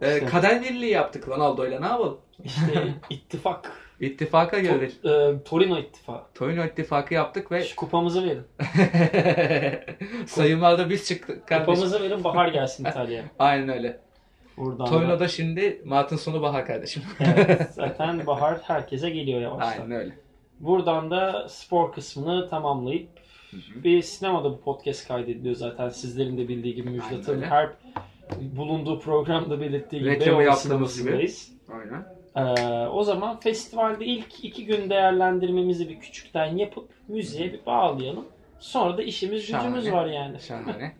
Ee, 0.00 0.14
İşte. 0.14 0.26
kader 0.26 0.62
birliği 0.62 0.90
yaptık 0.90 1.28
Ronaldo'yla. 1.28 1.80
Ne 1.80 1.86
yapalım? 1.86 2.18
İşte 2.44 2.94
ittifak. 3.10 3.85
İttifaka 4.00 4.58
girdik. 4.58 4.92
To- 5.04 5.34
e, 5.40 5.42
Torino 5.44 5.78
ittifakı. 5.78 6.34
Torino 6.34 6.64
ittifakı 6.64 7.14
yaptık 7.14 7.52
ve 7.52 7.64
Şu 7.64 7.76
kupamızı 7.76 8.24
verin. 8.24 8.42
sayımlarda 10.26 10.90
biz 10.90 11.08
çıktık 11.08 11.46
kardeşim. 11.48 11.74
Kupamızı 11.74 12.02
verin 12.02 12.24
bahar 12.24 12.48
gelsin 12.48 12.84
İtalya'ya. 12.90 13.24
Aynen 13.38 13.68
öyle. 13.68 14.00
Buradan 14.56 14.86
da- 14.86 14.90
Torino'da 14.90 15.28
şimdi 15.28 15.82
Mart'ın 15.84 16.16
sonu 16.16 16.42
bahar 16.42 16.66
kardeşim. 16.66 17.02
Evet, 17.20 17.68
zaten 17.72 18.26
bahar 18.26 18.58
herkese 18.62 19.10
geliyor 19.10 19.40
yavaştan. 19.40 19.82
Aynen 19.82 19.90
öyle. 20.00 20.12
Buradan 20.60 21.10
da 21.10 21.48
spor 21.48 21.92
kısmını 21.92 22.48
tamamlayıp 22.50 23.08
bir 23.84 24.02
sinemada 24.02 24.50
bu 24.50 24.60
podcast 24.60 25.08
kaydediliyor 25.08 25.54
zaten 25.54 25.88
sizlerin 25.88 26.38
de 26.38 26.48
bildiği 26.48 26.74
gibi 26.74 26.90
Müjdat'ın 26.90 27.42
her 27.42 27.70
bulunduğu 28.40 29.00
programda 29.00 29.60
belirttiği 29.60 30.02
gibi 30.02 30.10
Reklamı 30.10 30.42
yaptığımız 30.42 31.02
gibi. 31.02 31.30
Aynen. 31.72 32.15
Ee, 32.36 32.40
o 32.86 33.02
zaman 33.02 33.40
festivalde 33.40 34.04
ilk 34.04 34.44
iki 34.44 34.66
gün 34.66 34.90
değerlendirmemizi 34.90 35.88
bir 35.88 36.00
küçükten 36.00 36.56
yapıp 36.56 36.88
müziğe 37.08 37.52
bir 37.52 37.66
bağlayalım. 37.66 38.24
Sonra 38.58 38.98
da 38.98 39.02
işimiz 39.02 39.46
gücümüz 39.46 39.92
var 39.92 40.06
yani. 40.06 40.40
Şahane. 40.40 40.92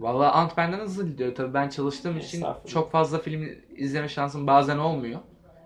Vallahi 0.00 0.30
Ant-Man'den 0.30 0.78
hızlı 0.78 1.06
gidiyor. 1.08 1.34
Tabii 1.34 1.54
ben 1.54 1.68
çalıştığım 1.68 2.18
için 2.18 2.44
çok 2.66 2.92
fazla 2.92 3.18
film 3.18 3.48
izleme 3.76 4.08
şansım 4.08 4.46
bazen 4.46 4.78
olmuyor. 4.78 5.20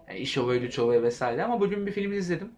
Yani 0.09 0.19
iş 0.19 0.39
oluyor, 0.39 0.61
güç 0.61 0.79
oluyor 0.79 1.03
vesaire 1.03 1.45
ama 1.45 1.61
bugün 1.61 1.87
bir 1.87 1.93
film 1.93 2.13
izledim. 2.13 2.53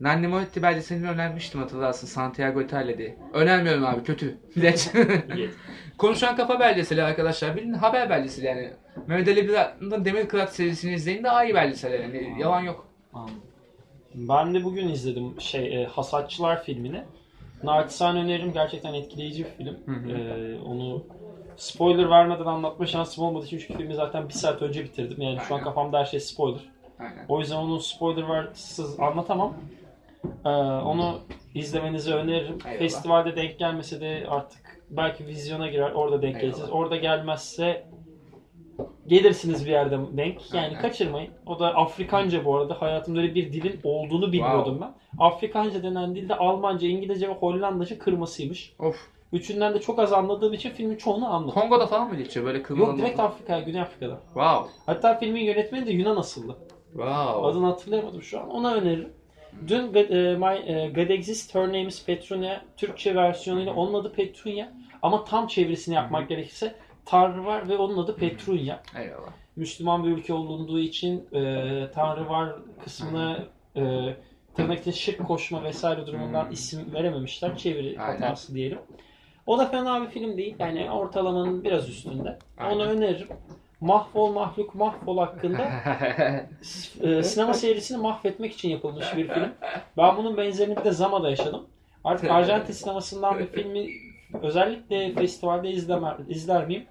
Nanni 0.00 0.28
Moretti 0.28 0.62
belgeselini 0.62 1.08
önermiştim 1.08 1.60
hatırlarsın 1.60 2.06
Santiago 2.06 2.62
İtalya 2.62 2.98
diye. 2.98 3.16
Önermiyorum 3.32 3.84
abi 3.86 4.02
kötü. 4.02 4.38
İyi. 5.36 5.50
Konuşan 5.98 6.36
Kafa 6.36 6.60
belgeseli 6.60 7.02
arkadaşlar. 7.02 7.56
Bilin 7.56 7.72
haber 7.72 8.10
belgeseli 8.10 8.46
yani. 8.46 8.70
Mehmet 9.06 9.28
Ali 9.28 9.48
Bilal'ın 9.48 10.04
Demir 10.04 10.28
Kırat 10.28 10.54
serisini 10.54 10.94
izleyin 10.94 11.24
daha 11.24 11.44
iyi 11.44 11.54
belgeseller 11.54 12.00
yani. 12.00 12.36
Yalan 12.40 12.60
yok. 12.60 12.86
Anladım. 13.14 13.34
Ben 14.14 14.54
de 14.54 14.64
bugün 14.64 14.88
izledim 14.88 15.40
şey 15.40 15.82
e, 15.82 15.86
Hasatçılar 15.86 16.64
filmini. 16.64 17.02
Naçizane 17.62 18.20
öneririm 18.20 18.52
gerçekten 18.52 18.94
etkileyici 18.94 19.44
bir 19.44 19.50
film. 19.50 19.76
Hı 19.86 19.92
hı. 19.92 20.18
Ee, 20.18 20.58
onu 20.60 21.04
spoiler 21.56 22.10
vermeden 22.10 22.44
anlatma 22.44 22.86
şansım 22.86 23.24
olmadığı 23.24 23.44
için 23.46 23.58
çünkü 23.58 23.76
filmi 23.76 23.94
zaten 23.94 24.28
bir 24.28 24.34
saat 24.34 24.62
önce 24.62 24.84
bitirdim. 24.84 25.22
Yani 25.22 25.38
şu 25.48 25.54
an 25.54 25.58
Aynen. 25.58 25.64
kafamda 25.64 25.98
her 25.98 26.04
şey 26.04 26.20
spoiler. 26.20 26.60
Aynen. 26.98 27.24
O 27.28 27.40
yüzden 27.40 27.56
onu 27.56 27.80
spoiler 27.80 28.28
versiz 28.28 29.00
anlatamam. 29.00 29.54
Ee, 30.44 30.48
onu 30.84 31.18
izlemenizi 31.54 32.14
öneririm. 32.14 32.58
Eyvallah. 32.64 32.78
Festivalde 32.78 33.36
denk 33.36 33.58
gelmese 33.58 34.00
de 34.00 34.26
artık 34.28 34.82
belki 34.90 35.26
vizyona 35.26 35.68
girer. 35.68 35.92
Orada 35.92 36.22
denk 36.22 36.40
geleceğiz. 36.40 36.70
Orada 36.70 36.96
gelmezse 36.96 37.86
gelirsiniz 39.06 39.66
bir 39.66 39.70
yerde 39.70 39.98
denk. 40.12 40.54
Yani 40.54 40.66
Aynen. 40.66 40.80
kaçırmayın. 40.80 41.30
O 41.46 41.58
da 41.58 41.74
Afrikanca 41.74 42.44
bu 42.44 42.56
arada. 42.56 42.82
Hayatımda 42.82 43.20
öyle 43.20 43.34
bir 43.34 43.52
dilin 43.52 43.80
olduğunu 43.84 44.32
bilmiyordum 44.32 44.78
ben. 44.80 44.94
Afrikanca 45.18 45.82
denen 45.82 46.14
dilde 46.14 46.36
Almanca, 46.36 46.88
İngilizce 46.88 47.28
ve 47.28 47.32
Hollandaca 47.32 47.98
kırmasıymış. 47.98 48.74
Of. 48.78 49.08
Üçünden 49.32 49.74
de 49.74 49.80
çok 49.80 49.98
az 49.98 50.12
anladığım 50.12 50.52
için 50.52 50.70
filmin 50.70 50.96
çoğunu 50.96 51.34
anladım. 51.34 51.54
Kongo'da 51.54 51.86
falan 51.86 52.08
mı 52.08 52.16
geçiyor 52.16 52.46
böyle 52.46 52.62
kırmızı? 52.62 52.90
Yok 52.90 52.98
direkt 52.98 53.20
Afrika, 53.20 53.60
Güney 53.60 53.80
Afrika'da. 53.80 54.20
Wow. 54.24 54.70
Hatta 54.86 55.18
filmin 55.18 55.40
yönetmeni 55.44 55.86
de 55.86 55.92
Yunan 55.92 56.16
asıllı. 56.16 56.56
Wow. 56.92 57.46
Adını 57.46 57.66
hatırlayamadım 57.66 58.22
şu 58.22 58.40
an. 58.40 58.50
Ona 58.50 58.74
öneririm. 58.74 59.12
Dün 59.68 59.94
e, 59.94 60.36
My, 60.36 60.72
e, 60.72 60.88
God 60.94 61.10
Exists, 61.10 61.54
Her 61.54 61.66
Name 61.66 61.82
is 61.86 62.04
Petunia 62.04 62.60
Türkçe 62.76 63.14
versiyonuyla 63.14 63.74
onun 63.74 63.94
adı 63.94 64.12
Petunia 64.12 64.66
ama 65.02 65.24
tam 65.24 65.46
çevirisini 65.46 65.94
yapmak 65.94 66.28
gerekirse 66.28 66.74
Tanrı 67.04 67.44
var 67.44 67.68
ve 67.68 67.76
onun 67.76 67.98
adı 68.04 68.16
Petrunya. 68.16 68.82
Eyvallah. 68.98 69.30
Müslüman 69.56 70.04
bir 70.04 70.10
ülke 70.10 70.34
olunduğu 70.34 70.78
için 70.80 71.28
e, 71.32 71.40
Tanrı 71.94 72.28
var 72.28 72.54
kısmına 72.84 73.38
e, 73.76 73.82
tırnak 74.56 74.80
için 74.80 74.90
şirk 74.90 75.26
koşma 75.26 75.64
vesaire 75.64 76.06
durumundan 76.06 76.44
Hmm. 76.44 76.52
isim 76.52 76.92
verememişler. 76.94 77.56
Çeviri 77.56 78.00
Aynen. 78.00 78.20
hatası 78.20 78.54
diyelim. 78.54 78.78
O 79.46 79.58
da 79.58 79.66
fena 79.66 80.02
bir 80.02 80.06
film 80.08 80.36
değil. 80.36 80.56
Yani 80.58 80.90
ortalamanın 80.90 81.64
biraz 81.64 81.88
üstünde. 81.88 82.38
Onu 82.60 82.66
Aynen. 82.82 82.88
öneririm. 82.88 83.28
Mahvol 83.80 84.32
Mahluk 84.32 84.74
Mahvol 84.74 85.18
hakkında 85.18 85.62
e, 87.00 87.22
sinema 87.22 87.54
seyircisini 87.54 87.98
mahvetmek 87.98 88.52
için 88.52 88.68
yapılmış 88.68 89.16
bir 89.16 89.28
film. 89.28 89.52
Ben 89.96 90.16
bunun 90.16 90.36
benzerini 90.36 90.76
bir 90.76 90.84
de 90.84 90.92
Zama'da 90.92 91.30
yaşadım. 91.30 91.66
Artık 92.04 92.30
Arjantin 92.30 92.72
sinemasından 92.72 93.38
bir 93.38 93.46
filmi 93.46 93.88
özellikle 94.42 95.14
festivalde 95.14 95.70
izlemer, 95.70 96.16
izler 96.28 96.66
miyim? 96.66 96.84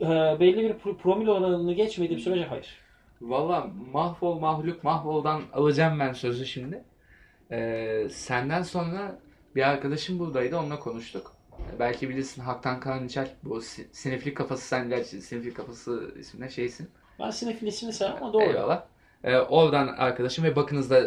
E, 0.00 0.06
belli 0.40 0.56
bir 0.62 0.70
pro- 0.74 0.96
promil 0.96 1.28
oranını 1.28 1.72
geçmediğim 1.72 2.20
sürece 2.20 2.44
hayır. 2.44 2.78
Valla 3.22 3.66
mahvol 3.92 4.38
mahluk 4.38 4.84
mahvoldan 4.84 5.42
alacağım 5.52 6.00
ben 6.00 6.12
sözü 6.12 6.46
şimdi. 6.46 6.84
Ee, 7.50 8.06
senden 8.10 8.62
sonra 8.62 9.18
bir 9.56 9.68
arkadaşım 9.68 10.18
buradaydı 10.18 10.58
onunla 10.58 10.78
konuştuk. 10.78 11.32
Belki 11.78 12.08
bilirsin 12.08 12.42
Haktan 12.42 12.80
Karaniçel 12.80 13.28
bu 13.44 13.60
si- 13.60 13.88
sineflik 13.92 14.36
kafası 14.36 14.66
sen 14.68 14.88
gerçi 14.88 15.22
sineflik 15.22 15.56
kafası 15.56 16.14
isminde 16.18 16.50
şeysin. 16.50 16.88
Ben 17.20 17.30
sinefil 17.30 17.66
ismini 17.66 17.92
sevmem 17.92 18.16
ama 18.22 18.32
doğru. 18.32 18.42
Eyvallah. 18.42 18.82
Ee, 19.24 19.36
oradan 19.36 19.86
arkadaşım 19.86 20.44
ve 20.44 20.56
bakınızda 20.56 21.02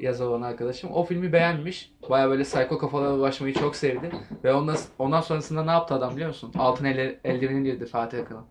yazar 0.00 0.26
olan 0.26 0.42
arkadaşım 0.42 0.90
o 0.92 1.04
filmi 1.04 1.32
beğenmiş. 1.32 1.92
Baya 2.10 2.28
böyle 2.30 2.42
psycho 2.42 2.78
kafalara 2.78 3.12
ulaşmayı 3.14 3.54
çok 3.54 3.76
sevdi. 3.76 4.10
Ve 4.44 4.52
ondan, 4.54 4.76
ondan 4.98 5.20
sonrasında 5.20 5.64
ne 5.64 5.70
yaptı 5.70 5.94
adam 5.94 6.12
biliyor 6.12 6.28
musun? 6.28 6.52
Altın 6.58 6.84
el, 6.84 7.18
eldiveni 7.24 7.64
girdi 7.64 7.86
Fatih 7.86 8.18
Akın'a. 8.20 8.44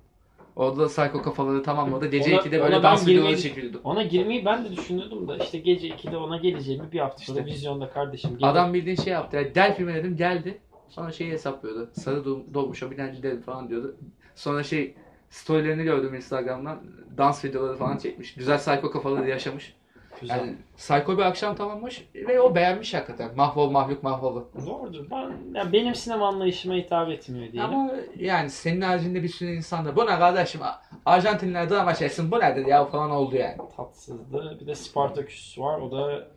Orada 0.55 0.79
da 0.81 0.87
psycho 0.87 1.21
kafaları 1.21 1.63
tamamladı. 1.63 2.05
Gece 2.07 2.33
Ona- 2.35 2.41
2'de 2.41 2.61
ona 2.61 2.69
böyle 2.71 2.83
dans 2.83 3.07
videoları 3.07 3.37
çekildi. 3.37 3.77
Ona 3.83 4.03
girmeyi 4.03 4.45
ben 4.45 4.65
de 4.65 4.71
düşünüyordum 4.71 5.27
da 5.27 5.37
işte 5.37 5.57
gece 5.57 5.87
2'de 5.87 6.17
ona 6.17 6.37
geleceğimi 6.37 6.91
bir 6.91 6.99
hafta 6.99 7.23
sonra 7.23 7.39
İşte. 7.39 7.51
vizyonda 7.51 7.89
kardeşim. 7.89 8.29
gelir. 8.37 8.43
Adam 8.51 8.73
bildiğin 8.73 8.95
şey 8.97 9.13
yaptı. 9.13 9.37
Ya, 9.37 9.55
del 9.55 9.75
filmi 9.75 9.93
dedim 9.93 10.15
geldi. 10.17 10.57
Sonra 10.89 11.11
şeyi 11.11 11.31
hesaplıyordu. 11.31 11.89
Sarı 11.93 12.23
o 12.55 12.91
bilenci 12.91 13.23
dedim 13.23 13.41
falan 13.41 13.69
diyordu. 13.69 13.95
Sonra 14.35 14.63
şey 14.63 14.95
storylerini 15.29 15.83
gördüm 15.83 16.15
Instagram'dan. 16.15 16.79
Dans 17.17 17.45
videoları 17.45 17.77
falan 17.77 17.97
çekmiş. 17.97 18.33
Güzel 18.33 18.57
psycho 18.57 18.91
kafaları 18.91 19.29
yaşamış. 19.29 19.75
Güzel. 20.21 20.37
Yani 20.37 20.55
psycho 20.77 21.17
bir 21.17 21.21
akşam 21.23 21.55
tamamlamış 21.55 22.09
ve 22.15 22.41
o 22.41 22.55
beğenmiş 22.55 22.93
hakikaten. 22.93 23.35
Mahvol 23.35 23.69
mahluk 23.71 24.03
mahvolu. 24.03 24.49
Doğrudur. 24.65 25.05
Ben, 25.11 25.59
ya 25.59 25.73
benim 25.73 25.95
sinema 25.95 26.27
anlayışıma 26.27 26.75
hitap 26.75 27.09
etmiyor 27.09 27.51
diyelim. 27.51 27.73
Ama 27.73 27.91
yani 28.15 28.49
senin 28.49 28.81
haricinde 28.81 29.23
bir 29.23 29.27
sürü 29.27 29.49
insan 29.49 29.85
da 29.85 29.95
bu 29.95 30.01
ne 30.01 30.19
kardeşim 30.19 30.61
Arjantinler 31.05 31.69
drama 31.69 31.95
çeksin 31.95 32.31
bu 32.31 32.39
nedir 32.39 32.65
ya 32.65 32.85
falan 32.85 33.11
oldu 33.11 33.35
yani. 33.35 33.57
Tatsızdı. 33.77 34.57
Bir 34.61 34.67
de 34.67 34.75
Spartaküs 34.75 35.59
var. 35.59 35.79
O 35.79 35.91
da 35.91 36.27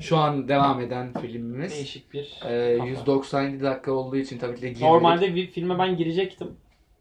Şu 0.00 0.16
an 0.16 0.48
devam 0.48 0.80
eden 0.80 1.12
filmimiz. 1.20 1.72
değişik 1.72 2.12
bir 2.12 2.40
Ee, 2.48 2.76
kafa. 2.78 2.88
197 2.88 3.62
dakika 3.62 3.92
olduğu 3.92 4.16
için 4.16 4.38
tabii 4.38 4.56
ki 4.56 4.62
de 4.62 4.66
girmedik. 4.68 4.82
Normalde 4.82 5.34
bir 5.34 5.46
filme 5.46 5.78
ben 5.78 5.96
girecektim. 5.96 6.48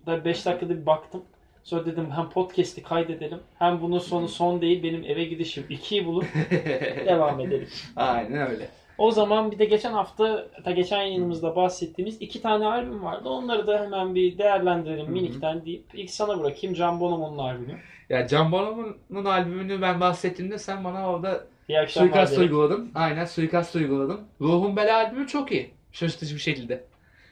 Da 0.05 0.25
5 0.25 0.45
dakikada 0.45 0.81
bir 0.81 0.85
baktım. 0.85 1.21
Sonra 1.63 1.85
dedim 1.85 2.07
hem 2.15 2.29
podcast'i 2.29 2.83
kaydedelim 2.83 3.39
hem 3.59 3.81
bunun 3.81 3.99
sonu 3.99 4.27
son 4.27 4.61
değil 4.61 4.83
benim 4.83 5.03
eve 5.03 5.23
gidişim 5.23 5.63
2'yi 5.69 6.05
bulup 6.05 6.25
devam 7.05 7.39
edelim. 7.39 7.67
Aynen 7.95 8.49
öyle. 8.49 8.67
O 8.97 9.11
zaman 9.11 9.51
bir 9.51 9.59
de 9.59 9.65
geçen 9.65 9.93
hafta, 9.93 10.47
ta 10.63 10.71
geçen 10.71 10.97
yayınımızda 11.01 11.55
bahsettiğimiz 11.55 12.17
iki 12.21 12.41
tane 12.41 12.65
albüm 12.65 13.03
vardı. 13.03 13.29
Onları 13.29 13.67
da 13.67 13.83
hemen 13.83 14.15
bir 14.15 14.37
değerlendirelim 14.37 15.11
minikten 15.11 15.65
deyip 15.65 15.83
ilk 15.93 16.09
sana 16.11 16.39
bırakayım 16.39 16.75
Can 16.75 16.99
Bonomo'nun 16.99 17.37
albümü. 17.37 17.77
Ya 18.09 18.27
Can 18.27 18.51
Bonomo'nun 18.51 19.25
albümünü 19.25 19.81
ben 19.81 19.99
bahsettiğimde 19.99 20.57
sen 20.57 20.83
bana 20.83 21.09
orada 21.09 21.43
İyi 21.71 21.79
akşamlar 21.79 22.07
suikast 22.09 22.31
diyerek. 22.31 22.51
uyguladın. 22.51 22.91
Aynen 22.95 23.25
suikast 23.25 23.75
uyguladın. 23.75 24.19
Ruhun 24.41 24.75
Bela 24.75 24.97
albümü 24.97 25.27
çok 25.27 25.51
iyi. 25.51 25.71
Şaşırtıcı 25.91 26.35
bir 26.35 26.39
şekilde. 26.39 26.83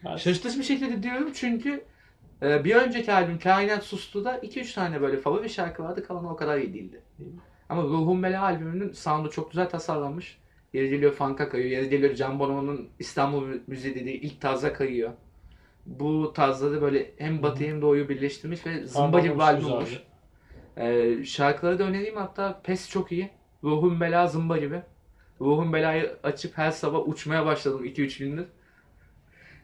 Ben- 0.05 0.11
Şaşırtıcı 0.17 0.59
bir 0.59 0.63
şekilde 0.63 1.03
diyorum 1.03 1.29
çünkü 1.33 1.83
e, 2.41 2.63
bir 2.63 2.75
önceki 2.75 3.13
albüm 3.13 3.39
Kainat 3.39 3.83
Sustu'da 3.83 4.37
2-3 4.37 4.73
tane 4.73 5.01
böyle 5.01 5.17
favori 5.17 5.49
şarkı 5.49 5.83
vardı. 5.83 6.03
Kalanı 6.07 6.31
o 6.31 6.35
kadar 6.35 6.57
iyi 6.57 6.73
değildi. 6.73 7.01
Ama 7.69 7.83
Ruhum 7.83 8.23
Bela 8.23 8.43
albümünün 8.43 8.91
sound'u 8.91 9.29
çok 9.31 9.51
güzel 9.51 9.69
tasarlanmış. 9.69 10.37
Yeri 10.73 10.89
geliyor 10.89 11.11
funk'a 11.13 11.49
kayıyor. 11.49 11.71
Yeri 11.71 11.89
geliyor 11.89 12.15
Can 12.15 12.39
Bonomo'nun 12.39 12.89
İstanbul 12.99 13.47
Müziği 13.67 13.95
dediği 13.95 14.21
ilk 14.21 14.41
tarza 14.41 14.73
kayıyor. 14.73 15.11
Bu 15.85 16.33
tarzları 16.33 16.81
böyle 16.81 17.11
hem 17.17 17.43
batı 17.43 17.63
hem 17.63 17.81
doğuyu 17.81 18.09
birleştirmiş 18.09 18.65
ve 18.65 18.87
zımba 18.87 19.19
gibi 19.19 19.35
bir 19.35 19.39
albüm 19.39 19.71
olmuş. 19.71 19.99
Ee, 20.77 21.23
şarkıları 21.25 21.79
da 21.79 21.83
önereyim 21.83 22.15
hatta 22.17 22.61
Pes 22.63 22.89
çok 22.89 23.11
iyi. 23.11 23.29
Ruhum 23.63 24.01
Bela 24.01 24.27
zımba 24.27 24.57
gibi. 24.57 24.81
Ruhum 25.41 25.73
Bela'yı 25.73 26.15
açıp 26.23 26.57
her 26.57 26.71
sabah 26.71 27.07
uçmaya 27.07 27.45
başladım 27.45 27.85
2-3 27.85 28.19
gündür. 28.19 28.45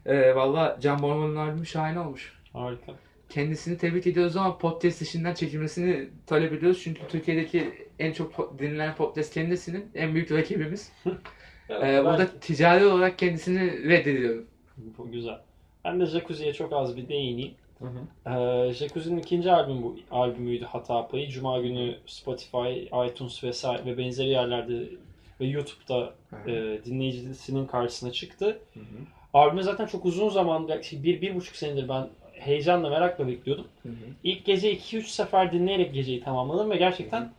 Ee, 0.06 0.36
Valla 0.36 0.78
Can 0.82 1.02
Bonomo'nun 1.02 1.36
albümü 1.36 1.66
şahane 1.66 2.00
olmuş. 2.00 2.34
Harika. 2.54 2.94
Kendisini 3.30 3.78
tebrik 3.78 4.08
ediyoruz 4.08 4.38
ama 4.38 4.58
podcast 4.58 5.02
dışından 5.02 5.34
çekilmesini 5.34 6.10
talep 6.28 6.54
ediyoruz. 6.54 6.82
Çünkü 6.84 7.02
Türkiye'deki 7.10 7.88
en 8.00 8.12
çok 8.14 8.60
dinlenen 8.60 8.96
podcast 8.96 9.34
kendisinin 9.34 9.90
en 9.96 10.14
büyük 10.14 10.32
rakibimiz. 10.32 10.92
Evet, 11.70 11.84
Ee, 11.84 11.88
ben- 11.88 12.06
burada 12.06 12.40
ticari 12.40 12.86
olarak 12.86 13.20
kendisini 13.20 13.90
reddediyorum. 13.90 14.46
Bu 14.78 15.12
güzel. 15.12 15.40
Ben 15.86 16.00
de 16.00 16.06
Jacuzzi'ye 16.06 16.54
çok 16.54 16.74
az 16.74 16.98
bir 16.98 17.08
değineyim. 17.08 17.54
Ee, 18.28 18.74
Jacuzzi'nin 18.74 19.18
ikinci 19.18 19.52
albümü 19.52 19.84
bu 19.84 19.96
albümüydü 20.12 20.66
Hata 20.66 21.08
Payı. 21.08 21.30
Cuma 21.30 21.60
günü 21.60 21.96
Spotify, 22.06 22.80
iTunes 23.08 23.44
vesaire 23.44 23.86
ve 23.86 23.98
benzeri 23.98 24.30
yerlerde 24.30 24.90
ve 25.42 25.46
YouTube'da 25.46 26.14
e, 26.48 26.80
dinleyicisinin 26.86 27.66
karşısına 27.66 28.12
çıktı. 28.12 28.60
Albümü 29.34 29.64
zaten 29.64 29.86
çok 29.86 30.06
uzun 30.06 30.30
zaman, 30.30 30.68
bir, 30.92 31.22
bir 31.22 31.36
buçuk 31.36 31.56
senedir 31.56 31.90
ben 31.90 32.08
heyecanla, 32.34 32.90
merakla 32.90 33.28
bekliyordum. 33.28 33.68
İlk 34.24 34.46
gece 34.46 34.74
2-3 34.74 35.02
sefer 35.02 35.52
dinleyerek 35.52 35.94
geceyi 35.94 36.24
tamamladım 36.24 36.70
ve 36.70 36.78
gerçekten 36.78 37.32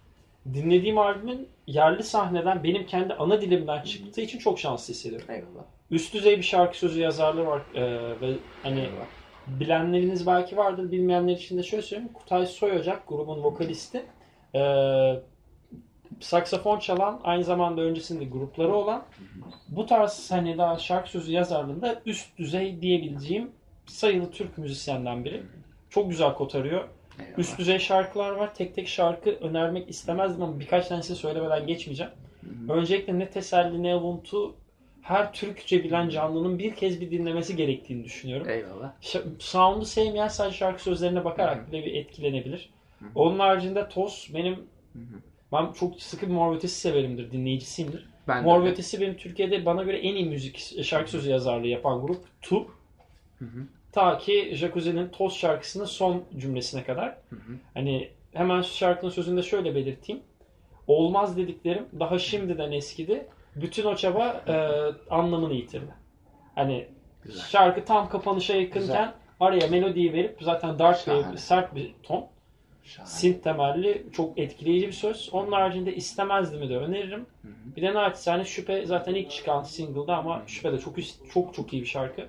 dinlediğim 0.55 0.99
albümün 0.99 1.49
yerli 1.67 2.03
sahneden 2.03 2.65
benim 2.65 2.87
kendi 2.87 3.15
ana 3.15 3.41
dilimden 3.41 3.83
çıktığı 3.83 4.21
için 4.21 4.39
çok 4.39 4.59
şanslı 4.59 4.95
hissediyorum. 4.95 5.27
Eyvallah. 5.31 5.65
Üst 5.91 6.15
düzey 6.15 6.37
bir 6.37 6.43
şarkı 6.43 6.79
sözü 6.79 7.01
yazarlığı 7.01 7.47
var 7.47 7.63
e, 7.75 7.83
ve 8.21 8.33
hani 8.63 8.81
Eyvallah. 8.81 9.07
Bilenleriniz 9.47 10.27
belki 10.27 10.57
vardır, 10.57 10.93
bilmeyenler 10.93 11.33
için 11.33 11.59
de 11.59 11.63
şöyle 11.63 11.83
söyleyeyim. 11.83 12.13
Kutay 12.13 12.47
Soyocak 12.47 13.09
grubun 13.09 13.43
vokalisti. 13.43 14.03
Ee, 14.55 15.21
saksafon 16.21 16.79
çalan, 16.79 17.21
aynı 17.25 17.45
zamanda 17.45 17.81
öncesinde 17.81 18.25
grupları 18.25 18.75
olan 18.75 19.05
bu 19.69 19.87
tarz 19.87 20.31
hani 20.31 20.59
daha 20.59 20.79
şarkı 20.79 21.11
sözü 21.11 21.33
yazarlığında 21.33 22.03
üst 22.07 22.39
düzey 22.39 22.83
diyebileceğim 22.83 23.51
sayılı 23.87 24.31
Türk 24.31 24.59
müzisyenden 24.59 25.25
biri. 25.25 25.43
Çok 25.91 26.11
güzel 26.11 26.35
kotarıyor. 26.35 26.89
Eyvallah. 27.19 27.39
Üst 27.39 27.59
düzey 27.59 27.79
şarkılar 27.79 28.31
var. 28.31 28.55
Tek 28.55 28.75
tek 28.75 28.89
şarkı 28.89 29.31
önermek 29.31 29.91
istemezdim 29.91 30.43
ama 30.43 30.61
birkaç 30.61 30.89
tanesini 30.89 31.17
söylemeden 31.17 31.67
geçmeyeceğim. 31.67 32.13
Öncelikle 32.69 33.19
ne 33.19 33.31
teselli 33.31 33.83
ne 33.83 33.95
avuntu 33.95 34.55
her 35.09 35.33
Türkçe 35.33 35.85
bilen 35.85 36.09
canlının 36.09 36.59
bir 36.59 36.75
kez 36.75 37.01
bir 37.01 37.11
dinlemesi 37.11 37.57
gerektiğini 37.57 38.05
düşünüyorum. 38.05 38.49
Eyvallah. 38.49 38.93
Ş- 39.01 39.23
sound'u 39.39 39.85
sevmeyen 39.85 40.29
sadece 40.29 40.57
şarkı 40.57 40.83
sözlerine 40.83 41.25
bakarak 41.25 41.73
bile 41.73 41.85
bir 41.87 41.95
etkilenebilir. 41.95 42.71
Onun 43.15 43.39
haricinde 43.39 43.89
Toz 43.89 44.31
benim 44.35 44.57
ben 45.53 45.73
çok 45.73 46.03
sıkı 46.03 46.27
bir 46.27 46.33
Mor 46.33 46.57
Ötesi 46.57 46.81
severimdir, 46.81 47.33
dinleyicisiyimdir. 47.33 48.09
Ben 48.29 48.39
de 48.39 48.47
Mor 48.47 48.61
öyle. 48.61 48.71
Ötesi 48.71 49.01
benim 49.01 49.17
Türkiye'de 49.17 49.67
bana 49.67 49.83
göre 49.83 49.99
en 49.99 50.15
iyi 50.15 50.27
müzik 50.27 50.59
şarkı 50.85 51.11
sözü 51.11 51.31
yazarlığı 51.31 51.67
yapan 51.67 52.01
grup 52.07 52.25
TUB. 52.43 52.67
Ta 53.93 54.19
ki 54.19 54.51
Jacuzzi'nin 54.55 55.09
Toz 55.09 55.35
şarkısının 55.37 55.85
son 55.85 56.25
cümlesine 56.39 56.85
kadar. 56.85 57.17
Hani 57.75 58.09
hemen 58.33 58.63
şarkının 58.63 59.11
sözünde 59.11 59.43
şöyle 59.43 59.75
belirteyim. 59.75 60.23
Olmaz 60.87 61.37
dediklerim 61.37 61.87
daha 62.01 62.19
şimdiden 62.19 62.73
eskidi. 62.73 63.27
Bütün 63.57 63.85
o 63.85 63.97
çaba 63.97 64.43
e, 64.49 64.55
anlamını 65.15 65.55
yitirdi. 65.55 65.95
Hani 66.55 66.87
Güzel. 67.25 67.47
şarkı 67.47 67.85
tam 67.85 68.09
kapanışa 68.09 68.55
yakınken 68.55 68.81
Güzel. 68.81 69.13
araya 69.41 69.69
melodiyi 69.69 70.13
verip 70.13 70.39
zaten 70.41 70.79
dark 70.79 71.09
ve 71.09 71.37
sert 71.37 71.75
bir 71.75 71.95
ton. 72.03 72.27
Şahane. 72.85 73.09
Synth 73.11 73.43
temelli 73.43 74.07
çok 74.13 74.39
etkileyici 74.39 74.87
bir 74.87 74.93
söz. 74.93 75.29
Onun 75.33 75.53
haricinde 75.53 75.95
istemezdi 75.95 76.69
de 76.69 76.77
öneririm. 76.77 77.27
Bir 77.77 77.83
de 77.83 77.95
naçizane 77.95 78.45
Şüphe 78.45 78.87
zaten 78.87 79.15
ilk 79.15 79.31
çıkan 79.31 79.63
single'da 79.63 80.17
ama 80.17 80.43
Şüphe 80.47 80.73
de 80.73 80.79
çok 80.79 80.95
çok 81.35 81.55
çok 81.55 81.73
iyi 81.73 81.83
bir 81.83 81.87
şarkı. 81.87 82.27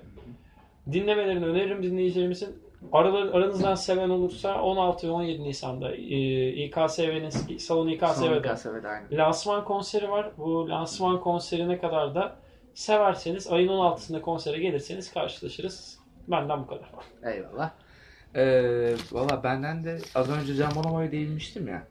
Dinlemelerini 0.92 1.46
öneririm 1.46 1.82
dinleyicilerimizin. 1.82 2.62
Aralar, 2.92 3.26
aranızdan 3.26 3.74
seven 3.74 4.08
olursa 4.08 4.62
16 4.62 5.06
ve 5.08 5.10
17 5.12 5.42
Nisan'da 5.42 5.94
e, 5.94 6.48
İKSV'nin 6.48 7.30
salonu 7.58 7.90
İKSV'de 7.90 8.88
aynı. 8.88 9.06
lansman 9.12 9.64
konseri 9.64 10.10
var. 10.10 10.30
Bu 10.38 10.68
lansman 10.68 11.20
konserine 11.20 11.78
kadar 11.78 12.14
da 12.14 12.36
severseniz 12.74 13.52
ayın 13.52 13.68
16'sında 13.68 14.20
konsere 14.20 14.58
gelirseniz 14.58 15.12
karşılaşırız. 15.12 15.98
Benden 16.28 16.62
bu 16.62 16.66
kadar. 16.66 16.88
Eyvallah. 17.34 17.70
Ee, 18.34 18.94
Valla 19.12 19.42
benden 19.44 19.84
de 19.84 19.98
az 20.14 20.30
önce 20.30 20.54
Can 20.54 20.74
Bonomo'ya 20.74 21.12
değinmiştim 21.12 21.68
ya. 21.68 21.86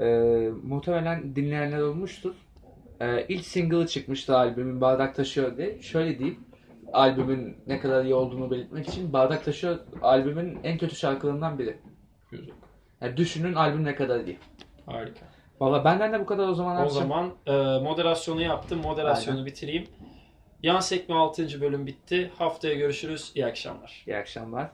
Ee, 0.00 0.50
muhtemelen 0.62 1.36
dinleyenler 1.36 1.80
olmuştur. 1.80 2.34
Ee, 3.00 3.26
ilk 3.28 3.44
single'ı 3.44 3.86
çıkmıştı 3.86 4.36
albümün 4.36 4.80
Bardak 4.80 5.14
Taşıyor 5.14 5.56
diye. 5.56 5.82
Şöyle 5.82 6.18
diyeyim. 6.18 6.40
Albümün 6.96 7.56
ne 7.66 7.80
kadar 7.80 8.04
iyi 8.04 8.14
olduğunu 8.14 8.50
belirtmek 8.50 8.88
için 8.88 9.12
Bardak 9.12 9.44
Taşıyor 9.44 9.78
albümün 10.02 10.58
en 10.64 10.78
kötü 10.78 10.96
şarkılarından 10.96 11.58
biri. 11.58 11.78
Güzel. 12.30 12.54
Yani 13.00 13.16
düşünün 13.16 13.54
albüm 13.54 13.84
ne 13.84 13.94
kadar 13.94 14.20
iyi. 14.20 14.38
Harika. 14.86 15.26
Valla 15.60 15.84
benden 15.84 16.12
de 16.12 16.20
bu 16.20 16.26
kadar 16.26 16.48
o 16.48 16.54
zaman. 16.54 16.76
O 16.76 16.80
Erçin. 16.80 16.94
zaman 16.94 17.30
e, 17.46 17.52
moderasyonu 17.78 18.42
yaptım. 18.42 18.80
Moderasyonu 18.82 19.46
bitireyim. 19.46 19.84
Yan 20.62 20.80
sekme 20.80 21.14
6. 21.14 21.60
bölüm 21.60 21.86
bitti. 21.86 22.30
Haftaya 22.38 22.74
görüşürüz. 22.74 23.32
İyi 23.34 23.46
akşamlar. 23.46 24.04
İyi 24.06 24.16
akşamlar. 24.16 24.70